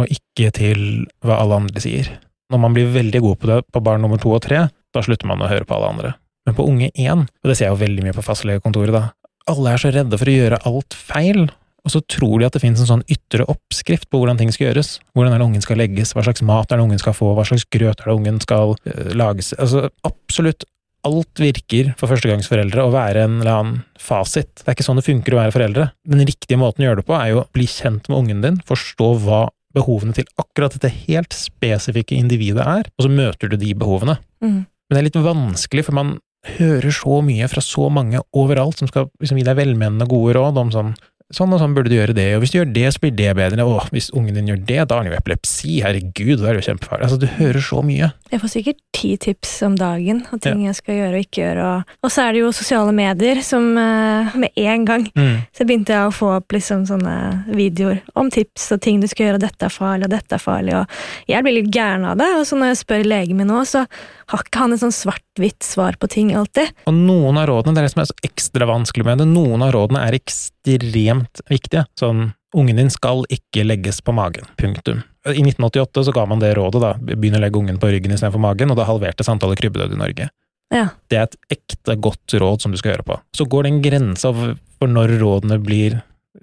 og 0.00 0.10
ikke 0.10 0.50
til 0.54 0.80
hva 1.24 1.40
alle 1.42 1.62
andre 1.62 1.82
sier. 1.82 2.10
Når 2.52 2.60
man 2.60 2.76
blir 2.76 2.92
veldig 2.94 3.20
god 3.24 3.40
på 3.40 3.50
det 3.50 3.58
på 3.72 3.82
barn 3.84 4.04
nummer 4.04 4.20
to 4.20 4.32
og 4.34 4.42
tre, 4.44 4.66
da 4.94 5.02
slutter 5.02 5.28
man 5.30 5.42
å 5.42 5.50
høre 5.50 5.66
på 5.66 5.76
alle 5.76 5.90
andre. 5.94 6.14
Men 6.44 6.56
på 6.58 6.66
unge 6.68 6.90
én, 6.92 7.24
og 7.24 7.48
det 7.48 7.56
ser 7.56 7.70
jeg 7.70 7.74
jo 7.74 7.82
veldig 7.82 8.04
mye 8.04 8.16
på 8.16 8.24
fastlegekontoret, 8.24 8.94
da, 8.94 9.04
alle 9.50 9.74
er 9.74 9.80
så 9.80 9.92
redde 9.92 10.18
for 10.20 10.30
å 10.30 10.34
gjøre 10.34 10.60
alt 10.68 10.96
feil, 10.96 11.46
og 11.84 11.92
så 11.92 12.00
tror 12.08 12.40
de 12.40 12.46
at 12.48 12.54
det 12.56 12.62
finnes 12.62 12.80
en 12.80 12.88
sånn 12.88 13.06
ytre 13.12 13.44
oppskrift 13.50 14.08
på 14.08 14.20
hvordan 14.20 14.38
ting 14.40 14.52
skal 14.54 14.70
gjøres. 14.70 14.96
Hvordan 15.16 15.34
er 15.34 15.40
det 15.40 15.48
ungen 15.48 15.64
skal 15.64 15.80
legges, 15.80 16.14
hva 16.16 16.24
slags 16.24 16.44
mat 16.46 16.72
er 16.72 16.80
det 16.80 16.86
ungen 16.86 17.00
skal 17.00 17.16
få, 17.16 17.34
hva 17.36 17.44
slags 17.48 17.66
grøt 17.68 18.00
er 18.00 18.08
det 18.08 18.14
ungen 18.14 18.40
skal 18.40 18.72
øh, 18.76 19.10
lages 19.16 19.52
Altså, 19.60 19.90
absolutt 20.08 20.64
alt 21.04 21.42
virker 21.42 21.90
for 22.00 22.08
førstegangsforeldre 22.08 22.86
å 22.86 22.92
være 22.94 23.26
en 23.26 23.36
eller 23.42 23.52
annen 23.52 23.82
fasit. 24.00 24.62
Det 24.62 24.70
er 24.70 24.78
ikke 24.78 24.86
sånn 24.86 25.00
det 25.00 25.04
funker 25.04 25.36
å 25.36 25.42
være 25.42 25.52
foreldre. 25.52 25.90
Den 26.08 26.24
riktige 26.24 26.56
måten 26.60 26.84
å 26.84 26.88
gjøre 26.88 27.02
det 27.02 27.08
på 27.10 27.18
er 27.18 27.34
jo 27.34 27.42
å 27.42 27.48
bli 27.52 27.68
kjent 27.68 28.08
med 28.08 28.22
ungen 28.22 28.40
din, 28.46 28.56
forstå 28.64 29.10
hva 29.26 29.42
behovene 29.74 30.14
til 30.16 30.28
akkurat 30.40 30.76
dette 30.76 30.92
helt 31.06 31.34
spesifikke 31.36 32.16
individet 32.18 32.64
er, 32.64 32.90
og 32.94 33.06
så 33.06 33.10
møter 33.10 33.50
du 33.50 33.58
de 33.60 33.74
behovene. 33.78 34.18
Mm. 34.44 34.62
Men 34.64 34.96
det 34.96 35.00
er 35.00 35.08
litt 35.08 35.24
vanskelig, 35.24 35.86
for 35.88 35.96
man 35.96 36.16
hører 36.58 36.92
så 36.92 37.20
mye 37.24 37.48
fra 37.48 37.62
så 37.64 37.88
mange 37.92 38.20
overalt 38.36 38.80
som 38.80 38.90
skal 38.90 39.08
liksom 39.22 39.38
gi 39.40 39.46
deg 39.46 39.56
velmenende 39.58 40.08
gode 40.10 40.36
råd 40.36 40.60
om 40.60 40.72
sånn 40.74 40.92
Sånn 41.32 41.54
og 41.56 41.60
sånn 41.62 41.72
burde 41.72 41.88
du 41.88 41.96
gjøre 41.96 42.12
det, 42.12 42.26
og 42.36 42.42
hvis 42.42 42.52
du 42.52 42.58
gjør 42.58 42.72
det, 42.74 42.84
så 42.92 43.00
blir 43.00 43.14
det 43.16 43.30
bedre. 43.38 43.64
Å, 43.64 43.86
hvis 43.94 44.10
ungen 44.12 44.36
din 44.36 44.50
gjør 44.50 44.58
det, 44.68 44.76
da 44.84 44.98
har 44.98 45.00
han 45.00 45.08
jo 45.08 45.16
epilepsi, 45.16 45.78
herregud, 45.80 46.42
da 46.42 46.50
er 46.50 46.58
det 46.58 46.60
jo 46.60 46.66
kjempefarlig. 46.68 47.06
Altså, 47.06 47.16
du 47.22 47.30
hører 47.38 47.64
så 47.64 47.80
mye. 47.86 48.10
Jeg 48.28 48.42
får 48.42 48.52
sikkert 48.52 48.80
ti 48.94 49.14
tips 49.20 49.54
om 49.64 49.78
dagen 49.78 50.20
og 50.34 50.42
ting 50.44 50.66
jeg 50.66 50.76
skal 50.76 50.98
gjøre 50.98 51.16
og 51.16 51.24
ikke 51.24 51.40
gjøre. 51.40 51.64
Og, 51.70 51.94
og 52.04 52.12
så 52.12 52.26
er 52.26 52.36
det 52.36 52.42
jo 52.42 52.50
sosiale 52.56 52.92
medier 52.94 53.40
som 53.46 53.70
eh, 53.80 54.36
med 54.44 54.60
en 54.66 54.84
gang 54.84 55.06
så 55.54 55.64
begynte 55.64 55.94
jeg 55.96 56.10
å 56.10 56.14
få 56.14 56.28
opp 56.36 56.54
liksom 56.54 56.84
sånne 56.88 57.16
videoer 57.56 58.02
om 58.20 58.28
tips 58.32 58.68
og 58.76 58.82
ting 58.84 59.00
du 59.00 59.08
skal 59.08 59.28
gjøre, 59.30 59.40
og 59.40 59.46
dette 59.46 59.68
er 59.68 59.72
farlig, 59.72 60.08
og 60.08 60.14
dette 60.14 60.36
er 60.36 60.42
farlig, 60.42 60.76
og 60.82 61.30
jeg 61.30 61.46
blir 61.46 61.56
litt 61.56 61.72
gæren 61.72 62.04
av 62.10 62.20
det. 62.20 62.28
Og 62.36 62.44
så 62.48 62.58
når 62.60 62.74
jeg 62.74 62.82
spør 62.84 63.08
legen 63.08 63.40
min 63.40 63.48
nå, 63.48 63.62
så 63.68 63.86
har 64.32 64.44
ikke 64.44 64.60
han 64.60 64.76
et 64.76 64.82
sånn 64.84 64.94
svart-hvitt 64.94 65.64
svar 65.64 65.96
på 66.00 66.08
ting 66.12 66.34
alltid. 66.36 66.72
Og 66.90 66.96
noen 66.96 67.40
av 67.40 67.48
rådene, 67.48 67.76
det 67.76 67.84
er 67.84 67.88
det 67.88 67.94
som 67.96 68.04
er 68.04 68.10
så 68.12 68.18
ekstra 68.28 68.68
vanskelig 68.68 69.08
med 69.08 69.24
det, 69.24 69.30
noen 69.32 69.64
av 69.64 69.72
rådene 69.76 70.04
er 70.04 70.16
ekstremt 70.20 71.13
viktige. 71.50 71.84
Sånn, 72.00 72.32
ungen 72.56 72.78
din 72.80 72.90
skal 72.92 73.24
ikke 73.32 73.64
legges 73.66 74.00
på 74.04 74.14
magen. 74.16 74.46
Punktum. 74.60 75.02
I 75.26 75.40
1988 75.40 76.04
så 76.08 76.12
ga 76.14 76.26
man 76.28 76.42
det 76.42 76.52
rådet, 76.58 76.80
da. 76.84 76.92
Begynn 77.00 77.38
å 77.38 77.42
legge 77.42 77.60
ungen 77.60 77.78
på 77.80 77.88
ryggen 77.92 78.12
istedenfor 78.14 78.42
magen, 78.44 78.70
og 78.74 78.76
da 78.80 78.84
halvertes 78.88 79.30
antallet 79.32 79.60
krybbedøde 79.62 79.96
i 79.96 80.00
Norge. 80.02 80.28
Ja. 80.74 80.88
Det 81.08 81.18
er 81.20 81.28
et 81.28 81.36
ekte 81.58 81.96
godt 82.02 82.34
råd 82.40 82.64
som 82.64 82.72
du 82.74 82.78
skal 82.80 82.94
gjøre 82.94 83.06
på. 83.08 83.18
Så 83.36 83.46
går 83.48 83.64
det 83.66 83.72
en 83.72 83.82
grense 83.84 84.32
for 84.34 84.90
når 84.90 85.16
rådene 85.22 85.58
blir 85.64 86.00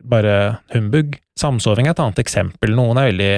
bare 0.07 0.57
humbug. 0.73 1.17
Samsoving 1.39 1.87
er 1.89 1.95
et 1.95 2.01
annet 2.03 2.21
eksempel. 2.21 2.73
Noen 2.77 2.99
er 3.01 3.09
veldig 3.11 3.31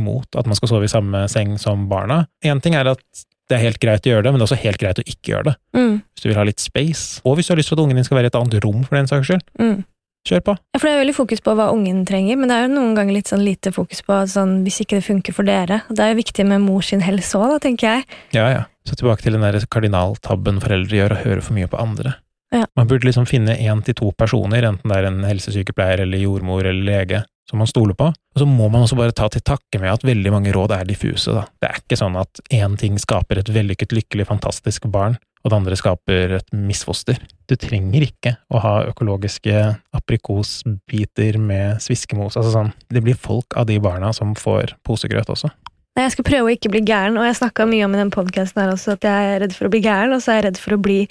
imot 0.00 0.38
at 0.40 0.48
man 0.48 0.58
skal 0.58 0.70
sove 0.72 0.88
i 0.88 0.92
samme 0.92 1.24
seng 1.32 1.54
som 1.62 1.86
barna. 1.90 2.24
Én 2.44 2.60
ting 2.64 2.74
er 2.78 2.90
at 2.92 3.02
det 3.50 3.58
er 3.58 3.64
helt 3.66 3.80
greit 3.82 4.06
å 4.06 4.12
gjøre 4.14 4.24
det, 4.24 4.32
men 4.32 4.40
det 4.40 4.44
er 4.46 4.48
også 4.50 4.62
helt 4.62 4.80
greit 4.80 5.00
å 5.02 5.04
ikke 5.04 5.32
gjøre 5.34 5.50
det. 5.50 5.54
Mm, 5.76 5.96
Hvis 6.14 6.24
du 6.24 6.28
vil 6.30 6.38
ha 6.40 6.44
litt 6.48 6.62
space, 6.62 7.20
og 7.28 7.36
hvis 7.36 7.48
du 7.48 7.52
har 7.52 7.58
lyst 7.60 7.68
til 7.72 7.76
at 7.76 7.82
ungen 7.84 7.98
din 7.98 8.06
skal 8.06 8.16
være 8.16 8.30
i 8.30 8.32
et 8.32 8.38
annet 8.38 8.56
rom 8.64 8.84
for 8.86 8.96
den 8.96 9.10
saks 9.10 9.28
skyld. 9.28 9.42
mm. 9.60 9.80
Kjør 10.28 10.42
på. 10.46 10.52
Ja, 10.54 10.78
for 10.78 10.86
det 10.86 10.92
er 10.94 11.00
veldig 11.02 11.14
fokus 11.16 11.40
på 11.42 11.54
hva 11.58 11.68
ungen 11.74 12.04
trenger, 12.06 12.36
men 12.38 12.50
det 12.50 12.56
er 12.56 12.68
jo 12.68 12.74
noen 12.76 12.92
ganger 12.94 13.16
litt 13.16 13.30
sånn 13.32 13.42
lite 13.42 13.72
fokus 13.74 14.04
på 14.06 14.20
sånn, 14.30 14.60
hvis 14.62 14.78
ikke 14.84 15.00
det 15.00 15.06
funker 15.08 15.34
for 15.34 15.48
dere. 15.48 15.80
Det 15.90 16.04
er 16.04 16.12
jo 16.12 16.20
viktig 16.20 16.46
med 16.46 16.62
mors 16.62 16.92
sin 16.92 17.02
helse 17.02 17.40
òg, 17.40 17.56
tenker 17.64 17.88
jeg. 17.88 18.20
Ja, 18.36 18.46
ja. 18.52 18.60
Så 18.86 18.94
tilbake 18.98 19.24
til 19.24 19.34
den 19.34 19.42
der 19.42 19.58
kardinaltabben 19.70 20.60
foreldre 20.62 21.00
gjør, 21.00 21.16
å 21.16 21.22
høre 21.24 21.42
for 21.42 21.58
mye 21.58 21.70
på 21.70 21.80
andre. 21.82 22.14
Ja. 22.54 22.66
Man 22.78 22.88
burde 22.90 23.08
liksom 23.08 23.26
finne 23.26 23.56
én 23.56 23.82
til 23.82 23.96
to 23.98 24.12
personer, 24.18 24.62
enten 24.68 24.92
det 24.92 24.98
er 25.00 25.08
en 25.08 25.22
helsesykepleier 25.26 26.04
eller 26.04 26.22
jordmor 26.22 26.66
eller 26.68 26.86
lege, 26.86 27.22
som 27.52 27.60
man 27.60 27.68
stoler 27.68 27.96
på. 27.98 28.08
Og 28.08 28.40
så 28.40 28.46
må 28.48 28.70
man 28.72 28.86
også 28.86 28.96
bare 28.96 29.12
ta 29.12 29.28
til 29.30 29.44
takke 29.44 29.80
med 29.82 29.92
at 29.92 30.06
veldig 30.06 30.32
mange 30.32 30.54
råd 30.56 30.72
er 30.78 30.88
diffuse, 30.88 31.34
da. 31.36 31.44
Det 31.60 31.68
er 31.68 31.82
ikke 31.82 31.98
sånn 32.00 32.16
at 32.16 32.40
én 32.48 32.78
ting 32.80 32.96
skaper 33.00 33.42
et 33.42 33.52
vellykket, 33.52 33.92
lykkelig, 33.92 34.26
fantastisk 34.30 34.88
barn, 34.92 35.18
og 35.42 35.50
det 35.50 35.58
andre 35.58 35.76
skaper 35.76 36.36
et 36.38 36.54
misfoster. 36.56 37.18
Du 37.50 37.56
trenger 37.60 38.06
ikke 38.06 38.36
å 38.48 38.62
ha 38.62 38.74
økologiske 38.88 39.66
aprikosbiter 39.98 41.36
med 41.42 41.82
sviskemos, 41.84 42.38
altså 42.40 42.54
sånn. 42.54 42.72
Det 42.88 43.04
blir 43.04 43.18
folk 43.18 43.58
av 43.58 43.68
de 43.68 43.76
barna 43.82 44.14
som 44.16 44.32
får 44.38 44.78
posegrøt 44.86 45.32
også. 45.34 45.52
Nei, 45.92 46.06
Jeg 46.06 46.14
skal 46.14 46.24
prøve 46.24 46.48
å 46.48 46.54
ikke 46.54 46.70
bli 46.72 46.86
gæren, 46.88 47.18
og 47.20 47.26
jeg 47.28 47.36
snakka 47.42 47.66
mye 47.68 47.84
om 47.84 47.92
i 47.92 48.00
den 48.00 48.12
podkasten 48.14 48.62
her 48.62 48.72
også 48.72 48.94
at 48.96 49.04
jeg 49.04 49.32
er 49.34 49.42
redd 49.44 49.56
for 49.58 49.68
å 49.68 49.74
bli 49.74 49.82
gæren, 49.84 50.14
og 50.16 50.22
så 50.24 50.32
er 50.32 50.40
jeg 50.40 50.46
redd 50.46 50.62
for 50.62 50.78
å 50.78 50.80
bli 50.80 51.02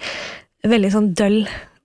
veldig 0.66 0.90
sånn 0.96 1.12
døll 1.18 1.44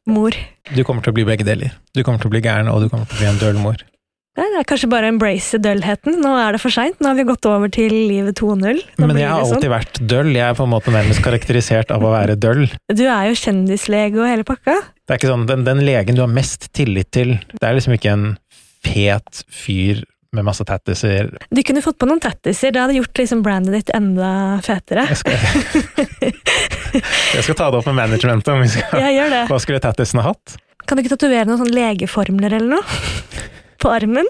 mor. 0.09 0.33
Du 0.73 0.81
kommer 0.87 1.05
til 1.05 1.13
å 1.13 1.19
bli 1.19 1.27
begge 1.29 1.45
deler. 1.45 1.75
Du 1.93 2.01
kommer 2.07 2.23
til 2.23 2.31
å 2.31 2.33
bli 2.33 2.41
gæren, 2.47 2.71
og 2.73 2.81
du 2.81 2.89
kommer 2.89 3.11
til 3.11 3.19
å 3.19 3.21
bli 3.21 3.29
en 3.35 3.43
døll 3.43 3.61
mor. 3.61 3.85
Nei, 4.37 4.47
det 4.53 4.59
er 4.61 4.67
kanskje 4.69 4.89
bare 4.93 5.09
å 5.09 5.15
embrace 5.15 5.59
døllheten. 5.65 6.19
Nå 6.21 6.35
er 6.37 6.57
det 6.57 6.61
for 6.61 6.75
seint. 6.75 6.99
Nå 7.01 7.09
har 7.09 7.17
vi 7.17 7.25
gått 7.25 7.47
over 7.49 7.71
til 7.73 7.93
livet 7.93 8.37
2.0. 8.37 8.83
Men 9.01 9.17
jeg 9.17 9.31
har 9.31 9.47
sånn. 9.47 9.57
alltid 9.57 9.73
vært 9.73 10.01
døll. 10.13 10.33
Jeg 10.37 10.45
er 10.45 10.59
på 10.59 10.67
en 10.67 10.73
måte 10.75 10.93
nærmest 10.93 11.23
karakterisert 11.25 11.95
av 11.95 12.05
å 12.05 12.11
være 12.13 12.37
døll. 12.41 12.67
Du 12.93 13.07
er 13.07 13.31
jo 13.31 13.39
kjendislege 13.41 14.21
og 14.21 14.29
hele 14.29 14.45
pakka. 14.45 14.77
Det 15.07 15.15
er 15.15 15.23
ikke 15.23 15.31
sånn, 15.31 15.47
den, 15.49 15.65
den 15.65 15.81
legen 15.87 16.19
du 16.19 16.25
har 16.25 16.29
mest 16.29 16.69
tillit 16.77 17.09
til, 17.15 17.37
det 17.55 17.65
er 17.65 17.79
liksom 17.79 17.95
ikke 17.97 18.13
en 18.13 18.29
fet 18.85 19.45
fyr 19.49 20.03
med 20.37 20.45
masse 20.45 20.65
tattiser. 20.69 21.31
Du 21.49 21.63
kunne 21.65 21.81
fått 21.85 21.97
på 22.03 22.09
noen 22.11 22.21
tattiser. 22.21 22.75
Det 22.75 22.83
hadde 22.83 22.99
gjort 22.99 23.23
liksom 23.23 23.41
brandet 23.47 23.79
ditt 23.79 23.93
enda 23.97 24.59
fetere. 24.67 25.07
Jeg 25.15 25.21
skal, 25.23 25.39
jeg 27.39 27.47
skal 27.47 27.57
ta 27.57 27.71
det 27.73 27.81
opp 27.81 27.89
med 27.89 28.01
managementet 28.03 28.53
om 28.53 28.61
vi 28.67 28.71
skal 28.75 29.01
Ja, 29.01 29.13
gjør 29.15 29.33
det. 29.33 29.43
Hva 29.49 29.61
skulle 29.63 29.81
tattisene 29.81 30.27
hatt? 30.27 30.59
Kan 30.87 30.99
du 30.99 31.03
ikke 31.03 31.17
tatovere 31.17 31.49
noen 31.49 31.63
sånne 31.65 31.79
legeformler 31.79 32.59
eller 32.61 32.77
noe? 32.77 33.55
På 33.83 33.93
armen? 33.93 34.27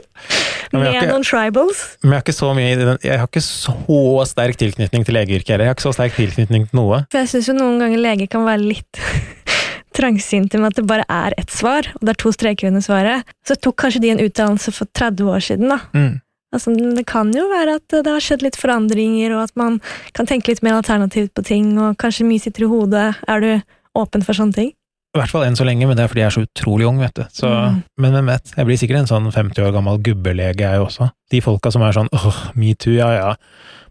men 0.73 0.83
Med 0.83 0.95
ikke- 0.95 1.13
noen 1.13 1.25
tribals? 1.25 1.97
Men 2.03 2.13
jeg 2.13 2.19
har 2.19 2.25
ikke 2.27 2.37
så 2.37 2.55
mye 2.57 2.99
Jeg 3.05 3.19
har 3.19 3.27
ikke 3.27 3.45
så 3.45 4.27
sterk 4.27 4.57
tilknytning 4.57 5.05
til 5.07 5.15
legeyrket 5.15 5.49
heller. 5.49 5.65
Jeg 5.65 5.75
har 5.75 5.79
ikke 5.79 5.89
så 5.89 5.95
sterk 5.95 6.17
tilknytning 6.19 6.69
til 6.69 6.77
noe. 6.77 7.07
For 7.11 7.19
jeg 7.23 7.29
syns 7.29 7.49
jo 7.49 7.55
noen 7.55 7.79
ganger 7.79 8.03
leger 8.03 8.29
kan 8.29 8.45
være 8.45 8.67
litt 8.67 9.01
trangsynte 9.97 10.59
med 10.61 10.75
at 10.75 10.77
det 10.77 10.87
bare 10.87 11.07
er 11.09 11.35
ett 11.39 11.51
svar, 11.51 11.89
og 11.95 12.05
det 12.05 12.15
er 12.15 12.21
to 12.21 12.33
streker 12.35 12.69
under 12.69 12.85
svaret. 12.85 13.25
Så 13.47 13.57
tok 13.57 13.77
kanskje 13.81 14.03
de 14.03 14.11
en 14.11 14.21
utdannelse 14.21 14.73
for 14.75 14.89
30 14.93 15.31
år 15.33 15.41
siden, 15.41 15.69
da. 15.73 15.79
Mm. 15.97 16.21
Altså, 16.55 16.73
det 16.97 17.07
kan 17.09 17.33
jo 17.35 17.49
være 17.51 17.77
at 17.81 17.89
det 17.91 18.07
har 18.07 18.23
skjedd 18.23 18.45
litt 18.45 18.57
forandringer, 18.61 19.35
og 19.37 19.47
at 19.49 19.57
man 19.57 19.81
kan 20.17 20.29
tenke 20.29 20.53
litt 20.53 20.63
mer 20.63 20.79
alternativt 20.79 21.35
på 21.37 21.45
ting, 21.45 21.73
og 21.81 21.97
kanskje 22.01 22.29
mye 22.29 22.43
sitter 22.43 22.67
i 22.67 22.71
hodet. 22.71 23.07
Er 23.29 23.41
du 23.41 23.51
åpen 23.97 24.25
for 24.25 24.37
sånne 24.37 24.55
ting? 24.57 24.73
I 25.17 25.21
hvert 25.23 25.33
fall 25.33 25.47
enn 25.47 25.57
så 25.59 25.65
lenge, 25.67 25.87
men 25.89 25.97
det 25.99 26.05
er 26.05 26.11
fordi 26.13 26.23
jeg 26.23 26.29
er 26.31 26.35
så 26.37 26.45
utrolig 26.47 26.87
ung, 26.89 26.99
vet 27.03 27.15
du. 27.17 27.25
Så, 27.33 27.49
Mm. 27.51 27.83
Men 28.05 28.13
hvem 28.17 28.27
vet, 28.35 28.53
jeg 28.57 28.67
blir 28.69 28.77
sikkert 28.81 28.99
en 29.01 29.09
sånn 29.11 29.31
50 29.33 29.65
år 29.67 29.73
gammel 29.75 29.99
gubbelege, 30.05 30.61
jeg 30.69 30.81
også. 30.85 31.11
De 31.33 31.41
folka 31.41 31.73
som 31.73 31.83
er 31.83 31.97
sånn 31.97 32.11
åh, 32.13 32.41
metoo, 32.55 32.93
ja 32.95 33.09
ja, 33.17 33.31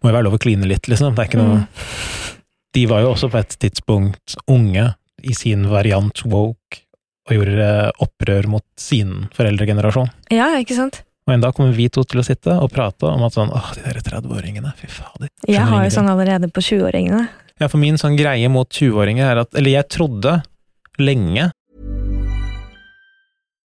må 0.04 0.12
jo 0.12 0.16
være 0.16 0.28
lov 0.30 0.38
å 0.38 0.42
kline 0.46 0.68
litt, 0.70 0.88
liksom. 0.92 1.16
Det 1.16 1.26
er 1.26 1.30
ikke 1.32 1.42
noe 1.42 1.56
Mm. 1.66 1.68
De 2.76 2.86
var 2.92 3.02
jo 3.06 3.14
også 3.14 3.30
på 3.32 3.40
et 3.40 3.54
tidspunkt 3.62 4.36
unge 4.52 4.96
i 5.24 5.34
sin 5.34 5.64
variant 5.72 6.22
woke, 6.28 6.82
og 7.30 7.34
gjorde 7.38 7.92
opprør 8.04 8.48
mot 8.52 8.66
sin 8.78 9.30
foreldregenerasjon. 9.34 10.10
Ja, 10.30 10.50
ikke 10.60 10.76
sant? 10.78 11.00
Og 11.26 11.34
en 11.34 11.42
dag 11.42 11.56
kommer 11.58 11.72
vi 11.74 11.88
to 11.90 12.04
til 12.04 12.20
å 12.22 12.26
sitte 12.28 12.54
og 12.62 12.70
prate 12.76 13.08
om 13.10 13.24
at 13.26 13.34
sånn 13.34 13.50
åh, 13.50 13.72
de 13.74 13.82
der 13.82 13.98
30-åringene, 14.06 14.74
fy 14.78 14.88
fader. 14.92 15.32
Jeg 15.48 15.64
har 15.66 15.88
jo 15.88 15.90
sånn 15.96 16.10
allerede 16.12 16.52
på 16.54 16.62
20-åringene. 16.62 17.24
Ja, 17.60 17.70
for 17.72 17.80
min 17.82 17.96
sånn 17.98 18.18
greie 18.20 18.50
mot 18.52 18.68
20-åringer 18.70 19.32
er 19.32 19.40
at 19.46 19.56
Eller 19.56 19.72
jeg 19.78 19.88
trodde 19.96 20.44
lenge 20.98 21.52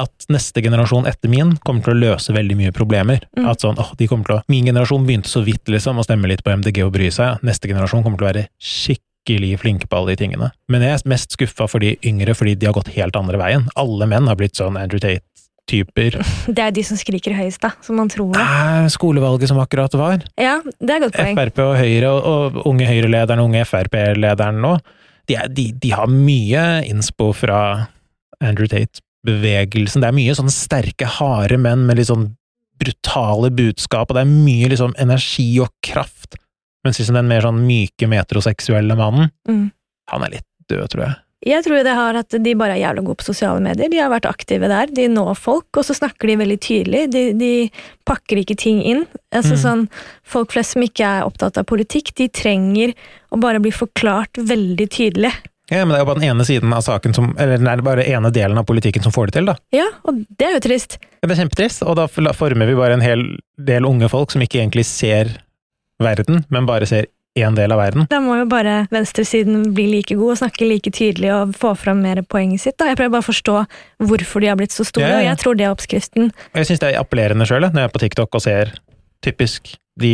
at 0.00 0.26
neste 0.32 0.62
generasjon 0.64 1.08
etter 1.10 1.30
min 1.32 1.54
kommer 1.64 1.84
til 1.84 1.94
å 1.94 2.00
løse 2.00 2.34
veldig 2.34 2.56
mye 2.58 2.72
problemer. 2.76 3.22
Mm. 3.38 3.46
At 3.52 3.64
sånn, 3.64 3.78
åh, 3.80 3.92
de 3.98 4.08
kommer 4.10 4.26
til 4.26 4.38
å, 4.38 4.40
Min 4.50 4.66
generasjon 4.68 5.06
begynte 5.06 5.30
så 5.30 5.44
vidt 5.46 5.70
liksom 5.70 6.00
å 6.00 6.06
stemme 6.06 6.30
litt 6.30 6.44
på 6.46 6.52
MDG 6.56 6.82
og 6.86 6.94
bry 6.96 7.10
seg. 7.14 7.40
Neste 7.46 7.70
generasjon 7.70 8.04
kommer 8.06 8.20
til 8.20 8.26
å 8.26 8.30
være 8.30 8.46
skikkelig 8.56 9.56
flinke 9.62 9.90
på 9.90 9.98
alle 9.98 10.14
de 10.14 10.22
tingene. 10.24 10.50
Men 10.72 10.84
jeg 10.86 10.96
er 10.96 11.10
mest 11.12 11.36
skuffa 11.36 11.68
for 11.70 11.84
de 11.84 11.96
yngre, 12.06 12.34
fordi 12.36 12.56
de 12.58 12.70
har 12.70 12.76
gått 12.76 12.92
helt 12.96 13.18
andre 13.18 13.40
veien. 13.40 13.68
Alle 13.80 14.08
menn 14.10 14.30
har 14.30 14.38
blitt 14.40 14.58
sånn 14.58 14.78
Andrew 14.80 15.02
Tate-typer. 15.02 16.18
Det 16.56 16.64
er 16.64 16.74
de 16.74 16.86
som 16.86 16.98
skriker 17.00 17.36
høyest, 17.36 17.60
da, 17.62 17.74
som 17.84 18.00
man 18.00 18.10
tror 18.12 18.32
det. 18.34 18.42
Er 18.42 18.88
skolevalget 18.92 19.52
som 19.52 19.60
akkurat 19.62 19.94
var. 19.98 20.24
Ja, 20.40 20.58
det 20.64 20.96
er 20.96 21.04
godt 21.04 21.18
poeng. 21.18 21.36
Frp 21.38 21.62
og 21.66 21.76
Høyre, 21.78 22.14
og, 22.16 22.24
og 22.58 22.72
unge 22.72 22.88
Høyre-lederen 22.88 23.44
og 23.44 23.52
unge 23.52 23.68
Frp-lederen 23.68 24.64
nå, 24.64 24.74
de, 25.28 25.36
er, 25.38 25.52
de, 25.52 25.68
de 25.78 25.92
har 25.94 26.10
mye 26.10 26.64
innspo 26.90 27.30
fra 27.36 27.60
Andrew 28.40 28.66
Tate-bevegelsen. 29.24 30.00
Det 30.02 30.08
er 30.08 30.16
mye 30.16 30.34
sånn 30.36 30.50
sterke, 30.52 31.06
harde 31.18 31.58
menn 31.60 31.86
med 31.86 31.98
litt 31.98 32.08
sånn 32.10 32.30
brutale 32.80 33.50
budskap, 33.52 34.10
og 34.10 34.16
det 34.16 34.22
er 34.24 34.30
mye 34.30 34.70
liksom 34.72 34.94
energi 34.98 35.60
og 35.60 35.68
kraft. 35.84 36.36
Mens 36.84 36.98
liksom 36.98 37.14
den 37.18 37.28
mer 37.28 37.42
sånn 37.44 37.60
myke, 37.66 38.08
metroseksuelle 38.08 38.96
mannen, 38.96 39.30
Mm. 39.46 39.70
han 40.08 40.22
er 40.24 40.30
litt 40.30 40.46
død, 40.68 40.88
tror 40.88 41.04
jeg. 41.06 41.16
Jeg 41.42 41.64
tror 41.64 41.82
det 41.82 41.94
har 41.94 42.14
at 42.16 42.28
de 42.28 42.54
bare 42.54 42.72
er 42.76 42.82
jævla 42.84 43.02
gode 43.02 43.16
på 43.16 43.24
sosiale 43.24 43.60
medier. 43.62 43.88
De 43.88 43.96
har 43.96 44.10
vært 44.10 44.26
aktive 44.28 44.68
der. 44.68 44.86
De 44.92 45.08
når 45.08 45.34
folk, 45.38 45.68
og 45.74 45.84
så 45.84 45.94
snakker 45.96 46.26
de 46.28 46.36
veldig 46.36 46.58
tydelig. 46.60 47.10
De, 47.10 47.32
de 47.32 47.70
pakker 48.04 48.36
ikke 48.44 48.56
ting 48.56 48.82
inn. 48.82 49.06
Altså 49.32 49.56
Mm. 49.56 49.62
sånn, 49.62 49.88
Folk 50.22 50.50
flest 50.52 50.72
som 50.72 50.82
ikke 50.82 51.00
er 51.00 51.24
opptatt 51.24 51.56
av 51.56 51.64
politikk, 51.64 52.14
de 52.14 52.28
trenger 52.28 52.94
å 53.32 53.40
bare 53.40 53.58
bli 53.58 53.70
forklart 53.70 54.32
veldig 54.36 54.88
tydelig. 54.90 55.32
Ja, 55.70 55.84
men 55.84 55.94
det 55.94 56.00
er 56.00 56.02
jo 56.04 56.08
bare 56.10 56.20
den 56.20 56.28
ene 56.32 56.44
siden 56.48 56.72
av 56.74 56.82
saken 56.82 57.14
som, 57.14 57.30
eller 57.38 57.60
det 57.62 57.70
er 57.70 57.82
bare 57.86 58.06
ene 58.10 58.32
delen 58.34 58.58
av 58.58 58.66
politikken 58.66 59.04
som 59.06 59.12
får 59.14 59.30
det 59.30 59.36
til, 59.38 59.46
da. 59.52 59.54
Ja, 59.76 59.86
og 60.02 60.18
det 60.38 60.48
er 60.48 60.56
jo 60.58 60.64
trist. 60.64 60.98
Ja, 61.20 61.28
Det 61.28 61.36
er 61.36 61.42
kjempetrist, 61.44 61.84
og 61.86 61.96
da 62.00 62.08
former 62.10 62.66
vi 62.66 62.74
bare 62.78 62.96
en 62.98 63.04
hel 63.04 63.24
del 63.56 63.86
unge 63.86 64.08
folk 64.10 64.34
som 64.34 64.42
ikke 64.42 64.58
egentlig 64.64 64.84
ser 64.88 65.30
verden, 66.02 66.44
men 66.50 66.66
bare 66.66 66.86
ser 66.90 67.06
én 67.38 67.54
del 67.54 67.70
av 67.70 67.78
verden. 67.78 68.08
Da 68.10 68.18
må 68.20 68.34
jo 68.40 68.46
bare 68.50 68.88
venstresiden 68.90 69.68
bli 69.76 69.84
like 69.92 70.16
god 70.18 70.32
og 70.34 70.38
snakke 70.40 70.66
like 70.66 70.90
tydelig 70.90 71.30
og 71.30 71.52
få 71.60 71.76
fram 71.78 72.00
mer 72.02 72.22
poenget 72.26 72.64
sitt. 72.64 72.76
da. 72.80 72.88
Jeg 72.90 72.98
prøver 72.98 73.12
bare 73.14 73.22
å 73.22 73.28
forstå 73.30 73.54
hvorfor 74.10 74.42
de 74.42 74.48
har 74.50 74.58
blitt 74.58 74.74
så 74.74 74.84
store, 74.88 75.06
Ja, 75.06 75.12
ja. 75.14 75.20
og 75.20 75.28
jeg 75.28 75.38
tror 75.44 75.54
det 75.60 75.64
er 75.68 75.70
oppskriften. 75.76 76.32
Jeg 76.58 76.66
syns 76.66 76.82
det 76.82 76.90
er 76.90 76.98
appellerende 77.00 77.46
sjøl, 77.46 77.68
når 77.70 77.84
jeg 77.84 77.90
er 77.90 77.94
på 77.94 78.02
TikTok 78.02 78.34
og 78.34 78.42
ser 78.42 78.74
typisk 79.22 79.76
de 80.00 80.12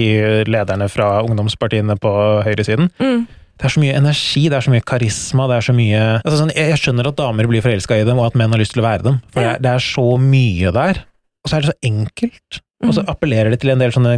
lederne 0.51 0.88
fra 0.92 1.23
ungdomspartiene 1.25 1.97
på 2.03 2.12
høyresiden. 2.45 2.90
Mm. 3.01 3.27
Det 3.57 3.64
er 3.64 3.73
så 3.73 3.81
mye 3.81 3.95
energi, 3.97 4.42
det 4.53 4.57
er 4.59 4.64
så 4.66 4.73
mye 4.75 4.85
karisma, 4.85 5.47
det 5.49 5.57
er 5.57 5.64
så 5.64 5.75
mye 5.77 6.01
altså 6.21 6.38
sånn, 6.42 6.51
jeg, 6.53 6.77
skjønner 6.83 7.09
at 7.09 7.16
damer 7.16 7.49
blir 7.49 7.64
forelska 7.64 7.97
i 7.97 8.05
dem, 8.05 8.19
og 8.21 8.27
at 8.29 8.37
menn 8.37 8.53
har 8.53 8.61
lyst 8.61 8.75
til 8.77 8.83
å 8.83 8.87
være 8.87 9.07
dem, 9.07 9.21
for 9.33 9.40
det, 9.40 9.55
er, 9.55 9.62
det 9.64 9.71
er 9.73 9.85
så 9.87 10.05
mye 10.21 10.73
der. 10.77 11.01
Og 11.40 11.49
så 11.49 11.57
er 11.57 11.64
det 11.64 11.71
så 11.73 11.79
enkelt, 11.88 12.61
og 12.85 12.92
så 12.92 13.03
Mm. 13.07 13.09
appellerer 13.14 13.51
det 13.55 13.61
til 13.62 13.71
en 13.73 13.81
del 13.81 13.92
sånne 13.95 14.12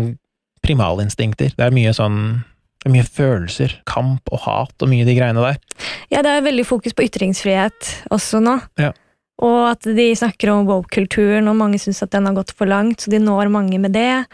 primalinstinkter. 0.66 1.53
Det 1.55 1.64
er 1.68 1.70
mye 1.74 1.92
sånn 1.94 2.16
det 2.79 2.87
er 2.90 2.94
mye 2.94 3.07
følelser, 3.07 3.72
kamp 3.90 4.31
og 4.31 4.40
hat 4.44 4.83
og 4.83 4.90
mye 4.90 5.07
de 5.07 5.14
greiene 5.16 5.42
der. 5.42 5.57
Ja, 6.14 6.22
det 6.22 6.31
er 6.31 6.44
veldig 6.46 6.64
fokus 6.66 6.94
på 6.94 7.07
ytringsfrihet 7.07 7.88
også 8.14 8.38
nå. 8.42 8.57
Ja. 8.79 8.92
Og 9.42 9.70
at 9.72 9.83
de 9.87 10.09
snakker 10.18 10.51
om 10.53 10.66
woke-kulturen, 10.66 11.46
og 11.51 11.59
mange 11.59 11.79
syns 11.83 12.03
at 12.03 12.11
den 12.14 12.27
har 12.27 12.35
gått 12.38 12.51
for 12.55 12.66
langt, 12.70 13.03
så 13.03 13.11
de 13.11 13.18
når 13.22 13.51
mange 13.55 13.79
med 13.83 13.94
det. 13.94 14.27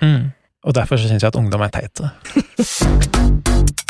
Og 0.64 0.76
derfor 0.76 0.96
syns 1.00 1.20
jeg 1.24 1.28
at 1.28 1.36
ungdom 1.40 1.64
er 1.64 1.72
teite. 1.72 2.12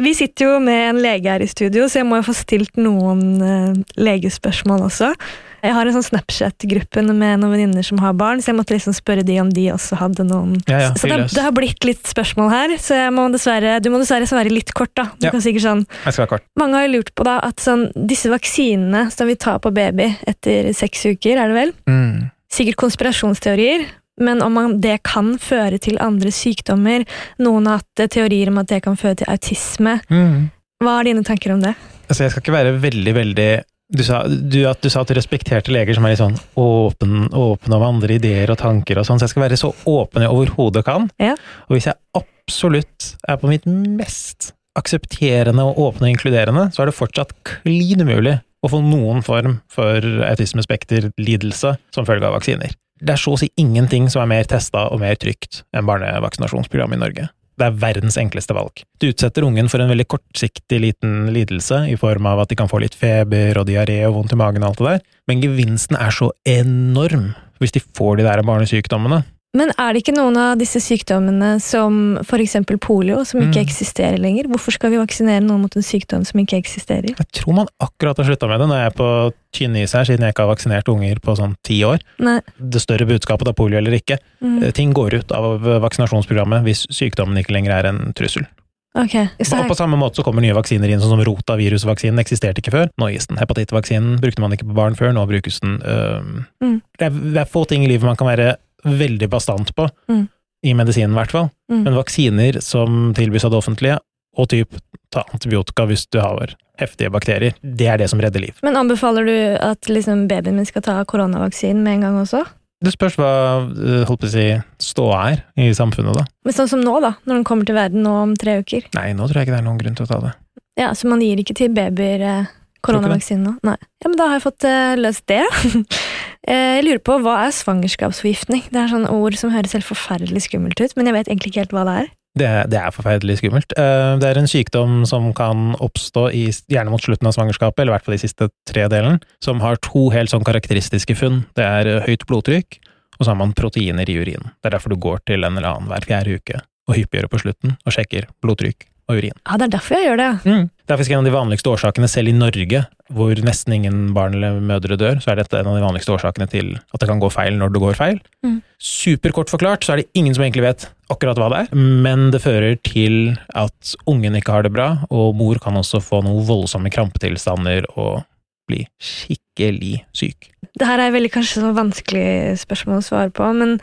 Vi 0.00 0.14
sitter 0.16 0.46
jo 0.46 0.56
med 0.64 0.88
en 0.94 0.98
lege 1.04 1.28
her 1.28 1.42
i 1.44 1.48
studio, 1.50 1.84
så 1.90 2.00
jeg 2.00 2.06
må 2.08 2.16
jo 2.20 2.26
få 2.30 2.34
stilt 2.38 2.78
noen 2.80 3.22
eh, 3.44 3.74
legespørsmål 4.00 4.86
også. 4.88 5.12
Jeg 5.60 5.74
har 5.76 5.84
en 5.84 5.92
sånn 5.92 6.06
Snapchat-gruppe 6.06 7.02
med 7.04 7.42
noen 7.42 7.50
venninner 7.52 7.84
som 7.84 7.98
har 8.00 8.14
barn, 8.16 8.40
så 8.40 8.48
jeg 8.48 8.56
måtte 8.56 8.72
liksom 8.72 8.94
spørre 8.96 9.24
de 9.28 9.36
om 9.42 9.50
de 9.52 9.66
også 9.74 9.98
hadde 10.00 10.24
noen 10.24 10.54
Ja, 10.70 10.78
ja, 10.86 10.90
Så 10.96 11.10
det, 11.10 11.18
det 11.34 11.44
har 11.44 11.52
blitt 11.52 11.84
litt 11.84 12.08
spørsmål 12.08 12.48
her, 12.48 12.72
så 12.80 12.96
må 13.12 13.26
dessverre, 13.34 13.76
du 13.84 13.90
må 13.92 14.00
dessverre 14.00 14.28
svare 14.30 14.48
litt 14.52 14.72
kort, 14.72 14.94
da. 14.96 15.10
Du 15.20 15.28
Ja. 15.28 15.34
kan 15.36 15.44
sikkert 15.44 15.66
sånn 15.66 15.84
Jeg 16.06 16.14
skal 16.16 16.24
være 16.24 16.32
kort. 16.32 16.46
Mange 16.56 16.78
har 16.80 16.86
jo 16.88 16.94
lurt 16.96 17.12
på 17.14 17.28
da 17.28 17.36
at 17.44 17.60
sånn, 17.60 17.90
disse 18.08 18.32
vaksinene 18.32 19.10
som 19.12 19.28
vi 19.28 19.36
tar 19.36 19.60
på 19.60 19.68
baby 19.76 20.14
etter 20.26 20.72
seks 20.72 21.04
uker, 21.12 21.36
er 21.36 21.52
det 21.52 21.58
vel? 21.60 21.72
Mm. 21.86 22.30
Sikkert 22.50 22.80
konspirasjonsteorier, 22.80 23.84
men 24.20 24.42
om 24.44 24.54
man, 24.56 24.78
det 24.82 25.00
kan 25.08 25.34
føre 25.40 25.80
til 25.82 26.00
andre 26.02 26.32
sykdommer. 26.34 27.06
Noen 27.42 27.68
har 27.68 27.80
hatt 27.80 28.04
eh, 28.04 28.10
teorier 28.12 28.52
om 28.52 28.60
at 28.62 28.70
det 28.72 28.82
kan 28.84 28.98
føre 29.00 29.20
til 29.20 29.30
autisme. 29.32 29.98
Mm. 30.12 30.50
Hva 30.80 31.00
er 31.00 31.10
dine 31.10 31.24
tanker 31.26 31.54
om 31.56 31.64
det? 31.64 31.74
Altså, 32.08 32.24
jeg 32.24 32.34
skal 32.34 32.44
ikke 32.44 32.56
være 32.56 32.78
veldig, 32.82 33.14
veldig 33.16 33.50
du 33.90 34.04
sa, 34.06 34.20
du, 34.28 34.60
at 34.70 34.82
du 34.82 34.90
sa 34.90 35.02
at 35.02 35.10
du 35.10 35.16
respekterte 35.18 35.72
leger 35.74 35.96
som 35.96 36.06
er 36.06 36.12
litt 36.12 36.20
sånn 36.20 36.36
åpen, 36.60 37.24
åpne 37.34 37.78
om 37.78 37.86
andre 37.88 38.20
ideer 38.20 38.52
og 38.52 38.60
tanker 38.60 39.00
og 39.00 39.06
sånn, 39.06 39.18
så 39.18 39.26
jeg 39.26 39.32
skal 39.32 39.44
være 39.48 39.58
så 39.58 39.72
åpen 39.90 40.22
jeg 40.22 40.34
overhodet 40.34 40.84
kan. 40.86 41.08
Ja. 41.18 41.34
Og 41.66 41.74
hvis 41.74 41.88
jeg 41.90 41.98
absolutt 42.18 43.14
er 43.26 43.40
på 43.40 43.50
mitt 43.50 43.66
mest 43.66 44.52
aksepterende 44.78 45.64
og 45.66 45.80
åpne 45.88 46.06
og 46.06 46.14
inkluderende, 46.14 46.68
så 46.70 46.84
er 46.84 46.90
det 46.90 46.98
fortsatt 46.98 47.34
klin 47.46 48.04
umulig 48.06 48.36
å 48.62 48.70
få 48.70 48.78
noen 48.84 49.24
form 49.26 49.58
for 49.72 50.04
autismespekterlidelse 50.28 51.74
som 51.94 52.06
følge 52.06 52.28
av 52.28 52.36
vaksiner. 52.36 52.76
Det 53.00 53.14
er 53.14 53.20
så 53.20 53.34
å 53.34 53.40
si 53.40 53.48
ingenting 53.60 54.08
som 54.12 54.22
er 54.24 54.30
mer 54.30 54.48
testa 54.48 54.86
og 54.92 55.00
mer 55.00 55.16
trygt 55.20 55.62
enn 55.72 55.86
barnevaksinasjonsprogrammet 55.88 56.98
i 56.98 57.04
Norge. 57.04 57.28
Det 57.60 57.66
er 57.66 57.76
verdens 57.80 58.16
enkleste 58.20 58.56
valg. 58.56 58.82
Du 59.00 59.10
utsetter 59.10 59.44
ungen 59.44 59.68
for 59.68 59.82
en 59.82 59.90
veldig 59.92 60.06
kortsiktig 60.08 60.78
liten 60.80 61.28
lidelse 61.34 61.82
i 61.92 61.96
form 62.00 62.28
av 62.30 62.44
at 62.44 62.52
de 62.52 62.56
kan 62.56 62.70
få 62.70 62.80
litt 62.80 62.96
feber 62.96 63.58
og 63.60 63.68
diaré 63.68 63.98
og 64.08 64.16
vondt 64.16 64.36
i 64.36 64.40
magen 64.40 64.64
og 64.64 64.70
alt 64.70 64.80
det 64.80 64.88
der, 64.88 65.04
men 65.28 65.44
gevinsten 65.44 65.98
er 66.00 66.14
så 66.14 66.30
enorm 66.48 67.32
hvis 67.60 67.76
de 67.76 67.82
får 67.84 68.20
de 68.20 68.24
der 68.24 68.40
barnesykdommene. 68.48 69.22
Men 69.56 69.72
er 69.82 69.92
det 69.92 70.04
ikke 70.04 70.14
noen 70.14 70.36
av 70.38 70.58
disse 70.60 70.78
sykdommene 70.78 71.56
som 71.58 72.18
eksempel 72.22 72.78
polio, 72.78 73.24
som 73.26 73.40
ikke 73.42 73.58
Mm. 73.58 73.66
eksisterer 73.66 74.18
lenger? 74.22 74.46
Hvorfor 74.46 74.70
skal 74.76 74.90
vi 74.92 75.00
vaksinere 75.00 75.42
noen 75.42 75.62
mot 75.62 75.74
en 75.74 75.82
sykdom 75.82 76.24
som 76.24 76.38
ikke 76.38 76.60
eksisterer? 76.62 77.10
Jeg 77.18 77.26
tror 77.32 77.54
man 77.54 77.66
akkurat 77.80 78.16
har 78.16 78.24
slutta 78.26 78.46
med 78.46 78.60
det 78.60 78.68
når 78.68 78.78
jeg 78.78 78.86
er 78.86 78.96
på 79.00 79.32
tynn 79.52 79.76
is 79.76 79.92
her, 79.92 80.04
siden 80.04 80.20
jeg 80.22 80.34
ikke 80.34 80.46
har 80.46 80.54
vaksinert 80.54 80.88
unger 80.88 81.18
på 81.18 81.34
sånn 81.36 81.56
ti 81.66 81.80
år. 81.82 81.98
Nei. 82.20 82.40
Det 82.60 82.80
større 82.80 83.06
budskapet 83.10 83.48
av 83.48 83.54
polio 83.58 83.78
eller 83.78 83.98
ikke. 83.98 84.18
Mm. 84.40 84.62
Eh, 84.62 84.70
Ting 84.70 84.92
går 84.94 85.14
ut 85.18 85.32
av 85.32 85.60
vaksinasjonsprogrammet 85.82 86.62
hvis 86.62 86.86
sykdommen 86.86 87.36
ikke 87.42 87.52
lenger 87.58 87.72
er 87.72 87.86
en 87.90 88.12
trussel. 88.14 88.46
Okay, 88.94 89.28
Og 89.38 89.68
på 89.70 89.76
samme 89.78 89.94
måte 89.96 90.18
så 90.18 90.24
kommer 90.26 90.42
nye 90.42 90.54
vaksiner 90.54 90.90
inn, 90.90 90.98
sånn 90.98 91.10
som 91.14 91.20
rotavirusvaksinen 91.22 92.18
eksisterte 92.18 92.58
ikke 92.58 92.72
før. 92.74 92.88
Nå 92.98 93.12
gis 93.12 93.26
den. 93.30 93.38
Hepatittvaksinen 93.38 94.18
brukte 94.20 94.40
man 94.42 94.50
ikke 94.50 94.66
på 94.66 94.74
barn 94.74 94.96
før, 94.98 95.12
nå 95.14 95.26
brukes 95.30 95.60
den. 95.60 95.80
øh... 95.82 96.22
Mm. 96.62 96.82
Det, 96.98 97.06
er, 97.06 97.10
det 97.10 97.36
er 97.38 97.44
få 97.50 97.64
ting 97.70 97.84
i 97.84 97.88
livet 97.88 98.02
man 98.02 98.16
kan 98.18 98.26
være 98.26 98.56
veldig 98.84 99.28
bastant 99.32 99.74
på, 99.76 99.88
Mm. 100.10 100.28
i 100.66 100.74
medisinen 100.76 101.12
i 101.14 101.18
hvert 101.20 101.30
fall. 101.32 101.50
Mm. 101.72 101.82
Men 101.84 101.94
vaksiner 101.96 102.60
som 102.62 103.12
tilbys 103.16 103.44
av 103.44 103.50
det 103.54 103.58
offentlige, 103.62 103.98
og 104.38 104.48
typ 104.52 104.76
ta 105.10 105.24
antibiotika 105.34 105.86
hvis 105.88 106.06
du 106.12 106.20
har 106.20 106.54
heftige 106.78 107.10
bakterier, 107.12 107.54
det 107.62 107.88
er 107.88 107.98
det 107.98 108.08
som 108.10 108.20
redder 108.20 108.40
liv. 108.40 108.54
Men 108.62 108.76
anbefaler 108.76 109.24
du 109.26 109.56
at 109.60 109.88
liksom 109.90 110.28
babyen 110.28 110.56
min 110.56 110.66
skal 110.68 110.82
ta 110.82 111.00
koronavaksinen 111.04 111.82
med 111.82 111.94
en 111.98 112.00
gang 112.06 112.20
også? 112.22 112.44
Det 112.80 112.92
spørs 112.94 113.16
hva 113.20 113.30
øh, 113.68 114.04
holdt 114.08 114.22
på 114.22 114.28
å 114.28 114.32
si, 114.32 114.44
ståa 114.80 115.18
er 115.32 115.42
i 115.60 115.66
samfunnet, 115.76 116.14
da. 116.16 116.22
Men 116.46 116.54
sånn 116.56 116.70
som 116.70 116.80
nå, 116.80 116.94
da, 117.04 117.10
når 117.28 117.34
den 117.40 117.44
kommer 117.44 117.66
til 117.68 117.76
verden 117.76 118.06
nå 118.06 118.14
om 118.22 118.32
tre 118.40 118.60
uker. 118.62 118.86
Nei, 118.96 119.10
nå 119.12 119.26
tror 119.28 119.40
jeg 119.42 119.48
ikke 119.50 119.56
det 119.58 119.60
er 119.60 119.66
noen 119.66 119.80
grunn 119.82 119.98
til 119.98 120.06
å 120.06 120.08
ta 120.08 120.20
det. 120.24 120.32
Ja, 120.80 120.92
Så 120.96 121.08
man 121.10 121.20
gir 121.20 121.36
ikke 121.42 121.56
til 121.58 121.68
babyer 121.76 122.22
eh, 122.24 122.48
Koronavaksinen 122.80 123.44
nå? 123.44 123.52
Nei. 123.68 123.76
Ja, 124.00 124.08
men 124.08 124.16
da 124.16 124.30
har 124.30 124.38
jeg 124.38 124.46
fått 124.46 124.64
eh, 124.64 124.94
løst 124.96 125.26
det. 125.28 125.42
Eh, 126.50 126.80
jeg 126.80 126.86
lurer 126.86 127.02
på, 127.06 127.18
hva 127.22 127.36
er 127.44 127.52
svangerskapsforgiftning? 127.54 128.64
Det 128.74 128.80
er 128.80 128.90
sånn 128.90 129.06
ord 129.10 129.36
som 129.38 129.52
høres 129.54 129.76
helt 129.76 129.86
forferdelig 129.86 130.48
skummelt 130.48 130.80
ut, 130.82 130.96
men 130.98 131.06
jeg 131.06 131.16
vet 131.16 131.30
egentlig 131.30 131.52
ikke 131.52 131.62
helt 131.64 131.76
hva 131.76 131.84
det 131.86 131.98
er. 132.00 132.08
Det, 132.40 132.48
det 132.70 132.78
er 132.78 132.94
forferdelig 132.94 133.36
skummelt. 133.40 133.74
Eh, 133.78 134.14
Det 134.22 134.26
er 134.26 134.38
en 134.40 134.50
sykdom 134.50 135.04
som 135.06 135.30
kan 135.36 135.76
oppstå 135.82 136.28
i, 136.34 136.44
gjerne 136.70 136.90
mot 136.90 137.02
slutten 137.02 137.30
av 137.30 137.36
svangerskapet, 137.36 137.82
eller 137.82 137.92
i 137.92 137.96
hvert 137.98 138.08
fall 138.08 138.18
de 138.18 138.22
siste 138.24 138.50
tre 138.70 138.86
delen, 138.90 139.20
som 139.44 139.62
har 139.62 139.78
to 139.84 140.08
helt 140.14 140.32
sånn 140.32 140.46
karakteristiske 140.46 141.18
funn. 141.18 141.44
Det 141.58 141.66
er 141.66 141.90
eh, 141.90 142.02
høyt 142.08 142.26
blodtrykk, 142.30 142.80
og 143.18 143.24
så 143.24 143.30
har 143.32 143.38
man 143.38 143.54
proteiner 143.54 144.10
i 144.10 144.18
urinen. 144.18 144.50
Det 144.58 144.70
er 144.70 144.78
derfor 144.78 144.94
du 144.94 144.98
går 144.98 145.22
til 145.30 145.44
en 145.44 145.54
eller 145.54 145.74
annen 145.74 145.90
hver 145.90 146.06
fjerde 146.08 146.40
uke 146.40 146.62
og 146.90 146.96
hyppigere 146.96 147.30
på 147.30 147.38
slutten 147.44 147.76
og 147.84 147.94
sjekker 147.94 148.26
blodtrykk 148.42 148.88
og 149.10 149.20
urin. 149.20 149.36
Ja, 149.44 149.58
det 149.58 149.68
er 149.68 149.74
derfor 149.76 149.96
jeg 149.98 150.08
gjør 150.08 150.20
det. 150.20 150.30
Det 150.44 150.94
er 150.94 150.98
faktisk 150.98 151.14
en 151.14 151.22
av 151.22 151.28
de 151.28 151.34
vanligste 151.34 151.70
årsakene, 151.70 152.08
selv 152.10 152.30
i 152.30 152.34
Norge, 152.34 152.82
hvor 153.14 153.42
nesten 153.46 153.74
ingen 153.76 153.98
barn 154.16 154.36
eller 154.38 154.60
mødre 154.64 154.98
dør, 154.98 155.20
så 155.22 155.32
er 155.32 155.40
dette 155.42 155.58
en 155.58 155.68
av 155.70 155.76
de 155.78 155.84
vanligste 155.84 156.14
årsakene 156.14 156.48
til 156.50 156.72
at 156.78 157.02
det 157.02 157.10
kan 157.10 157.22
gå 157.22 157.30
feil 157.34 157.58
når 157.58 157.74
det 157.74 157.82
går 157.82 157.98
feil. 157.98 158.18
Mm. 158.46 158.58
Superkort 158.80 159.52
forklart 159.52 159.86
så 159.86 159.94
er 159.94 160.02
det 160.02 160.10
ingen 160.18 160.36
som 160.36 160.46
egentlig 160.46 160.66
vet 160.66 160.88
akkurat 161.10 161.38
hva 161.40 161.50
det 161.52 161.62
er, 161.64 161.78
men 162.06 162.28
det 162.34 162.42
fører 162.44 162.78
til 162.86 163.34
at 163.58 163.94
ungen 164.10 164.38
ikke 164.38 164.54
har 164.54 164.66
det 164.66 164.74
bra, 164.74 164.92
og 165.10 165.34
mor 165.38 165.60
kan 165.62 165.78
også 165.78 166.02
få 166.04 166.22
noen 166.26 166.46
voldsomme 166.48 166.92
krampetilstander 166.94 167.90
og 167.96 168.22
bli 168.70 168.84
skikkelig 169.02 170.04
syk. 170.14 170.52
Det 170.78 170.86
her 170.86 171.02
er 171.02 171.14
veldig 171.14 171.32
kanskje 171.34 171.62
sånn 171.62 171.76
vanskelig 171.76 172.58
spørsmål 172.62 173.00
å 173.00 173.04
svare 173.04 173.32
på, 173.34 173.46
men 173.56 173.78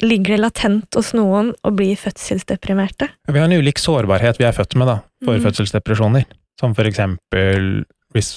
ligger 0.00 0.36
det 0.36 0.40
latent 0.40 0.98
hos 0.98 1.12
noen 1.16 1.52
å 1.66 1.72
bli 1.76 1.92
fødselsdeprimerte? 1.98 3.10
Vi 3.28 3.38
har 3.38 3.48
en 3.48 3.58
ulik 3.60 3.80
sårbarhet 3.82 4.40
vi 4.40 4.46
er 4.48 4.56
født 4.56 4.78
med 4.80 4.88
da, 4.88 5.00
for 5.24 5.36
mm. 5.36 5.44
fødselsdepresjoner. 5.46 6.26
Som 6.60 6.76
for 6.78 6.88
eksempel, 6.88 7.82
hvis 8.16 8.32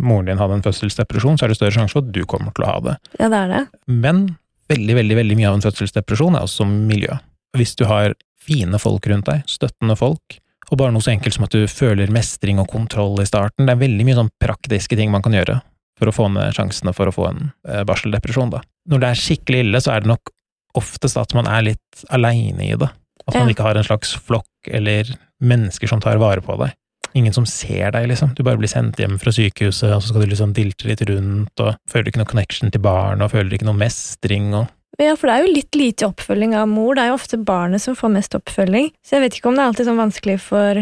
moren 0.00 0.30
din 0.30 0.40
hadde 0.40 0.58
en 0.58 0.64
fødselsdepresjon, 0.64 1.38
så 1.38 1.46
er 1.46 1.52
det 1.52 1.58
større 1.58 1.74
sjanse 1.74 1.96
for 1.96 2.04
at 2.04 2.12
du 2.14 2.22
kommer 2.28 2.54
til 2.56 2.66
å 2.66 2.70
ha 2.70 2.78
det. 2.86 2.96
Ja, 3.18 3.30
det 3.32 3.40
er 3.40 3.54
det. 3.54 3.64
Men 3.90 4.22
veldig, 4.70 4.98
veldig, 5.00 5.18
veldig 5.18 5.38
mye 5.40 5.50
av 5.50 5.58
en 5.58 5.66
fødselsdepresjon 5.66 6.38
er 6.38 6.46
også 6.46 6.68
miljø. 6.68 7.18
Hvis 7.58 7.74
du 7.78 7.86
har 7.90 8.14
fine 8.40 8.78
folk 8.80 9.08
rundt 9.10 9.28
deg, 9.28 9.42
støttende 9.50 9.98
folk, 9.98 10.38
og 10.70 10.78
bare 10.78 10.94
noe 10.94 11.02
så 11.02 11.10
enkelt 11.10 11.34
som 11.34 11.48
at 11.48 11.54
du 11.54 11.66
føler 11.66 12.12
mestring 12.14 12.60
og 12.62 12.70
kontroll 12.70 13.18
i 13.18 13.26
starten, 13.26 13.66
det 13.66 13.74
er 13.74 13.82
veldig 13.82 14.06
mye 14.06 14.18
sånn 14.20 14.30
praktiske 14.38 14.94
ting 14.98 15.10
man 15.10 15.24
kan 15.24 15.34
gjøre 15.34 15.58
for 16.00 16.10
å 16.10 16.16
få 16.16 16.26
ned 16.32 16.56
sjansene 16.56 16.94
for 16.96 17.10
å 17.10 17.14
få 17.14 17.28
en 17.30 17.42
eh, 17.68 17.84
barseldepresjon, 17.88 18.50
da. 18.56 18.62
Når 18.90 19.02
det 19.04 19.10
er 19.12 19.20
skikkelig 19.22 19.62
ille, 19.66 19.80
så 19.84 19.94
er 19.94 20.04
det 20.04 20.10
nok 20.14 20.32
oftest 20.78 21.18
at 21.20 21.34
man 21.36 21.48
er 21.50 21.64
litt 21.72 22.04
aleine 22.14 22.66
i 22.72 22.74
det. 22.80 22.88
At 23.28 23.34
man 23.36 23.48
Ja. 23.48 23.54
ikke 23.54 23.66
har 23.68 23.76
en 23.78 23.84
slags 23.86 24.14
flokk 24.16 24.70
eller 24.70 25.04
mennesker 25.42 25.88
som 25.90 26.00
tar 26.02 26.18
vare 26.18 26.40
på 26.42 26.56
deg. 26.58 26.72
Ingen 27.14 27.34
som 27.34 27.44
ser 27.46 27.90
deg, 27.90 28.06
liksom. 28.08 28.34
Du 28.38 28.42
bare 28.46 28.56
blir 28.60 28.70
sendt 28.70 28.96
hjem 29.02 29.16
fra 29.18 29.32
sykehuset, 29.34 29.90
og 29.96 30.02
så 30.02 30.08
skal 30.12 30.22
du 30.22 30.28
liksom 30.30 30.52
dilte 30.54 30.86
litt 30.86 31.02
rundt, 31.08 31.58
og 31.58 31.74
føler 31.90 32.06
ikke 32.12 32.20
noe 32.22 32.30
connection 32.30 32.70
til 32.70 32.80
barnet, 32.84 33.24
og 33.26 33.32
føler 33.34 33.56
ikke 33.56 33.66
noe 33.66 33.78
mestring, 33.78 34.52
og 34.54 34.68
Ja, 35.00 35.14
for 35.16 35.26
det 35.30 35.34
er 35.34 35.46
jo 35.46 35.54
litt 35.54 35.76
lite 35.78 36.06
oppfølging 36.10 36.54
av 36.54 36.68
mor. 36.68 36.94
Det 36.94 37.02
er 37.02 37.08
jo 37.08 37.14
ofte 37.16 37.38
barnet 37.42 37.80
som 37.80 37.94
får 37.96 38.10
mest 38.12 38.34
oppfølging. 38.36 38.90
Så 39.02 39.16
jeg 39.16 39.22
vet 39.22 39.36
ikke 39.38 39.48
om 39.48 39.54
det 39.56 39.62
er 39.62 39.70
alltid 39.70 39.86
sånn 39.88 40.00
vanskelig 40.02 40.34
for, 40.44 40.80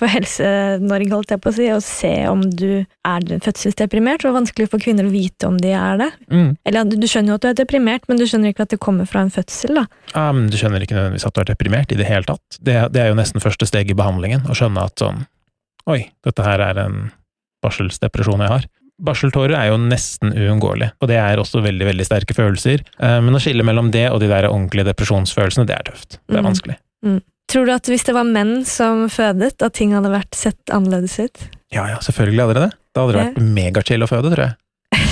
for 0.00 0.08
Helse-Norge, 0.10 1.10
holdt 1.12 1.34
jeg 1.34 1.40
på 1.44 1.50
å 1.52 1.54
si, 1.56 1.66
å 1.74 1.80
se 1.84 2.12
om 2.30 2.40
du 2.48 2.82
er 3.06 3.26
fødselsdeprimert, 3.44 4.24
og 4.26 4.38
vanskelig 4.38 4.70
for 4.72 4.82
kvinner 4.82 5.06
å 5.08 5.12
vite 5.12 5.46
om 5.50 5.58
de 5.60 5.74
er 5.76 6.00
det. 6.00 6.08
mm. 6.32 6.48
Eller 6.66 6.88
du, 6.90 7.06
skjønner 7.06 7.34
jo 7.34 7.38
at 7.38 7.44
du 7.44 7.48
er 7.52 7.58
deprimert, 7.60 8.08
men 8.08 8.18
du 8.20 8.24
skjønner 8.26 8.54
ikke 8.54 8.64
at 8.66 8.72
det 8.74 8.80
kommer 8.82 9.06
fra 9.10 9.22
en 9.26 9.30
fødsel, 9.34 9.76
da. 9.82 9.84
Ja, 10.14 10.26
men 10.32 10.48
du 10.50 10.56
skjønner 10.60 10.82
ikke 10.84 10.96
nødvendigvis 10.98 11.28
at 11.28 11.36
du 11.36 11.40
er 11.44 11.50
deprimert 11.52 11.92
i 11.92 12.00
det 12.00 12.08
hele 12.08 12.24
tatt. 12.28 12.58
Det, 12.60 12.76
det 12.96 13.04
er 13.04 13.12
jo 13.12 13.20
nesten 13.20 13.44
første 13.44 13.68
steg 13.68 13.90
i 13.92 13.96
behandlingen, 13.98 14.48
å 14.50 14.56
skjønne 14.58 14.88
at 14.90 14.98
sånn 15.04 15.26
Oi, 15.90 16.02
dette 16.26 16.44
her 16.44 16.60
er 16.60 16.76
en 16.82 16.98
barselsdepresjon 17.64 18.42
jeg 18.44 18.50
har. 18.52 18.66
Barseltårer 19.00 19.54
er 19.56 19.70
jo 19.70 19.78
nesten 19.80 20.34
uunngåelig, 20.36 20.90
og 21.00 21.08
det 21.08 21.16
er 21.16 21.40
også 21.40 21.62
veldig, 21.64 21.86
veldig 21.88 22.04
sterke 22.04 22.36
følelser. 22.36 22.82
Eh, 23.00 23.16
Men 23.24 23.34
å 23.34 23.40
skille 23.40 23.64
mellom 23.64 23.88
det 23.94 24.04
og 24.12 24.20
de 24.20 24.28
der 24.28 24.48
ordentlige 24.50 24.90
depresjonsfølelsene, 24.90 25.64
det 25.66 25.76
er 25.78 25.86
tøft. 25.88 26.18
Det 26.28 26.36
er 26.36 26.42
Mm. 26.44 26.48
vanskelig. 26.50 26.76
Tror 27.50 27.66
du 27.66 27.72
at 27.74 27.88
hvis 27.90 28.04
det 28.06 28.14
var 28.14 28.26
menn 28.28 28.60
som 28.68 29.06
fødet, 29.10 29.56
at 29.62 29.74
ting 29.74 29.94
hadde 29.96 30.10
vært 30.12 30.36
sett 30.38 30.70
annerledes 30.74 31.16
ut? 31.18 31.40
Ja, 31.74 31.88
ja, 31.90 31.98
selvfølgelig 32.02 32.44
hadde 32.46 32.54
det 32.60 32.64
det. 32.68 32.72
Da 32.94 33.02
hadde 33.04 33.14
det 33.16 33.22
vært 33.24 33.54
megachill 33.58 34.06
å 34.06 34.10
føde, 34.10 34.30
tror 34.32 34.44
jeg. 34.48 34.56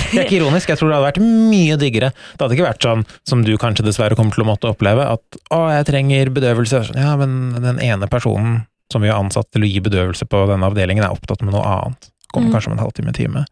Det 0.09 0.17
er 0.17 0.25
ikke 0.25 0.39
ironisk, 0.39 0.71
jeg 0.71 0.79
tror 0.79 0.89
det 0.89 0.95
hadde 0.97 1.07
vært 1.11 1.19
mye 1.21 1.75
diggere. 1.79 2.07
Det 2.33 2.41
hadde 2.41 2.55
ikke 2.57 2.65
vært 2.65 2.85
sånn 2.87 3.03
som 3.29 3.43
du 3.45 3.51
kanskje 3.61 3.85
dessverre 3.85 4.15
kommer 4.17 4.33
til 4.33 4.41
å 4.43 4.47
måtte 4.49 4.71
oppleve, 4.71 5.03
at 5.05 5.37
å, 5.53 5.59
jeg 5.69 5.85
trenger 5.91 6.31
bedøvelse. 6.33 6.81
Ja, 6.97 7.11
men 7.19 7.59
den 7.61 7.77
ene 7.85 8.09
personen 8.09 8.63
som 8.91 9.03
vi 9.05 9.11
har 9.11 9.19
ansatt 9.21 9.51
til 9.53 9.67
å 9.67 9.69
gi 9.69 9.83
bedøvelse 9.85 10.25
på 10.31 10.41
denne 10.49 10.65
avdelingen, 10.65 11.05
er 11.05 11.13
opptatt 11.13 11.43
med 11.45 11.53
noe 11.53 11.61
annet. 11.67 12.09
Kommer 12.33 12.49
Mm. 12.49 12.55
kanskje 12.55 12.71
om 12.71 12.77
en 12.77 12.83
halvtime, 12.83 13.13
time. 13.13 13.45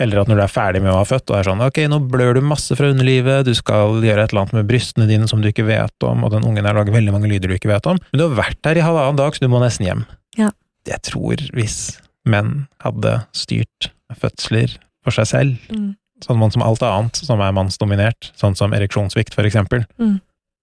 Eller 0.00 0.18
at 0.20 0.28
når 0.28 0.36
du 0.36 0.42
er 0.42 0.50
ferdig 0.52 0.82
med 0.82 0.90
å 0.92 0.96
ha 0.98 1.04
født, 1.06 1.30
og 1.30 1.36
er 1.38 1.46
sånn 1.46 1.62
ok, 1.64 1.78
nå 1.88 1.98
blør 2.10 2.34
du 2.34 2.40
masse 2.42 2.74
fra 2.76 2.88
underlivet, 2.90 3.44
du 3.46 3.54
skal 3.54 4.00
gjøre 4.02 4.24
et 4.24 4.32
eller 4.32 4.42
annet 4.44 4.52
med 4.58 4.66
brystene 4.70 5.06
dine 5.06 5.28
som 5.30 5.40
du 5.42 5.48
ikke 5.52 5.66
vet 5.68 6.06
om, 6.08 6.24
og 6.24 6.32
den 6.34 6.44
ungen 6.48 6.66
her 6.66 6.74
lager 6.74 6.92
veldig 6.96 7.12
mange 7.14 7.28
lyder 7.30 7.48
du 7.48 7.54
ikke 7.54 7.70
vet 7.70 7.86
om, 7.86 7.98
men 8.10 8.18
du 8.20 8.26
har 8.28 8.36
vært 8.42 8.60
der 8.66 8.80
i 8.80 8.84
halvannen 8.86 9.16
dag, 9.20 9.34
så 9.36 9.44
du 9.44 9.48
må 9.52 9.60
nesten 9.62 9.86
hjem. 9.86 10.04
Ja. 10.36 10.50
Jeg 10.88 11.00
tror 11.06 11.36
hvis 11.54 11.78
menn 12.26 12.66
hadde 12.84 13.20
styrt 13.36 13.90
fødsler 14.20 14.76
for 15.04 15.12
seg 15.12 15.26
selv, 15.30 15.56
Mm. 15.70 15.94
sånn 16.24 16.38
man 16.38 16.50
som 16.50 16.62
alt 16.62 16.82
annet 16.82 17.16
som 17.16 17.40
er 17.40 17.52
mannsdominert, 17.52 18.30
sånn 18.36 18.56
som 18.56 18.72
ereksjonssvikt 18.72 19.34
for 19.34 19.44
eksempel, 19.44 19.84
Mm. 20.00 20.20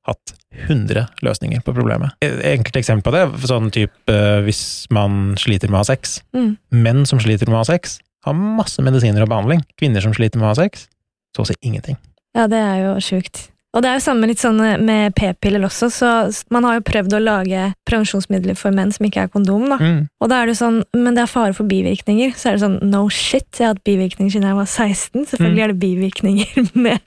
hatt 0.08 0.34
100 0.68 1.08
løsninger 1.22 1.62
på 1.64 1.74
problemet. 1.76 2.12
Et 2.22 2.42
enkelt 2.58 2.76
eksempel 2.76 3.04
på 3.04 3.12
det, 3.14 3.42
sånn 3.48 3.70
type 3.72 3.92
eh, 4.08 4.42
hvis 4.42 4.88
man 4.90 5.36
sliter 5.38 5.70
med 5.70 5.78
å 5.78 5.84
ha 5.86 5.90
sex. 5.96 6.22
Mm. 6.34 6.58
Menn 6.72 7.06
som 7.06 7.20
sliter 7.20 7.46
med 7.48 7.56
å 7.56 7.62
ha 7.62 7.64
sex, 7.70 8.00
har 8.26 8.34
masse 8.38 8.82
medisiner 8.86 9.24
og 9.26 9.30
behandling. 9.32 9.64
Kvinner 9.80 10.02
som 10.04 10.14
sliter 10.14 10.38
med 10.42 10.50
å 10.50 10.54
ha 10.54 10.60
sex, 10.64 10.88
så 11.36 11.44
å 11.46 11.48
si 11.50 11.56
ingenting. 11.62 11.98
Ja, 12.38 12.48
det 12.48 12.60
er 12.62 12.78
jo 12.86 12.94
sjukt. 13.04 13.48
Og 13.72 13.80
det 13.84 13.88
er 13.88 14.00
jo 14.02 14.04
samme 14.04 14.28
litt 14.28 14.42
sånn 14.42 14.58
med 14.84 15.14
p-piller 15.16 15.64
også, 15.64 15.88
så 15.96 16.08
man 16.52 16.66
har 16.68 16.76
jo 16.76 16.82
prøvd 16.90 17.14
å 17.16 17.22
lage 17.24 17.70
prevensjonsmidler 17.88 18.58
for 18.60 18.76
menn 18.76 18.92
som 18.92 19.06
ikke 19.08 19.22
er 19.24 19.30
kondom, 19.32 19.64
da. 19.72 19.78
Mm. 19.80 20.02
Og 20.20 20.28
da 20.28 20.42
er 20.42 20.50
det 20.50 20.58
jo 20.58 20.60
sånn, 20.66 20.80
men 20.92 21.16
det 21.16 21.24
er 21.24 21.30
fare 21.32 21.56
for 21.56 21.64
bivirkninger. 21.72 22.34
Så 22.36 22.50
er 22.52 22.58
det 22.58 22.66
sånn, 22.66 22.76
no 22.92 23.06
shit, 23.08 23.48
jeg 23.56 23.70
har 23.70 23.78
hatt 23.78 23.84
bivirkninger 23.88 24.34
siden 24.36 24.50
jeg 24.50 24.58
var 24.60 24.68
16. 24.68 25.24
Selvfølgelig 25.32 25.62
Mm. 25.62 25.64
er 25.64 25.72
det 25.72 25.80
bivirkninger 25.86 26.68
med, 26.84 27.00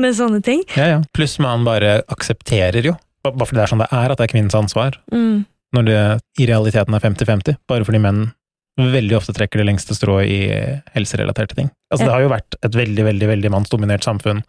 med 0.00 0.16
sånne 0.16 0.40
ting. 0.42 0.64
Ja, 0.74 0.86
ja. 0.94 1.02
Pluss 1.12 1.36
man 1.38 1.68
bare 1.68 1.98
aksepterer 2.08 2.80
jo, 2.88 2.96
bare 3.26 3.36
fordi 3.44 3.60
det 3.60 3.66
er 3.66 3.74
sånn 3.74 3.84
det 3.84 3.92
er, 3.92 4.08
at 4.10 4.16
det 4.16 4.24
er 4.30 4.32
kvinnens 4.32 4.56
ansvar, 4.56 4.96
Mm. 5.12 5.44
når 5.76 5.84
det 5.84 6.00
i 6.40 6.46
realiteten 6.48 6.94
er 6.96 7.04
50-50, 7.04 7.60
bare 7.68 7.84
fordi 7.84 8.00
menn 8.00 8.30
veldig 8.76 9.16
ofte 9.16 9.32
trekker 9.36 9.62
det 9.62 9.66
lengste 9.70 9.96
strået 9.96 10.28
i 10.28 10.40
helserelaterte 10.96 11.56
ting. 11.56 11.70
Altså, 11.92 12.06
det 12.06 12.12
har 12.12 12.24
jo 12.26 12.32
vært 12.32 12.58
et 12.62 12.76
veldig, 12.76 13.04
veldig, 13.08 13.28
veldig 13.32 13.52
mannsdominert 13.54 14.04
samfunn 14.04 14.42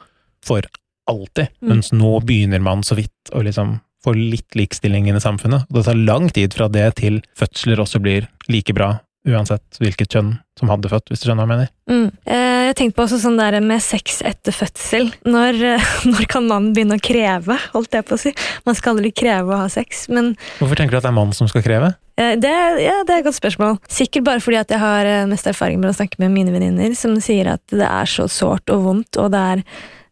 for 0.46 0.62
alltid, 1.08 1.48
Mm. 1.62 1.70
mens 1.72 1.92
nå 1.96 2.20
begynner 2.26 2.60
man 2.62 2.82
så 2.84 2.96
vidt 2.96 3.32
å 3.32 3.42
liksom 3.44 3.80
få 4.04 4.13
litt 4.13 4.56
likestilling 4.56 5.08
inn 5.08 5.16
i 5.16 5.24
samfunnet. 5.24 5.63
Og 5.70 5.80
det 5.80 5.86
tar 5.86 5.96
lang 5.96 6.30
tid 6.30 6.54
fra 6.54 6.68
det 6.68 6.96
til 7.00 7.22
fødsler 7.40 7.80
også 7.80 8.02
blir 8.04 8.28
like 8.50 8.74
bra, 8.76 9.00
uansett 9.28 9.80
hvilket 9.80 10.12
kjønn 10.13 10.38
som 10.60 10.70
hadde 10.70 10.90
født, 10.92 11.08
hvis 11.10 11.24
du 11.24 11.30
skjønner 11.30 11.48
hva 11.48 11.56
jeg 11.56 11.56
mener. 11.56 11.70
Mm. 11.90 12.12
Eh, 12.28 12.54
Jeg 12.68 12.76
tenkte 12.76 12.96
på 12.98 13.04
også 13.08 13.22
sånn 13.24 13.38
der 13.40 13.62
med 13.63 13.80
sex 13.82 14.22
etter 14.28 14.52
fødsel. 14.52 15.13
Når, 15.24 15.62
eh, 15.63 15.80
når 16.12 16.28
kan 16.28 16.48
mannen 16.48 16.74
begynne 16.76 17.00
å 17.00 17.02
kreve, 17.02 17.58
holdt 17.72 17.92
jeg 17.96 18.04
på 18.06 18.16
å 18.16 18.20
si? 18.20 18.34
Man 18.66 18.76
skal 18.76 18.96
aldri 18.98 19.13
kreve 19.16 19.48
å 19.56 19.62
ha 19.63 19.68
sex, 19.72 20.10
men 20.10 20.36
Hvorfor 20.60 20.76
tenker 20.76 20.92
du 20.92 20.98
at 20.98 21.04
det 21.08 21.12
er 21.13 21.16
mannen 21.16 21.34
som 21.34 21.48
skal 21.48 21.63
kreve? 21.63 21.96
Eh, 22.17 22.34
Det, 22.39 22.53
ja, 22.82 23.03
det 23.06 23.13
er 23.13 23.19
et 23.21 23.25
godt 23.27 23.38
spørsmål. 23.38 23.77
Sikkert 23.89 24.23
bare 24.25 24.41
fordi 24.41 24.58
at 24.58 24.69
jeg 24.73 24.80
har 24.82 25.06
eh, 25.06 25.25
mest 25.30 25.47
erfaring 25.47 25.80
med 25.80 25.91
å 25.91 25.97
snakke 25.97 26.17
med 26.19 26.34
mine 26.34 26.51
venninner, 26.56 26.95
som 26.97 27.15
sier 27.21 27.47
at 27.53 27.62
det 27.69 27.86
er 27.86 28.06
så 28.10 28.25
sårt 28.32 28.69
og 28.73 28.84
vondt, 28.88 29.17
og 29.21 29.32
det 29.36 29.43
er 29.53 29.63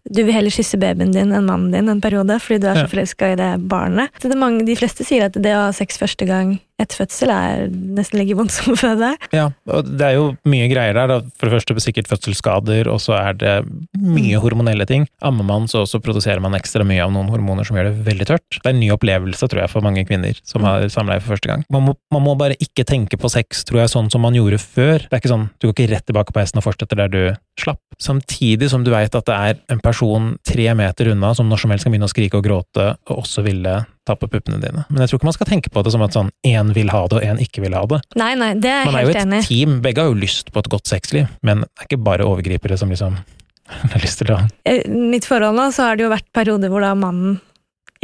du 0.05 0.19
vil 0.21 0.35
heller 0.35 0.53
kysse 0.53 0.77
babyen 0.77 1.09
din 1.15 1.31
enn 1.33 1.47
mannen 1.47 1.71
din 1.73 1.89
en 1.89 2.01
periode, 2.01 2.35
fordi 2.37 2.59
du 2.61 2.67
er 2.69 2.75
Ja. 2.75 2.83
så 2.85 2.91
forelska 2.93 3.31
i 3.33 3.35
det 3.39 3.67
barnet. 3.67 4.11
Så 4.21 4.29
det 4.29 4.37
mange, 4.37 4.63
de 4.63 4.75
fleste 4.77 5.01
sier 5.03 5.25
at 5.25 5.33
det 5.33 5.49
å 5.55 5.65
ha 5.65 5.71
sex 5.73 5.97
første 5.97 6.27
gang 6.29 6.59
etter 6.81 6.99
fødsel 6.99 7.31
er 7.31 7.65
nesten 7.71 8.19
like 8.19 8.35
vondt 8.37 8.53
som 8.57 8.73
å 8.73 8.79
føde. 8.79 9.13
Ja, 9.35 9.49
og 9.71 9.91
det 9.95 10.09
er 10.09 10.17
jo 10.17 10.27
mye 10.49 10.67
greier 10.71 10.97
der. 10.97 11.13
For 11.39 11.47
det 11.47 11.57
første 11.57 11.85
sikkert 11.85 12.09
fødselsskader, 12.11 12.89
og 12.91 13.01
så 13.03 13.15
er 13.19 13.37
det 13.39 13.55
mye 13.99 14.39
hormonelle 14.43 14.87
ting. 14.89 15.07
Ammer 15.25 15.47
man, 15.47 15.69
så 15.71 15.83
også 15.83 16.01
produserer 16.03 16.43
man 16.43 16.57
ekstra 16.57 16.85
mye 16.87 17.03
av 17.03 17.13
noen 17.13 17.31
hormoner 17.31 17.67
som 17.67 17.77
gjør 17.79 17.91
det 17.91 18.05
veldig 18.07 18.29
tørt. 18.31 18.59
Det 18.59 18.63
er 18.63 18.75
en 18.75 18.81
ny 18.81 18.91
opplevelse, 18.95 19.49
tror 19.51 19.63
jeg, 19.63 19.71
for 19.71 19.85
mange 19.85 20.05
kvinner 20.07 20.37
som 20.43 20.65
har 20.67 20.87
samleie 20.93 21.23
for 21.23 21.35
første 21.35 21.51
gang. 21.51 21.65
Man 21.73 21.87
må, 21.87 21.95
man 22.13 22.25
må 22.25 22.35
bare 22.39 22.57
ikke 22.61 22.87
tenke 22.87 23.19
på 23.19 23.31
sex, 23.31 23.63
tror 23.67 23.83
jeg, 23.83 23.93
sånn 23.93 24.11
som 24.13 24.25
man 24.25 24.37
gjorde 24.37 24.59
før. 24.61 25.05
Det 25.05 25.13
er 25.13 25.23
ikke 25.23 25.33
sånn, 25.33 25.49
du 25.59 25.69
går 25.69 25.75
ikke 25.77 25.91
rett 25.93 26.07
tilbake 26.09 26.35
på 26.35 26.43
hesten 26.43 26.61
og 26.61 26.67
fortsetter 26.67 27.03
der 27.05 27.13
du 27.13 27.21
slapp. 27.61 27.81
Samtidig 28.01 28.69
som 28.71 28.83
du 28.83 28.91
veit 28.91 29.15
at 29.15 29.27
det 29.27 29.35
er 29.35 29.59
en 29.71 29.81
person 29.83 30.33
tre 30.47 30.67
meter 30.77 31.13
unna 31.13 31.31
som 31.37 31.47
når 31.49 31.63
som 31.63 31.71
helst 31.73 31.87
kan 31.87 31.93
begynne 31.93 32.09
å 32.09 32.11
skrike 32.11 32.39
og 32.39 32.47
gråte, 32.47 32.91
og 33.07 33.23
også 33.23 33.45
ville 33.45 33.79
ta 34.05 34.15
på 34.19 34.27
puppene 34.31 34.59
dine. 34.61 34.83
Men 34.89 35.03
jeg 35.03 35.11
tror 35.11 35.19
ikke 35.21 35.29
man 35.31 35.37
skal 35.37 35.49
tenke 35.49 35.71
på 35.73 35.81
det 35.85 35.93
som 35.95 36.03
at 36.05 36.13
sånn 36.15 36.29
én 36.45 36.71
vil 36.75 36.91
ha 36.93 37.01
det, 37.11 37.17
og 37.19 37.25
én 37.25 37.41
ikke 37.41 37.63
vil 37.65 37.73
ha 37.77 37.81
det. 37.89 38.01
Nei, 38.19 38.33
nei, 38.39 38.51
det 38.61 38.69
er 38.71 38.83
jeg 38.83 38.91
Man 38.91 38.99
er 38.99 39.07
jo 39.07 39.13
et 39.15 39.21
enig 39.23 39.41
team, 39.47 39.79
begge 39.85 40.03
har 40.05 40.11
jo 40.13 40.19
lyst 40.21 40.51
på 40.53 40.61
et 40.61 40.69
godt 40.71 40.91
sexliv, 40.91 41.27
men 41.45 41.65
det 41.65 41.83
er 41.83 41.89
ikke 41.89 42.03
bare 42.05 42.27
overgripere 42.29 42.77
som 42.77 42.93
liksom 42.93 43.17
har 43.95 44.03
lyst 44.03 44.21
til 44.21 44.31
å 44.35 44.39
I 44.69 44.77
mitt 44.93 45.25
forhold 45.25 45.57
nå 45.57 45.67
så 45.73 45.89
har 45.89 45.97
det 45.97 46.05
jo 46.05 46.13
vært 46.13 46.27
perioder 46.37 46.69
hvor 46.73 46.85
da 46.85 46.93
mannen 46.97 47.39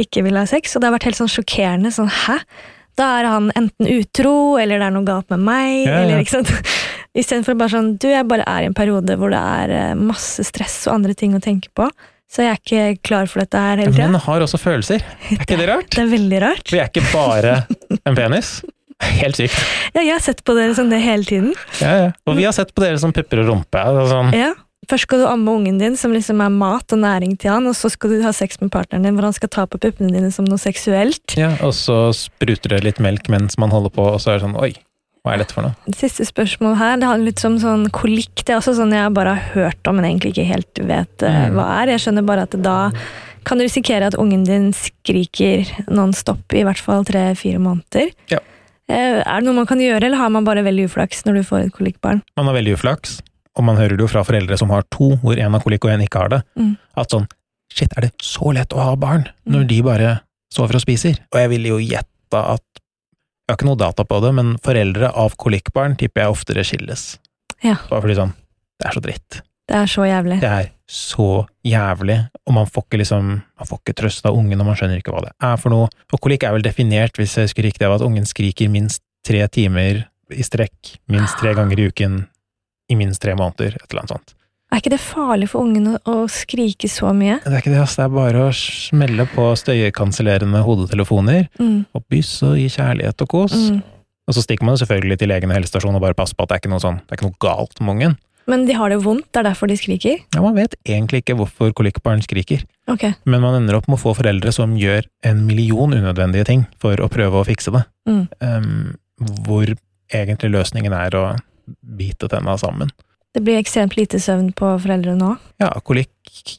ikke 0.02 0.24
vil 0.26 0.38
ha 0.40 0.46
sex, 0.50 0.74
og 0.74 0.82
det 0.82 0.88
har 0.90 0.96
vært 0.96 1.10
helt 1.10 1.20
sånn 1.20 1.30
sjokkerende. 1.30 1.92
Sånn, 1.94 2.10
hæ? 2.10 2.40
Da 2.98 3.06
er 3.20 3.28
han 3.30 3.50
enten 3.56 3.88
utro, 3.88 4.58
eller 4.60 4.80
det 4.80 4.88
er 4.88 4.94
noe 4.96 5.06
galt 5.06 5.30
med 5.32 5.44
meg, 5.46 5.68
Ja, 5.86 5.92
ja. 5.92 6.00
eller 6.02 6.24
ikke 6.24 6.40
sant. 6.40 6.50
Istedenfor 7.20 7.58
bare 7.60 7.74
sånn 7.74 7.90
Du, 8.00 8.06
jeg 8.08 8.24
bare 8.24 8.44
er 8.48 8.64
i 8.64 8.68
en 8.70 8.76
periode 8.76 9.18
hvor 9.20 9.28
det 9.32 9.40
er 9.40 9.72
eh, 9.76 9.94
masse 10.00 10.40
stress 10.48 10.78
og 10.88 10.94
andre 10.96 11.12
ting 11.16 11.34
å 11.36 11.42
tenke 11.44 11.68
på, 11.76 11.90
så 12.30 12.44
jeg 12.46 12.52
er 12.52 12.60
ikke 12.94 13.02
klar 13.08 13.26
for 13.28 13.42
dette 13.42 13.60
her 13.60 13.80
hele 13.82 13.92
Men 13.92 14.14
den 14.14 14.20
har 14.24 14.44
også 14.44 14.60
følelser. 14.60 15.02
Er 15.30 15.42
ikke 15.42 15.58
det 15.60 15.68
rart? 15.72 15.90
Det 15.92 16.04
er 16.04 16.12
veldig 16.12 16.42
rart. 16.44 16.72
Vi 16.72 16.78
er 16.80 16.88
ikke 16.88 17.04
bare 17.12 17.56
en 18.06 18.16
penis. 18.16 18.60
Helt 19.02 19.36
sykt. 19.40 19.56
Ja, 19.96 20.00
jeg 20.04 20.12
har 20.14 20.22
sett 20.22 20.44
på 20.46 20.54
dere 20.56 20.74
som 20.78 20.88
det 20.92 21.00
hele 21.02 21.26
tiden. 21.26 21.52
Ja, 21.82 21.94
ja. 21.98 22.10
Og 22.28 22.36
vi 22.38 22.44
har 22.46 22.54
sett 22.56 22.70
på 22.74 22.84
dere 22.84 23.00
som 23.02 23.12
pupper 23.12 23.42
og 23.42 23.50
rumpe. 23.50 23.82
og 23.82 24.06
Sånn. 24.12 24.30
Ja. 24.36 24.52
Først 24.90 25.06
skal 25.06 25.20
du 25.22 25.26
amme 25.30 25.52
ungen 25.54 25.76
din, 25.78 25.94
som 25.98 26.10
liksom 26.14 26.40
er 26.42 26.50
mat 26.50 26.90
og 26.94 26.98
næring 27.02 27.36
til 27.38 27.52
han, 27.52 27.66
og 27.70 27.76
så 27.78 27.86
skal 27.92 28.10
du 28.16 28.22
ha 28.24 28.32
sex 28.34 28.58
med 28.60 28.72
partneren 28.74 29.04
din, 29.06 29.14
hvor 29.14 29.28
han 29.28 29.36
skal 29.36 29.50
ta 29.54 29.62
på 29.70 29.78
puppene 29.82 30.10
dine 30.10 30.30
som 30.34 30.46
noe 30.48 30.58
seksuelt. 30.58 31.36
Ja, 31.38 31.52
og 31.62 31.70
så 31.78 32.08
spruter 32.16 32.74
det 32.74 32.80
litt 32.88 32.98
melk 33.02 33.28
mens 33.30 33.54
man 33.62 33.70
holder 33.74 33.94
på, 33.94 34.08
og 34.14 34.18
så 34.22 34.32
er 34.32 34.40
det 34.40 34.46
sånn 34.48 34.58
oi, 34.58 34.72
hva 35.22 35.34
er 35.34 35.42
dette 35.42 35.54
for 35.54 35.62
noe? 35.62 35.74
Det 35.86 35.98
siste 36.00 36.24
spørsmålet 36.26 36.78
her, 36.80 36.96
det 36.98 37.06
handler 37.06 37.28
litt 37.30 37.44
om 37.46 37.58
sånn 37.62 37.84
kolikk. 37.94 38.42
Det 38.42 38.50
er 38.54 38.58
også 38.58 38.74
sånn 38.78 38.94
jeg 38.94 39.12
bare 39.14 39.36
har 39.36 39.52
hørt 39.54 39.86
om, 39.86 39.96
men 40.00 40.08
egentlig 40.08 40.32
ikke 40.34 40.48
helt 40.48 40.80
vet 40.88 41.22
uh, 41.22 41.44
hva 41.54 41.66
er. 41.82 41.92
Jeg 41.94 42.02
skjønner 42.06 42.26
bare 42.26 42.46
at 42.48 42.56
da 42.64 42.78
kan 43.46 43.58
du 43.58 43.64
risikere 43.64 44.06
at 44.10 44.14
ungen 44.18 44.44
din 44.46 44.70
skriker 44.74 45.66
non 45.90 46.12
stop 46.14 46.54
i 46.54 46.62
hvert 46.66 46.78
fall 46.82 47.04
tre-fire 47.06 47.58
måneder. 47.62 48.10
Ja. 48.30 48.38
Eh, 48.90 49.22
Er 49.22 49.40
det 49.40 49.46
noe 49.46 49.54
man 49.60 49.66
kan 49.70 49.78
gjøre, 49.82 50.02
eller 50.06 50.18
har 50.20 50.30
man 50.30 50.44
bare 50.46 50.62
veldig 50.66 50.88
uflaks 50.90 51.22
når 51.26 51.38
du 51.38 51.42
får 51.48 51.66
et 51.68 51.72
kolikkbarn? 51.74 52.22
Man 52.38 52.46
har 52.50 52.54
veldig 52.58 52.74
uflaks, 52.78 53.20
og 53.58 53.64
man 53.66 53.76
hører 53.78 53.96
det 53.98 54.04
jo 54.06 54.10
fra 54.10 54.22
foreldre 54.26 54.58
som 54.58 54.70
har 54.74 54.82
to, 54.90 55.12
hvor 55.22 55.38
en 55.38 55.54
har 55.54 55.62
kolikk 55.62 55.86
og 55.86 55.94
en 55.94 56.02
ikke 56.06 56.18
har 56.24 56.28
det, 56.34 56.42
Mm. 56.58 56.76
at 56.96 57.10
sånn 57.14 57.26
shit, 57.72 57.92
er 57.96 58.00
det 58.08 58.12
så 58.22 58.52
lett 58.54 58.74
å 58.74 58.82
ha 58.82 58.94
barn 58.96 59.26
når 59.46 59.62
Mm. 59.64 59.68
de 59.68 59.82
bare 59.82 60.20
sover 60.52 60.74
og 60.74 60.82
spiser? 60.82 61.18
Og 61.32 61.38
jeg 61.40 61.48
ville 61.50 61.68
jo 61.68 61.78
gjette 61.78 62.06
at 62.34 62.62
jeg 63.42 63.52
har 63.52 63.58
ikke 63.58 63.68
noe 63.68 63.80
data 63.80 64.04
på 64.06 64.18
det, 64.22 64.34
men 64.38 64.52
foreldre 64.62 65.10
av 65.18 65.34
kolikkbarn 65.40 65.96
tipper 65.98 66.24
jeg 66.24 66.34
oftere 66.34 66.62
skilles. 66.66 67.06
Ja. 67.62 67.78
Bare 67.90 68.04
fordi 68.04 68.18
sånn, 68.18 68.36
det 68.78 68.88
er 68.88 68.96
så 68.96 69.02
dritt. 69.02 69.40
Det 69.68 69.78
er 69.78 69.90
så 69.90 70.04
jævlig. 70.06 70.38
Det 70.42 70.50
er 70.50 70.68
så 70.92 71.28
jævlig, 71.66 72.18
og 72.46 72.54
man 72.56 72.68
får 72.68 72.86
ikke 72.86 73.00
liksom, 73.00 73.28
man 73.40 73.68
får 73.68 73.80
ikke 73.80 73.96
trøst 74.02 74.26
av 74.28 74.36
ungen, 74.38 74.60
og 74.60 74.68
man 74.68 74.78
skjønner 74.78 75.00
ikke 75.00 75.14
hva 75.14 75.24
det 75.26 75.32
er 75.48 75.58
for 75.60 75.74
noe. 75.74 75.88
Og 76.12 76.22
kolikk 76.22 76.46
er 76.46 76.54
vel 76.56 76.66
definert, 76.66 77.18
hvis 77.18 77.38
jeg 77.38 77.48
husker 77.48 77.66
riktig, 77.66 77.86
av 77.88 77.96
at 77.96 78.04
ungen 78.06 78.28
skriker 78.28 78.70
minst 78.72 79.02
tre 79.26 79.42
timer 79.52 80.04
i 80.32 80.46
strekk, 80.46 80.96
minst 81.12 81.38
tre 81.40 81.54
ganger 81.56 81.80
i 81.80 81.88
uken, 81.90 82.22
i 82.92 82.98
minst 82.98 83.22
tre 83.22 83.34
måneder, 83.38 83.78
et 83.78 83.86
eller 83.88 84.04
annet 84.04 84.16
sånt. 84.16 84.34
Er 84.72 84.80
ikke 84.80 84.94
det 84.94 85.02
farlig 85.04 85.50
for 85.52 85.66
ungen 85.66 85.90
å, 85.90 85.98
å 86.08 86.24
skrike 86.32 86.88
så 86.88 87.10
mye? 87.12 87.36
Det 87.44 87.52
er 87.52 87.58
ikke 87.60 87.74
det, 87.74 87.80
ass. 87.82 87.98
Det 87.98 88.06
er 88.06 88.12
bare 88.14 88.46
å 88.46 88.52
smelle 88.56 89.26
på 89.28 89.50
støykansellerende 89.60 90.62
hodetelefoner, 90.64 91.48
Mm. 91.60 91.84
og 91.92 92.04
bysse 92.08 92.46
og 92.54 92.56
gi 92.56 92.70
kjærlighet 92.72 93.20
og 93.20 93.28
kos. 93.28 93.52
Mm. 93.52 93.82
Og 94.28 94.34
så 94.36 94.44
stikker 94.46 94.64
man 94.64 94.78
selvfølgelig 94.80 95.18
til 95.20 95.28
legen 95.28 95.50
og 95.52 95.58
helsestasjonen 95.58 95.98
og 95.98 96.04
bare 96.06 96.16
passer 96.16 96.38
på 96.38 96.46
at 96.46 96.48
det 96.48 96.56
er 96.56 96.62
ikke 96.62 96.72
noe 96.72 96.84
sånn, 96.84 97.00
det 97.04 97.12
er 97.12 97.20
ikke 97.20 97.28
noe 97.28 97.42
galt 97.42 97.82
med 97.82 97.94
ungen. 97.96 98.16
Men 98.50 98.64
de 98.66 98.74
har 98.74 98.90
det 98.90 98.98
vondt, 99.04 99.28
det 99.30 99.38
er 99.42 99.46
derfor 99.50 99.70
de 99.70 99.76
skriker? 99.78 100.24
Ja, 100.34 100.40
man 100.42 100.56
vet 100.56 100.74
egentlig 100.88 101.20
ikke 101.22 101.36
hvorfor 101.38 101.70
kolikkbarn 101.78 102.24
skriker. 102.24 102.64
Okay. 102.90 103.12
Men 103.24 103.44
man 103.44 103.54
ender 103.60 103.76
opp 103.78 103.86
med 103.90 104.00
å 104.00 104.02
få 104.02 104.16
foreldre 104.18 104.50
som 104.56 104.74
gjør 104.78 105.06
en 105.28 105.44
million 105.46 105.92
unødvendige 105.94 106.48
ting 106.48 106.64
for 106.82 106.96
å 106.98 107.10
prøve 107.12 107.38
å 107.38 107.46
fikse 107.46 107.70
det. 107.76 107.84
Mm. 108.08 108.24
Um, 108.40 109.30
hvor 109.46 109.68
egentlig 110.12 110.50
løsningen 110.56 110.96
er 110.96 111.14
å 111.20 111.24
bite 111.82 112.26
tenna 112.32 112.56
sammen. 112.58 112.90
Det 113.32 113.40
blir 113.46 113.56
ekstremt 113.56 113.94
lite 113.96 114.18
søvn 114.20 114.50
på 114.52 114.74
foreldre 114.82 115.14
nå. 115.16 115.30
Ja, 115.62 115.70
kolikk 115.88 116.10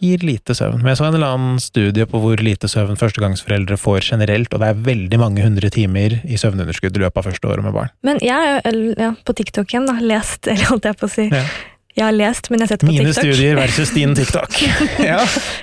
gir 0.02 0.24
lite 0.26 0.56
søvn. 0.58 0.80
Men 0.82 0.94
jeg 0.94 0.98
så 1.02 1.06
en 1.06 1.14
eller 1.18 1.36
annen 1.36 1.60
studie 1.62 2.06
på 2.10 2.18
hvor 2.22 2.42
lite 2.42 2.70
søvn 2.72 2.98
førstegangsforeldre 2.98 3.78
får 3.78 4.00
generelt, 4.08 4.54
og 4.54 4.64
det 4.64 4.72
er 4.72 4.80
veldig 4.88 5.20
mange 5.22 5.46
hundre 5.46 5.70
timer 5.74 6.16
i 6.26 6.40
søvnunderskudd 6.42 6.98
i 6.98 7.04
løpet 7.04 7.22
av 7.22 7.28
første 7.30 7.50
året 7.52 7.66
med 7.68 7.76
barn. 7.78 7.94
Men 8.06 8.18
jeg 8.26 8.34
har 8.34 8.82
ja, 8.98 9.12
på 9.26 9.36
TikTok 9.38 9.70
igjen, 9.76 9.86
da, 9.90 10.00
lest, 10.02 10.48
eller 10.52 10.66
holdt 10.72 10.90
jeg 10.90 11.00
på 11.04 11.10
å 11.10 11.14
si 11.20 11.30
Ja. 11.34 11.46
Jeg 11.94 12.08
har 12.08 12.16
lest, 12.18 12.48
men 12.50 12.58
jeg 12.58 12.66
har 12.66 12.70
sett 12.72 12.82
på 12.82 12.88
Mine 12.90 13.04
TikTok. 13.06 13.22
studier 13.22 13.54
versus 13.60 13.92
din 13.94 14.16
TikTok. 14.18 14.56
ja. 15.12 15.20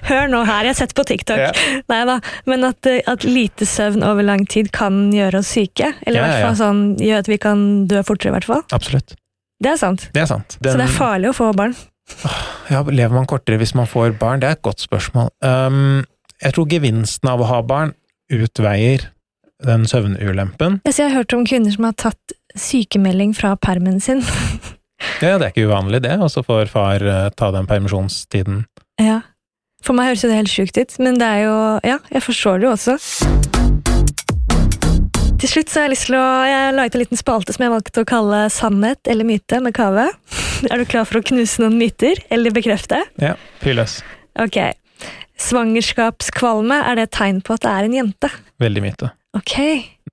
Hør 0.06 0.28
nå 0.30 0.44
her, 0.46 0.68
jeg 0.68 0.76
har 0.76 0.78
sett 0.78 0.92
på 0.94 1.02
TikTok. 1.08 1.40
Ja. 1.42 1.80
Nei 1.90 1.98
da, 2.06 2.20
men 2.46 2.62
at, 2.68 2.86
eh, 2.86 3.00
at 3.10 3.26
lite 3.26 3.66
søvn 3.66 4.04
over 4.06 4.22
lang 4.22 4.44
tid 4.46 4.70
kan 4.70 5.08
gjøre 5.10 5.40
oss 5.42 5.50
syke. 5.56 5.88
Eller 6.06 6.20
i 6.20 6.22
Ja, 6.22 6.28
hvert 6.28 6.38
ja, 6.38 6.44
fall 6.52 6.60
sånn, 6.60 6.84
gjør 7.02 7.24
at 7.24 7.30
vi 7.32 7.40
kan 7.42 7.64
dø 7.90 8.04
fortere, 8.06 8.30
i 8.30 8.36
hvert 8.36 8.46
fall. 8.46 8.62
Absolutt. 8.78 9.16
Det 9.60 9.74
er 9.74 9.80
sant. 9.80 10.08
Det 10.14 10.22
er 10.22 10.28
sant. 10.30 10.56
Så 10.56 10.76
det 10.76 10.86
er 10.86 10.94
farlig 10.94 11.30
å 11.32 11.36
få 11.36 11.50
barn. 11.56 11.74
Ja, 12.72 12.80
lever 12.82 13.12
man 13.14 13.28
kortere 13.30 13.60
hvis 13.60 13.74
man 13.76 13.86
får 13.86 14.16
barn? 14.18 14.40
Det 14.42 14.48
er 14.48 14.56
et 14.56 14.64
godt 14.66 14.80
spørsmål. 14.82 15.28
Um, 15.44 16.02
jeg 16.40 16.56
tror 16.56 16.68
gevinsten 16.70 17.28
av 17.30 17.42
å 17.44 17.48
ha 17.50 17.60
barn 17.62 17.92
utveier 18.32 19.10
den 19.66 19.84
søvnulempen. 19.86 20.80
Jeg, 20.88 20.96
jeg 20.96 21.10
har 21.10 21.20
hørt 21.20 21.34
om 21.36 21.44
kvinner 21.46 21.74
som 21.74 21.84
har 21.90 21.96
tatt 22.00 22.34
sykemelding 22.56 23.34
fra 23.36 23.56
permen 23.60 24.00
sin. 24.02 24.24
Ja, 25.20 25.38
det 25.40 25.46
er 25.46 25.52
ikke 25.54 25.64
uvanlig 25.70 26.02
det, 26.04 26.12
og 26.20 26.28
så 26.28 26.42
får 26.44 26.68
far 26.68 27.00
eh, 27.00 27.30
ta 27.32 27.48
den 27.54 27.68
permisjonstiden. 27.68 28.66
ja. 29.00 29.22
For 29.80 29.96
meg 29.96 30.10
høres 30.10 30.20
jo 30.26 30.28
det 30.28 30.36
helt 30.36 30.52
sjukt 30.52 30.76
ut, 30.76 30.98
men 31.00 31.16
det 31.16 31.24
er 31.24 31.46
jo 31.46 31.54
Ja, 31.88 31.96
jeg 32.12 32.20
forstår 32.26 32.60
det 32.60 32.68
jo 32.68 32.74
også. 32.76 33.89
Til 35.40 35.48
slutt 35.48 35.70
så 35.72 35.80
har 35.80 35.86
jeg 35.88 35.94
lyst 35.94 36.08
til 36.10 36.18
å 36.18 36.24
Jeg 36.44 36.56
har 36.66 36.74
laget 36.76 36.96
en 36.96 37.00
liten 37.00 37.20
spalte 37.20 37.54
som 37.56 37.64
jeg 37.64 37.72
valgte 37.72 38.02
å 38.02 38.08
kalle 38.08 38.40
Sannhet 38.52 39.08
eller 39.08 39.24
myte 39.24 39.60
med 39.64 39.72
Kave. 39.76 40.10
Er 40.70 40.82
du 40.82 40.84
klar 40.84 41.06
for 41.08 41.20
å 41.20 41.24
knuse 41.24 41.62
noen 41.62 41.78
myter, 41.80 42.20
eller 42.28 42.52
bekrefte? 42.52 42.98
Ja, 43.22 43.32
fyr 43.62 43.78
løs. 43.78 44.02
Ok. 44.36 44.58
Svangerskapskvalme, 45.40 46.76
er 46.84 46.98
det 46.98 47.06
et 47.08 47.14
tegn 47.16 47.40
på 47.40 47.56
at 47.56 47.64
det 47.64 47.72
er 47.72 47.88
en 47.88 47.96
jente? 47.96 48.28
Veldig 48.60 48.82
myte. 48.84 49.08
Ok. 49.38 49.54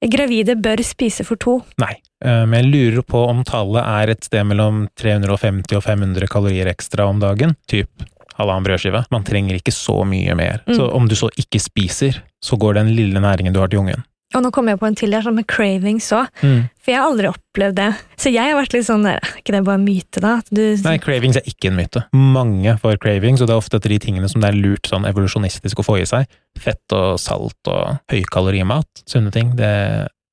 Gravide 0.08 0.56
bør 0.64 0.80
spise 0.88 1.26
for 1.28 1.36
to. 1.44 1.58
Nei. 1.84 1.98
Eh, 2.24 2.46
Men 2.48 2.64
jeg 2.64 2.72
lurer 2.72 3.04
på 3.04 3.26
om 3.28 3.44
tallet 3.44 3.84
er 3.84 4.14
et 4.14 4.24
sted 4.24 4.48
mellom 4.48 4.86
350 4.96 5.76
og 5.76 5.84
500 5.84 6.32
kalorier 6.32 6.72
ekstra 6.72 7.10
om 7.12 7.20
dagen. 7.20 7.58
Typ 7.68 7.92
halvannen 8.38 8.64
brødskive. 8.70 9.04
Man 9.12 9.26
trenger 9.28 9.60
ikke 9.60 9.76
så 9.76 10.06
mye 10.08 10.36
mer. 10.40 10.64
Mm. 10.70 10.78
Så 10.78 10.88
om 10.94 11.12
du 11.12 11.16
så 11.20 11.28
ikke 11.36 11.60
spiser, 11.60 12.22
så 12.40 12.56
går 12.56 12.80
den 12.80 12.96
lille 12.96 13.20
næringen 13.20 13.52
du 13.52 13.60
har 13.60 13.68
til 13.74 13.84
ungen. 13.84 14.08
Og 14.36 14.44
nå 14.44 14.50
kommer 14.52 14.74
jeg 14.76 14.82
på 14.82 14.88
en 14.90 14.98
til, 15.00 15.14
sånn 15.24 15.38
med 15.38 15.48
cravings 15.48 16.10
òg. 16.16 16.28
For 16.42 16.92
jeg 16.92 17.00
har 17.00 17.08
aldri 17.08 17.30
opplevd 17.32 17.78
det. 17.80 17.88
Så 18.20 18.32
jeg 18.34 18.52
har 18.52 18.58
vært 18.60 18.74
litt 18.76 18.88
sånn 18.90 19.06
der, 19.08 19.22
Er 19.24 19.38
ikke 19.40 19.56
det 19.56 19.62
bare 19.64 19.80
myte, 19.80 20.20
da? 20.24 20.34
Du, 20.52 20.62
Nei, 20.84 20.98
cravings 21.04 21.40
er 21.40 21.48
ikke 21.48 21.72
en 21.72 21.78
myte. 21.80 22.04
Mange 22.12 22.76
får 22.82 23.00
cravings, 23.04 23.42
og 23.42 23.48
det 23.48 23.56
er 23.56 23.62
ofte 23.64 23.80
etter 23.80 23.96
de 23.96 24.02
tingene 24.04 24.28
som 24.32 24.44
det 24.44 24.52
er 24.52 24.60
lurt 24.60 24.90
sånn 24.92 25.08
evolusjonistisk 25.08 25.80
å 25.80 25.88
få 25.88 26.02
i 26.02 26.06
seg. 26.10 26.28
Fett 26.60 26.98
og 26.98 27.16
salt 27.24 27.72
og 27.72 28.02
høykalorimat. 28.12 29.06
Sunne 29.08 29.32
ting. 29.32 29.56
Det 29.56 29.72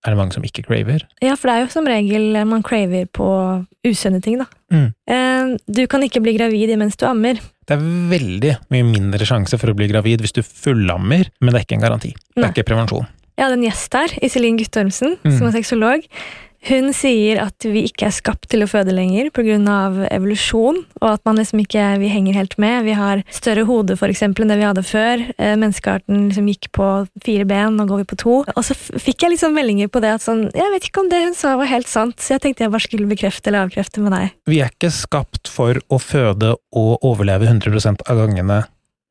er 0.04 0.12
det 0.12 0.18
mange 0.18 0.34
som 0.36 0.44
ikke 0.44 0.66
craver. 0.66 1.06
Ja, 1.24 1.36
for 1.38 1.48
det 1.48 1.54
er 1.54 1.64
jo 1.64 1.72
som 1.72 1.86
regel 1.88 2.34
man 2.50 2.64
craver 2.66 3.06
på 3.14 3.28
usunne 3.86 4.20
ting, 4.24 4.42
da. 4.42 4.50
Mm. 4.74 4.88
Eh, 5.08 5.56
Du 5.70 5.86
kan 5.86 6.02
ikke 6.02 6.20
bli 6.24 6.34
gravid 6.36 6.74
mens 6.80 6.96
du 6.98 7.06
ammer. 7.06 7.38
Det 7.64 7.78
er 7.78 7.84
veldig 8.10 8.52
mye 8.74 8.84
mindre 8.84 9.24
sjanse 9.28 9.56
for 9.60 9.72
å 9.72 9.76
bli 9.76 9.88
gravid 9.88 10.20
hvis 10.20 10.34
du 10.36 10.42
fullammer, 10.44 11.30
men 11.40 11.52
det 11.54 11.60
er 11.62 11.64
ikke 11.64 11.78
en 11.78 11.84
garanti. 11.86 12.10
Det 12.12 12.42
Nei. 12.42 12.50
er 12.50 12.52
ikke 12.52 12.68
prevensjon. 12.68 13.06
Jeg 13.34 13.44
hadde 13.48 13.58
en 13.58 13.66
gjest 13.66 13.94
her, 13.98 14.16
Iselin 14.22 14.58
Guttormsen, 14.60 15.16
Mm. 15.24 15.38
som 15.38 15.46
er 15.48 15.56
sexolog. 15.58 16.04
Hun 16.64 16.94
sier 16.96 17.42
at 17.42 17.60
vi 17.68 17.82
ikke 17.84 18.06
er 18.06 18.12
skapt 18.14 18.46
til 18.48 18.62
å 18.64 18.68
føde 18.70 18.94
lenger 18.94 19.28
pga. 19.36 20.08
evolusjon, 20.08 20.78
og 21.02 21.08
at 21.10 21.20
man 21.26 21.36
liksom 21.36 21.60
ikke 21.60 21.98
vi 22.00 22.08
henger 22.08 22.32
helt 22.32 22.56
med. 22.56 22.84
Vi 22.86 22.94
har 22.96 23.22
større 23.28 23.66
hode 23.66 23.98
for 23.98 24.08
eksempel, 24.08 24.44
enn 24.44 24.48
det 24.48 24.56
vi 24.56 24.64
hadde 24.64 24.82
før. 24.82 25.34
Eh, 25.38 25.56
menneskearten 25.56 26.30
liksom 26.30 26.46
gikk 26.48 26.70
på 26.72 27.06
fire 27.22 27.44
ben, 27.44 27.76
nå 27.76 27.84
går 27.86 27.98
vi 27.98 28.04
på 28.14 28.16
to. 28.16 28.36
Og 28.56 28.64
så 28.64 28.72
fikk 28.74 29.26
jeg 29.26 29.34
liksom 29.34 29.52
meldinger 29.52 29.88
på 29.88 30.00
det 30.00 30.14
at 30.14 30.20
sånn 30.24 30.50
Jeg 30.54 30.72
vet 30.72 30.88
ikke 30.88 31.00
om 31.04 31.10
det 31.10 31.22
hun 31.24 31.34
sa 31.34 31.56
var 31.56 31.66
helt 31.66 31.86
sant, 31.88 32.16
så 32.16 32.38
jeg 32.38 32.40
tenkte 32.40 32.64
jeg 32.64 32.70
bare 32.70 32.80
skulle 32.88 33.08
bekrefte 33.12 33.48
eller 33.48 33.66
avkrefte 33.68 34.00
med 34.00 34.12
deg. 34.12 34.30
Vi 34.46 34.60
er 34.60 34.70
ikke 34.72 34.90
skapt 34.90 35.48
for 35.48 35.74
å 35.90 36.00
føde 36.00 36.56
og 36.72 36.98
overleve 37.04 37.44
100% 37.46 38.00
av 38.08 38.16
gangene. 38.16 38.64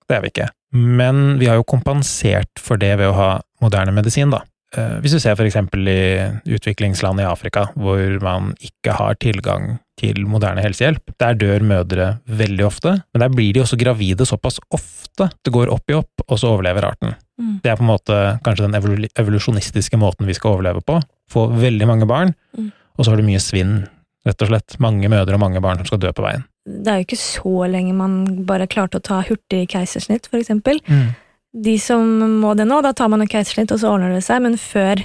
Det 0.09 0.17
er 0.17 0.21
vi 0.21 0.29
ikke. 0.33 0.49
Men 0.73 1.37
vi 1.39 1.47
har 1.49 1.59
jo 1.59 1.67
kompensert 1.69 2.59
for 2.61 2.81
det 2.81 2.95
ved 2.97 3.11
å 3.11 3.17
ha 3.17 3.29
moderne 3.61 3.93
medisin, 3.95 4.33
da. 4.33 4.41
Eh, 4.75 4.99
Hvis 5.03 5.13
du 5.13 5.19
ser 5.21 5.37
eksempel 5.37 5.87
i 5.87 6.03
utviklingsland 6.49 7.21
i 7.21 7.27
Afrika, 7.29 7.67
hvor 7.77 8.19
man 8.21 8.53
ikke 8.59 8.95
har 8.97 9.15
tilgang 9.21 9.77
til 9.99 10.25
moderne 10.25 10.63
helsehjelp, 10.65 11.13
der 11.21 11.35
dør 11.37 11.61
mødre 11.61 12.07
veldig 12.25 12.65
ofte, 12.65 12.95
men 13.13 13.21
der 13.21 13.29
blir 13.29 13.53
de 13.53 13.61
også 13.61 13.77
gravide 13.77 14.25
såpass 14.25 14.57
ofte. 14.73 15.29
Det 15.45 15.53
går 15.53 15.69
opp 15.69 15.89
i 15.89 15.93
opp, 15.99 16.25
og 16.27 16.39
så 16.41 16.55
overlever 16.55 16.87
arten. 16.89 17.13
Mm. 17.39 17.59
Det 17.61 17.69
er 17.69 17.77
på 17.77 17.85
en 17.85 17.91
måte 17.91 18.17
kanskje 18.45 18.65
den 18.65 19.09
evolusjonistiske 19.13 19.99
måten 20.01 20.25
vi 20.25 20.33
skal 20.33 20.55
overleve 20.55 20.81
på. 20.81 20.99
Få 21.29 21.47
veldig 21.53 21.87
mange 21.87 22.07
barn, 22.09 22.33
Mm. 22.57 22.71
og 22.97 23.05
så 23.05 23.11
har 23.11 23.17
du 23.17 23.23
mye 23.23 23.39
svinn, 23.41 23.87
rett 24.25 24.41
og 24.41 24.47
slett. 24.47 24.79
Mange 24.79 25.07
mødre 25.09 25.33
og 25.33 25.39
mange 25.39 25.61
barn 25.61 25.77
som 25.77 25.85
skal 25.85 25.99
dø 25.99 26.11
på 26.11 26.23
veien. 26.25 26.45
Det 26.65 26.87
er 26.87 27.01
jo 27.01 27.07
ikke 27.07 27.19
så 27.19 27.53
lenge 27.67 27.93
man 27.97 28.45
bare 28.47 28.67
klarte 28.71 28.99
å 29.01 29.03
ta 29.03 29.21
hurtig 29.27 29.65
keisersnitt, 29.73 30.29
for 30.31 30.39
eksempel. 30.39 30.79
De 31.53 31.73
som 31.77 32.07
må 32.41 32.53
det 32.57 32.65
nå, 32.65 32.81
da 32.81 32.93
tar 32.93 33.09
man 33.11 33.21
en 33.21 33.27
keisersnitt, 33.29 33.71
og 33.75 33.81
så 33.81 33.91
ordner 33.91 34.13
det 34.15 34.23
seg, 34.23 34.41
men 34.45 34.55
før 34.57 35.03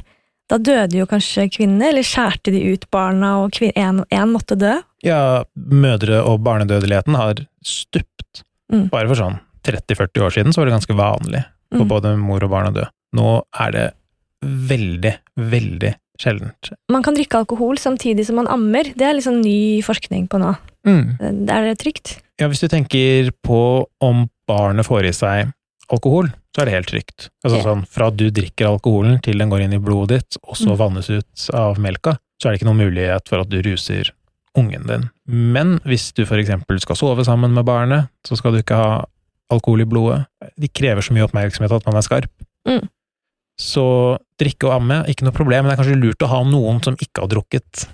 da 0.48 0.56
døde 0.56 0.96
jo 0.96 1.04
kanskje 1.10 1.48
kvinnene, 1.52 1.90
eller 1.90 2.06
skjærte 2.06 2.52
de 2.54 2.62
ut 2.72 2.86
barna, 2.94 3.34
og 3.42 3.58
én 3.60 4.30
måtte 4.32 4.56
dø. 4.56 4.78
Ja, 5.04 5.44
mødre- 5.54 6.22
og 6.24 6.40
barnedødeligheten 6.46 7.14
har 7.18 7.42
stupt. 7.62 8.44
Mm. 8.72 8.88
Bare 8.90 9.08
for 9.10 9.18
sånn 9.18 9.38
30-40 9.66 10.24
år 10.24 10.30
siden 10.32 10.52
så 10.54 10.62
var 10.62 10.70
det 10.70 10.76
ganske 10.78 10.96
vanlig 10.96 11.44
for 11.72 11.84
Mm. 11.84 11.88
både 11.88 12.16
mor 12.16 12.42
og 12.44 12.50
barn 12.50 12.70
å 12.70 12.74
dø. 12.74 12.84
Nå 13.14 13.42
er 13.60 13.70
det 13.70 13.92
veldig, 14.42 15.14
veldig 15.36 15.94
sjeldent. 16.20 16.72
Man 16.92 17.02
kan 17.06 17.14
drikke 17.16 17.38
alkohol 17.42 17.78
samtidig 17.78 18.26
som 18.26 18.36
man 18.40 18.48
ammer. 18.50 18.90
Det 18.94 19.06
er 19.06 19.14
liksom 19.18 19.40
ny 19.42 19.80
forskning 19.86 20.26
på 20.30 20.40
nå. 20.42 20.54
Mm. 20.88 21.48
Er 21.50 21.68
det 21.68 21.78
trygt? 21.82 22.18
Ja, 22.40 22.48
hvis 22.50 22.60
du 22.62 22.68
tenker 22.70 23.30
på 23.44 23.86
om 24.04 24.28
barnet 24.48 24.86
får 24.86 25.08
i 25.08 25.14
seg 25.16 25.52
alkohol, 25.92 26.28
så 26.54 26.62
er 26.62 26.68
det 26.68 26.74
helt 26.74 26.90
trygt. 26.90 27.28
Altså 27.44 27.62
sånn, 27.64 27.86
fra 27.88 28.10
du 28.10 28.28
drikker 28.34 28.68
alkoholen 28.68 29.20
til 29.24 29.38
den 29.40 29.50
går 29.52 29.64
inn 29.64 29.76
i 29.76 29.80
blodet 29.82 30.18
ditt, 30.20 30.38
og 30.44 30.56
så 30.56 30.70
Mm. 30.74 30.78
vannes 30.78 31.08
ut 31.10 31.50
av 31.54 31.78
melka, 31.78 32.16
så 32.40 32.48
er 32.48 32.52
det 32.52 32.60
ikke 32.60 32.68
noen 32.70 32.82
mulighet 32.90 33.28
for 33.28 33.40
at 33.40 33.48
du 33.48 33.60
ruser 33.62 34.10
ungen 34.56 34.86
din. 34.86 35.10
Men 35.26 35.78
hvis 35.86 36.12
du 36.14 36.24
for 36.26 36.36
eksempel 36.36 36.80
skal 36.80 36.96
sove 36.96 37.24
sammen 37.24 37.52
med 37.54 37.64
barnet, 37.64 38.08
så 38.26 38.36
skal 38.36 38.52
du 38.52 38.58
ikke 38.62 38.76
ha 38.76 39.04
alkohol 39.50 39.80
i 39.80 39.84
blodet. 39.88 40.26
De 40.58 40.68
krever 40.68 41.00
så 41.00 41.12
mye 41.14 41.24
oppmerksomhet 41.28 41.72
at 41.72 41.86
man 41.86 41.96
er 41.96 42.02
skarp. 42.02 42.28
Mm. 42.66 42.88
Så 43.58 43.84
drikke 44.38 44.68
og 44.68 44.76
amme, 44.78 45.02
ikke 45.10 45.26
noe 45.26 45.34
problem, 45.34 45.64
men 45.64 45.72
det 45.72 45.76
er 45.78 45.82
kanskje 45.82 46.00
lurt 46.00 46.22
å 46.22 46.30
ha 46.30 46.42
noen 46.46 46.78
som 46.84 46.94
ikke 46.98 47.24
har 47.24 47.30
drukket. 47.32 47.88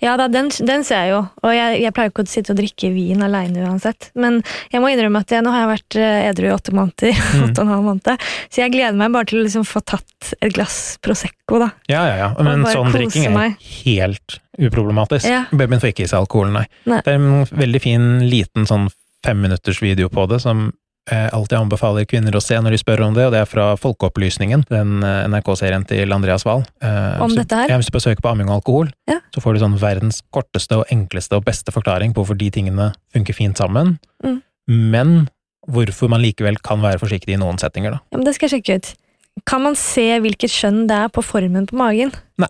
Ja 0.00 0.14
da, 0.16 0.26
den, 0.28 0.48
den 0.64 0.84
ser 0.86 1.02
jeg 1.04 1.10
jo. 1.12 1.18
Og 1.44 1.52
jeg, 1.52 1.80
jeg 1.82 1.92
pleier 1.96 2.12
ikke 2.12 2.24
å 2.24 2.28
sitte 2.30 2.52
og 2.54 2.58
drikke 2.60 2.88
vin 2.94 3.24
aleine 3.24 3.64
uansett. 3.66 4.10
Men 4.16 4.38
jeg 4.72 4.80
må 4.80 4.88
innrømme 4.92 5.20
at 5.24 5.32
jeg, 5.34 5.44
nå 5.44 5.52
har 5.52 5.64
jeg 5.64 5.70
vært 5.72 5.96
eh, 6.00 6.28
edru 6.30 6.46
i 6.48 6.52
åtte 6.54 6.74
måneder. 6.76 7.16
Mm. 7.36 7.42
åtte 7.50 7.60
og 7.60 7.66
en 7.66 7.72
halv 7.74 7.84
måned. 7.84 8.22
Så 8.52 8.62
jeg 8.62 8.72
gleder 8.72 8.96
meg 8.96 9.12
bare 9.12 9.28
til 9.28 9.40
å 9.40 9.44
liksom 9.44 9.64
få 9.68 9.82
tatt 9.84 10.30
et 10.38 10.54
glass 10.56 10.76
Prosecco, 11.04 11.58
da. 11.60 11.68
Ja, 11.90 12.04
ja, 12.08 12.14
ja. 12.22 12.28
Men 12.46 12.64
sånn 12.70 12.92
drikking 12.94 13.26
er 13.28 13.34
meg. 13.34 13.58
helt 13.82 14.38
uproblematisk. 14.56 15.28
Ja. 15.28 15.42
Babyen 15.52 15.82
får 15.82 15.92
ikke 15.92 16.06
i 16.06 16.08
seg 16.08 16.22
alkohol, 16.22 16.54
nei. 16.54 16.64
Nei. 16.88 17.02
Det 17.04 17.12
er 17.12 17.20
en 17.20 17.44
veldig 17.50 17.82
fin 17.84 18.06
liten 18.30 18.68
sånn 18.68 18.88
femminutters 19.26 19.82
video 19.84 20.08
på 20.12 20.24
det 20.30 20.40
som 20.44 20.70
eh, 21.10 21.28
alltid 21.32 21.58
anbefaler 21.58 22.04
kvinner 22.08 22.34
å 22.36 22.42
se 22.42 22.54
når 22.60 22.70
de 22.76 22.78
spør 22.82 23.02
om 23.06 23.14
det, 23.14 23.26
og 23.26 23.32
det 23.32 23.40
er 23.40 23.48
fra 23.50 23.76
Folkeopplysningen, 23.76 24.64
den 24.68 25.02
eh, 25.06 25.26
NRK-serien 25.30 25.86
til 25.86 26.12
Andreas 26.12 26.44
Wahl. 26.44 26.64
Eh, 26.82 27.20
Om 27.22 27.30
så- 27.30 27.36
dette 27.42 27.54
her? 27.62 27.68
Ja, 27.70 27.76
hvis 27.78 27.86
du 27.86 27.92
bare 27.92 28.06
søker 28.08 28.22
på 28.22 28.30
amming 28.32 28.48
og 28.50 28.60
alkohol, 28.62 28.90
Ja. 29.08 29.20
så 29.34 29.40
får 29.42 29.54
du 29.54 29.60
sånn 29.64 29.78
verdens 29.78 30.22
korteste 30.32 30.78
og 30.78 30.86
enkleste 30.90 31.36
og 31.36 31.44
beste 31.44 31.72
forklaring 31.72 32.12
på 32.14 32.24
hvorfor 32.24 32.36
de 32.38 32.50
tingene 32.50 32.92
funker 33.14 33.34
fint 33.34 33.56
sammen, 33.56 33.98
Mm. 34.24 34.42
men 34.68 35.28
hvorfor 35.68 36.08
man 36.08 36.22
likevel 36.22 36.56
kan 36.62 36.80
være 36.80 36.98
forsiktig 36.98 37.34
i 37.34 37.36
noen 37.40 37.58
settinger, 37.58 37.90
da. 37.92 38.00
Ja, 38.12 38.18
men 38.18 38.24
Det 38.24 38.34
skal 38.34 38.48
jeg 38.48 38.62
sjekke 38.62 38.76
ut. 38.76 38.94
Kan 39.44 39.62
man 39.62 39.74
se 39.74 40.18
hvilket 40.18 40.48
skjønn 40.50 40.86
det 40.88 40.96
er 40.96 41.08
på 41.08 41.22
formen 41.22 41.66
på 41.66 41.74
magen? 41.76 42.12
Nei. 42.38 42.48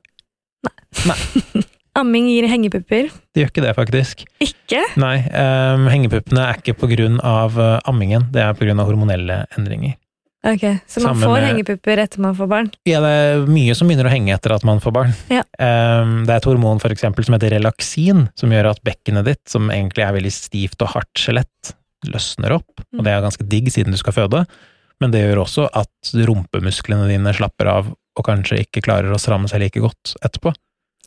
Nei. 1.06 1.16
Amming 1.96 2.26
gir 2.28 2.46
hengepupper. 2.50 3.08
Det 3.32 3.42
gjør 3.42 3.52
ikke 3.52 3.64
det, 3.64 3.74
faktisk. 3.76 4.24
Ikke? 4.44 4.82
Nei, 5.00 5.16
um, 5.32 5.86
hengepuppene 5.88 6.42
er 6.44 6.58
ikke 6.60 6.74
på 6.76 6.90
grunn 6.90 7.16
av 7.24 7.56
eh, 7.56 7.78
ammingen, 7.88 8.26
det 8.34 8.42
er 8.42 8.52
av 8.52 8.84
hormonelle 8.84 9.44
endringer. 9.56 9.96
Ok, 10.46 10.62
Så 10.86 11.00
man 11.02 11.16
Sammen 11.16 11.24
får 11.24 11.40
med- 11.40 11.48
hengepupper 11.48 11.98
etter 11.98 12.20
man 12.22 12.36
får 12.36 12.48
barn? 12.52 12.68
Ja, 12.86 13.00
det 13.00 13.08
er 13.08 13.46
mye 13.50 13.74
som 13.74 13.88
begynner 13.88 14.06
å 14.06 14.12
henge 14.12 14.34
etter 14.34 14.54
at 14.54 14.62
man 14.68 14.78
får 14.78 14.92
barn. 14.94 15.14
Ja. 15.32 15.42
Um, 15.58 16.20
det 16.26 16.34
er 16.34 16.36
et 16.36 16.46
hormon 16.46 16.78
for 16.82 16.94
eksempel 16.94 17.24
som 17.26 17.34
heter 17.34 17.56
relaksin, 17.56 18.28
som 18.38 18.52
gjør 18.54 18.70
at 18.70 18.82
bekkenet 18.86 19.26
ditt, 19.26 19.42
som 19.50 19.72
egentlig 19.74 20.04
er 20.06 20.14
veldig 20.14 20.32
stivt 20.36 20.84
og 20.84 20.92
hardt 20.94 21.18
skjelett, 21.18 21.74
løsner 22.06 22.58
opp, 22.60 22.84
og 22.94 23.02
det 23.02 23.10
er 23.10 23.24
ganske 23.24 23.48
digg 23.48 23.72
siden 23.72 23.96
du 23.96 23.98
skal 23.98 24.14
føde, 24.14 24.44
men 25.00 25.10
det 25.10 25.24
gjør 25.24 25.42
også 25.42 25.66
at 25.74 26.12
rumpemusklene 26.28 27.08
dine 27.10 27.32
slapper 27.34 27.72
av 27.72 27.90
og 28.16 28.24
kanskje 28.24 28.62
ikke 28.62 28.84
klarer 28.84 29.12
å 29.12 29.18
stramme 29.20 29.48
seg 29.50 29.64
like 29.64 29.82
godt 29.82 30.14
etterpå. 30.24 30.54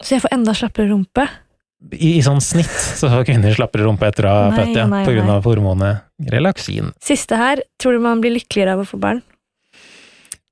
Så 0.02 0.16
jeg 0.16 0.24
får 0.24 0.34
enda 0.36 0.56
slappere 0.56 0.90
rumpe? 0.92 1.26
I, 1.96 2.18
i 2.18 2.24
sånn 2.24 2.42
snitt 2.44 2.72
så 3.00 3.08
får 3.12 3.26
kvinner 3.30 3.56
slappere 3.56 3.86
rumpe 3.88 4.08
etter 4.10 4.28
å 4.28 4.34
ha 4.34 4.48
født, 4.52 4.74
ja, 4.76 4.88
nei, 4.92 5.04
på 5.08 5.14
grunn 5.16 5.32
av 5.32 5.46
hormonet 5.48 6.32
relaksin. 6.34 6.92
Siste 7.04 7.40
her, 7.40 7.62
tror 7.80 7.96
du 7.96 8.04
man 8.04 8.24
blir 8.24 8.36
lykkeligere 8.36 8.76
av 8.76 8.84
å 8.84 8.88
få 8.88 9.00
barn? 9.00 9.22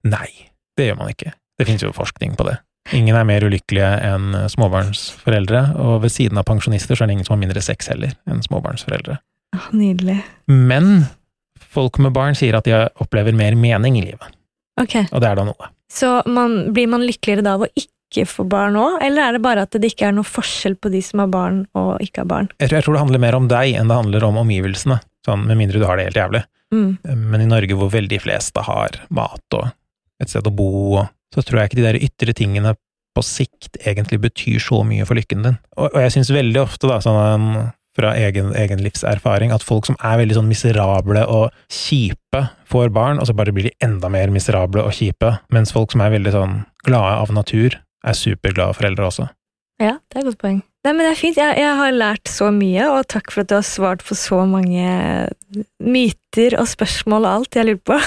Nei, 0.08 0.30
det 0.80 0.88
gjør 0.88 1.02
man 1.02 1.12
ikke. 1.12 1.34
Det 1.60 1.68
finnes 1.68 1.84
jo 1.84 1.92
forskning 1.96 2.38
på 2.40 2.48
det. 2.48 2.60
Ingen 2.96 3.18
er 3.20 3.26
mer 3.28 3.44
ulykkelige 3.44 3.90
enn 4.08 4.32
småbarnsforeldre, 4.54 5.64
og 5.84 6.00
ved 6.06 6.14
siden 6.14 6.40
av 6.40 6.48
pensjonister 6.48 6.96
så 6.96 7.04
er 7.04 7.10
det 7.10 7.18
ingen 7.18 7.28
som 7.28 7.36
har 7.36 7.42
mindre 7.42 7.64
sex 7.66 7.90
heller 7.92 8.14
enn 8.30 8.40
småbarnsforeldre. 8.46 9.18
Åh, 9.58 9.68
nydelig. 9.76 10.22
Men 10.48 11.10
folk 11.60 12.00
med 12.04 12.16
barn 12.16 12.38
sier 12.40 12.56
at 12.56 12.68
de 12.68 12.78
opplever 13.04 13.36
mer 13.36 13.58
mening 13.60 14.00
i 14.00 14.06
livet, 14.08 14.34
Ok, 14.78 14.94
og 15.10 15.22
det 15.24 15.28
er 15.28 15.40
da 15.40 15.44
noe. 15.48 15.70
Så 15.90 16.08
man, 16.30 16.68
blir 16.76 16.88
man 16.92 17.02
lykkeligere 17.02 17.44
da 17.44 17.56
av 17.58 17.66
å 17.66 17.72
ikke 17.74 17.97
få 18.30 18.46
barn 18.48 18.78
òg, 18.80 19.00
eller 19.04 19.26
er 19.26 19.36
det 19.36 19.44
bare 19.44 19.66
at 19.68 19.76
det 19.76 19.92
ikke 19.92 20.08
er 20.10 20.16
noe 20.16 20.28
forskjell 20.28 20.78
på 20.80 20.92
de 20.94 21.02
som 21.04 21.24
har 21.24 21.32
barn 21.34 21.62
og 21.78 21.98
ikke 22.04 22.24
har 22.24 22.30
barn? 22.32 22.50
Jeg 22.58 22.70
tror, 22.70 22.78
jeg 22.78 22.88
tror 22.88 22.98
det 22.98 23.04
handler 23.04 23.24
mer 23.26 23.38
om 23.40 23.50
deg 23.52 23.76
enn 23.76 23.92
det 23.92 24.00
handler 24.00 24.28
om 24.30 24.40
omgivelsene, 24.44 25.00
sånn 25.28 25.46
med 25.50 25.60
mindre 25.60 25.82
du 25.82 25.88
har 25.90 26.00
det 26.00 26.08
helt 26.10 26.22
jævlig. 26.22 26.44
Mm. 26.74 26.90
Men 27.04 27.44
i 27.44 27.50
Norge 27.50 27.78
hvor 27.80 27.92
veldig 27.94 28.20
fleste 28.24 28.64
har 28.68 29.00
mat 29.14 29.60
og 29.60 29.70
et 30.24 30.32
sted 30.32 30.48
å 30.48 30.56
bo, 30.56 31.04
så 31.36 31.44
tror 31.44 31.62
jeg 31.62 31.72
ikke 31.72 31.82
de 31.82 31.88
der 31.88 32.00
ytre 32.02 32.36
tingene 32.36 32.74
på 33.18 33.24
sikt 33.26 33.80
egentlig 33.82 34.20
betyr 34.28 34.62
så 34.62 34.84
mye 34.86 35.06
for 35.08 35.18
lykken 35.18 35.44
din. 35.46 35.60
Og, 35.78 35.90
og 35.90 36.00
jeg 36.04 36.16
syns 36.16 36.34
veldig 36.34 36.64
ofte, 36.64 36.90
da, 36.90 37.02
sånn 37.04 37.74
fra 37.98 38.14
egen, 38.20 38.52
egen 38.54 38.82
livserfaring, 38.86 39.52
at 39.54 39.66
folk 39.66 39.88
som 39.90 39.98
er 40.06 40.20
veldig 40.22 40.38
sånn 40.38 40.50
miserable 40.50 41.24
og 41.34 41.48
kjipe, 41.74 42.44
får 42.70 42.92
barn, 42.94 43.18
og 43.18 43.30
så 43.30 43.34
bare 43.38 43.54
blir 43.56 43.72
de 43.72 43.76
enda 43.84 44.12
mer 44.14 44.30
miserable 44.34 44.84
og 44.86 44.94
kjipe, 44.94 45.34
mens 45.54 45.74
folk 45.74 45.96
som 45.96 46.04
er 46.06 46.14
veldig 46.14 46.34
sånn 46.36 46.60
glade 46.86 47.16
av 47.24 47.34
natur, 47.34 47.80
er 48.08 48.18
superglade 48.18 48.78
foreldre 48.78 49.10
også. 49.10 49.28
Ja, 49.78 50.00
det 50.10 50.18
er 50.18 50.24
et 50.24 50.32
godt 50.32 50.42
poeng. 50.42 50.62
Nei, 50.88 50.94
men 50.96 51.04
det 51.04 51.10
er 51.12 51.20
fint. 51.20 51.38
Jeg, 51.38 51.58
jeg 51.60 51.74
har 51.78 51.94
lært 51.94 52.30
så 52.32 52.48
mye, 52.54 52.86
og 52.90 53.08
takk 53.12 53.34
for 53.34 53.44
at 53.44 53.50
du 53.52 53.58
har 53.58 53.66
svart 53.68 54.06
på 54.08 54.16
så 54.18 54.40
mange 54.48 54.88
myter 55.84 56.56
og 56.62 56.70
spørsmål 56.72 57.28
og 57.28 57.34
alt 57.34 57.58
jeg 57.60 57.68
lurer 57.68 57.84
på. 57.92 57.98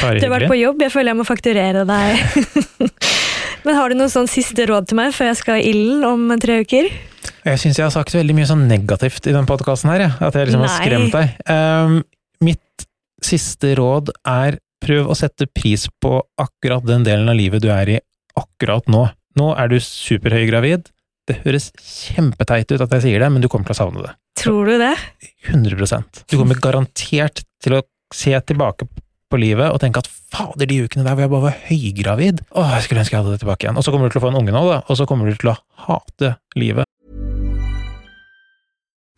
Bare 0.00 0.16
Du 0.20 0.26
har 0.26 0.34
vært 0.38 0.50
på 0.50 0.58
jobb, 0.58 0.82
jeg 0.86 0.94
føler 0.94 1.12
jeg 1.12 1.20
må 1.20 1.26
fakturere 1.28 1.84
deg. 1.86 2.88
men 3.66 3.76
har 3.76 3.92
du 3.92 3.98
noen 3.98 4.12
sånn 4.12 4.30
siste 4.30 4.66
råd 4.70 4.88
til 4.90 5.00
meg 5.02 5.12
før 5.14 5.30
jeg 5.30 5.40
skal 5.42 5.60
i 5.60 5.68
ilden 5.74 6.06
om 6.08 6.24
tre 6.40 6.62
uker? 6.64 6.88
Jeg 7.44 7.60
syns 7.60 7.78
jeg 7.78 7.86
har 7.86 7.92
sagt 7.92 8.16
veldig 8.16 8.36
mye 8.36 8.48
sånn 8.48 8.64
negativt 8.70 9.28
i 9.28 9.36
den 9.36 9.48
podkasten 9.48 9.92
her, 9.92 10.06
jeg. 10.06 10.16
At 10.24 10.40
jeg 10.40 10.48
liksom 10.48 10.64
har 10.64 10.74
skremt 10.80 11.14
deg. 11.14 11.36
Um, 11.52 12.00
mitt 12.44 12.88
siste 13.24 13.76
råd 13.76 14.14
er 14.24 14.58
prøv 14.80 15.12
å 15.12 15.16
sette 15.18 15.44
pris 15.52 15.86
på 16.00 16.16
akkurat 16.40 16.84
den 16.88 17.04
delen 17.04 17.28
av 17.28 17.36
livet 17.36 17.60
du 17.60 17.68
er 17.72 17.98
i 17.98 18.00
akkurat 18.40 18.88
nå. 18.88 19.04
Nå 19.38 19.52
er 19.58 19.70
du 19.70 19.76
superhøygravid. 19.82 20.88
Det 21.30 21.36
høres 21.44 21.68
kjempeteit 21.78 22.72
ut 22.72 22.82
at 22.82 22.96
jeg 22.96 23.04
sier 23.04 23.22
det, 23.22 23.28
men 23.30 23.44
du 23.44 23.48
kommer 23.52 23.68
til 23.68 23.76
å 23.76 23.80
savne 23.84 24.02
det. 24.06 24.14
Tror 24.40 24.66
du 24.66 24.74
det? 24.80 24.94
100% 25.52 26.24
Du 26.30 26.38
kommer 26.40 26.58
garantert 26.62 27.44
til 27.62 27.76
å 27.76 27.82
se 28.14 28.32
tilbake 28.48 28.88
på 29.30 29.38
livet 29.38 29.70
og 29.70 29.78
tenke 29.82 30.02
at 30.02 30.08
fader, 30.10 30.66
de 30.66 30.80
ukene 30.82 31.04
der 31.06 31.14
hvor 31.14 31.22
jeg 31.22 31.30
bare 31.30 31.46
var 31.46 31.58
høygravid, 31.68 32.40
åh, 32.58 32.72
jeg 32.74 32.86
skulle 32.88 33.04
ønske 33.04 33.14
jeg 33.14 33.22
hadde 33.22 33.36
det 33.36 33.42
tilbake 33.44 33.66
igjen. 33.66 33.78
Og 33.78 33.86
så 33.86 33.94
kommer 33.94 34.10
du 34.10 34.14
til 34.16 34.22
å 34.22 34.24
få 34.24 34.32
en 34.32 34.40
unge 34.40 34.54
nå, 34.56 34.62
da, 34.66 34.80
og 34.90 34.98
så 34.98 35.06
kommer 35.06 35.30
du 35.30 35.38
til 35.38 35.52
å 35.52 35.58
hate 35.86 36.32
livet. 36.58 36.89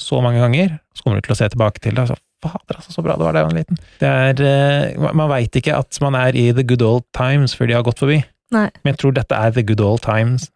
Så 0.00 0.20
mange 0.24 0.42
ganger, 0.42 0.76
så 0.96 1.04
kommer 1.04 1.20
du 1.20 1.26
til 1.26 1.34
å 1.34 1.38
se 1.40 1.48
tilbake 1.52 1.82
til 1.82 1.96
det. 1.96 2.06
Altså, 2.06 2.18
Fader, 2.42 2.78
altså, 2.80 2.90
så 2.90 3.04
bra 3.06 3.14
det 3.14 3.22
var 3.22 3.36
da 3.36 3.42
jeg 3.42 3.48
var 3.48 3.58
liten. 3.60 3.78
Det 4.00 4.08
er, 4.10 4.40
eh, 4.48 5.12
man 5.14 5.30
veit 5.30 5.58
ikke 5.58 5.76
at 5.78 5.98
man 6.02 6.16
er 6.18 6.34
i 6.34 6.48
the 6.50 6.64
good 6.66 6.82
old 6.82 7.06
times 7.14 7.54
før 7.54 7.70
de 7.70 7.76
har 7.78 7.86
gått 7.86 8.02
forbi. 8.02 8.18
Nei. 8.52 8.66
Men 8.82 8.92
jeg 8.92 8.98
tror 9.02 9.14
dette 9.16 9.38
er 9.38 9.54
the 9.54 9.64
good 9.66 9.80
old 9.80 10.02
times 10.04 10.50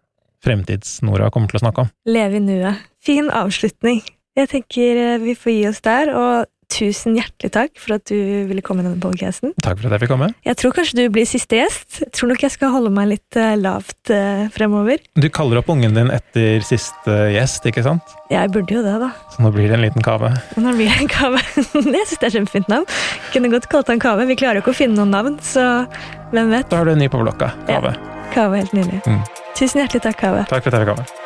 Fremtids-Nora 0.44 1.30
kommer 1.34 1.50
til 1.50 1.60
å 1.60 1.64
snakke 1.64 1.86
om. 1.86 1.92
Leve 2.10 2.38
i 2.38 2.42
nuet. 2.42 2.82
Fin 3.02 3.30
avslutning. 3.32 4.02
Jeg 4.36 4.50
tenker 4.52 5.00
eh, 5.00 5.18
vi 5.22 5.36
får 5.38 5.54
gi 5.54 5.62
oss 5.70 5.80
der, 5.86 6.12
og 6.12 6.50
tusen 6.76 7.16
hjertelig 7.16 7.52
takk 7.54 7.80
for 7.80 7.96
at 7.96 8.04
du 8.10 8.16
ville 8.48 8.62
komme 8.64 8.82
i 8.82 8.86
denne 8.86 9.00
podcasten. 9.00 9.54
Takk 9.64 9.80
for 9.80 9.88
at 9.88 9.96
jeg 9.96 10.04
fikk 10.04 10.12
komme. 10.12 10.28
Jeg 10.46 10.58
tror 10.60 10.74
kanskje 10.76 10.98
du 10.98 11.04
blir 11.14 11.28
siste 11.28 11.58
gjest. 11.58 12.00
Jeg 12.04 12.12
tror 12.16 12.32
nok 12.32 12.44
jeg 12.46 12.54
skal 12.54 12.72
holde 12.74 12.92
meg 12.94 13.10
litt 13.14 13.38
eh, 13.40 13.54
lavt 13.60 14.12
eh, 14.12 14.46
fremover. 14.54 15.02
Du 15.16 15.28
kaller 15.32 15.62
opp 15.62 15.70
ungen 15.72 15.96
din 15.96 16.12
etter 16.14 16.64
siste 16.66 17.16
gjest, 17.32 17.66
ikke 17.68 17.84
sant? 17.86 18.16
Jeg 18.32 18.52
burde 18.54 18.76
jo 18.76 18.82
det, 18.84 18.96
da. 19.02 19.12
Så 19.32 19.44
nå 19.44 19.52
blir 19.54 19.70
det 19.70 19.78
en 19.78 19.84
liten 19.86 20.04
kave. 20.04 20.32
Nå 20.60 20.74
blir 20.76 20.90
det 20.92 21.06
en 21.06 21.12
kave. 21.12 21.42
jeg 21.56 22.08
syns 22.10 22.20
det 22.20 22.30
er 22.30 22.36
kjempefint 22.40 22.72
navn. 22.72 22.88
Kunne 23.32 23.52
godt 23.52 23.70
kalt 23.72 23.92
han 23.92 24.02
Kave. 24.02 24.26
Vi 24.28 24.36
klarer 24.38 24.60
jo 24.60 24.66
ikke 24.66 24.74
å 24.74 24.80
finne 24.84 24.98
noen 24.98 25.14
navn, 25.14 25.38
så 25.44 25.86
hvem 26.34 26.52
vet. 26.52 26.68
Da 26.70 26.82
har 26.82 26.88
du 26.88 26.94
en 26.96 27.00
ny 27.02 27.10
på 27.12 27.22
blokka. 27.22 27.52
Kave. 27.70 27.94
Ja, 27.96 28.26
kave 28.34 28.64
helt 28.64 28.76
nydelig. 28.76 29.00
Mm. 29.06 29.22
Tusen 29.56 29.80
hjertelig 29.80 30.04
takk, 30.04 30.20
Kave. 30.20 30.44
Takk 30.50 30.66
for 30.66 30.74
at 30.74 30.82
jeg 30.82 30.86
fikk 30.86 30.96
komme. 30.96 31.25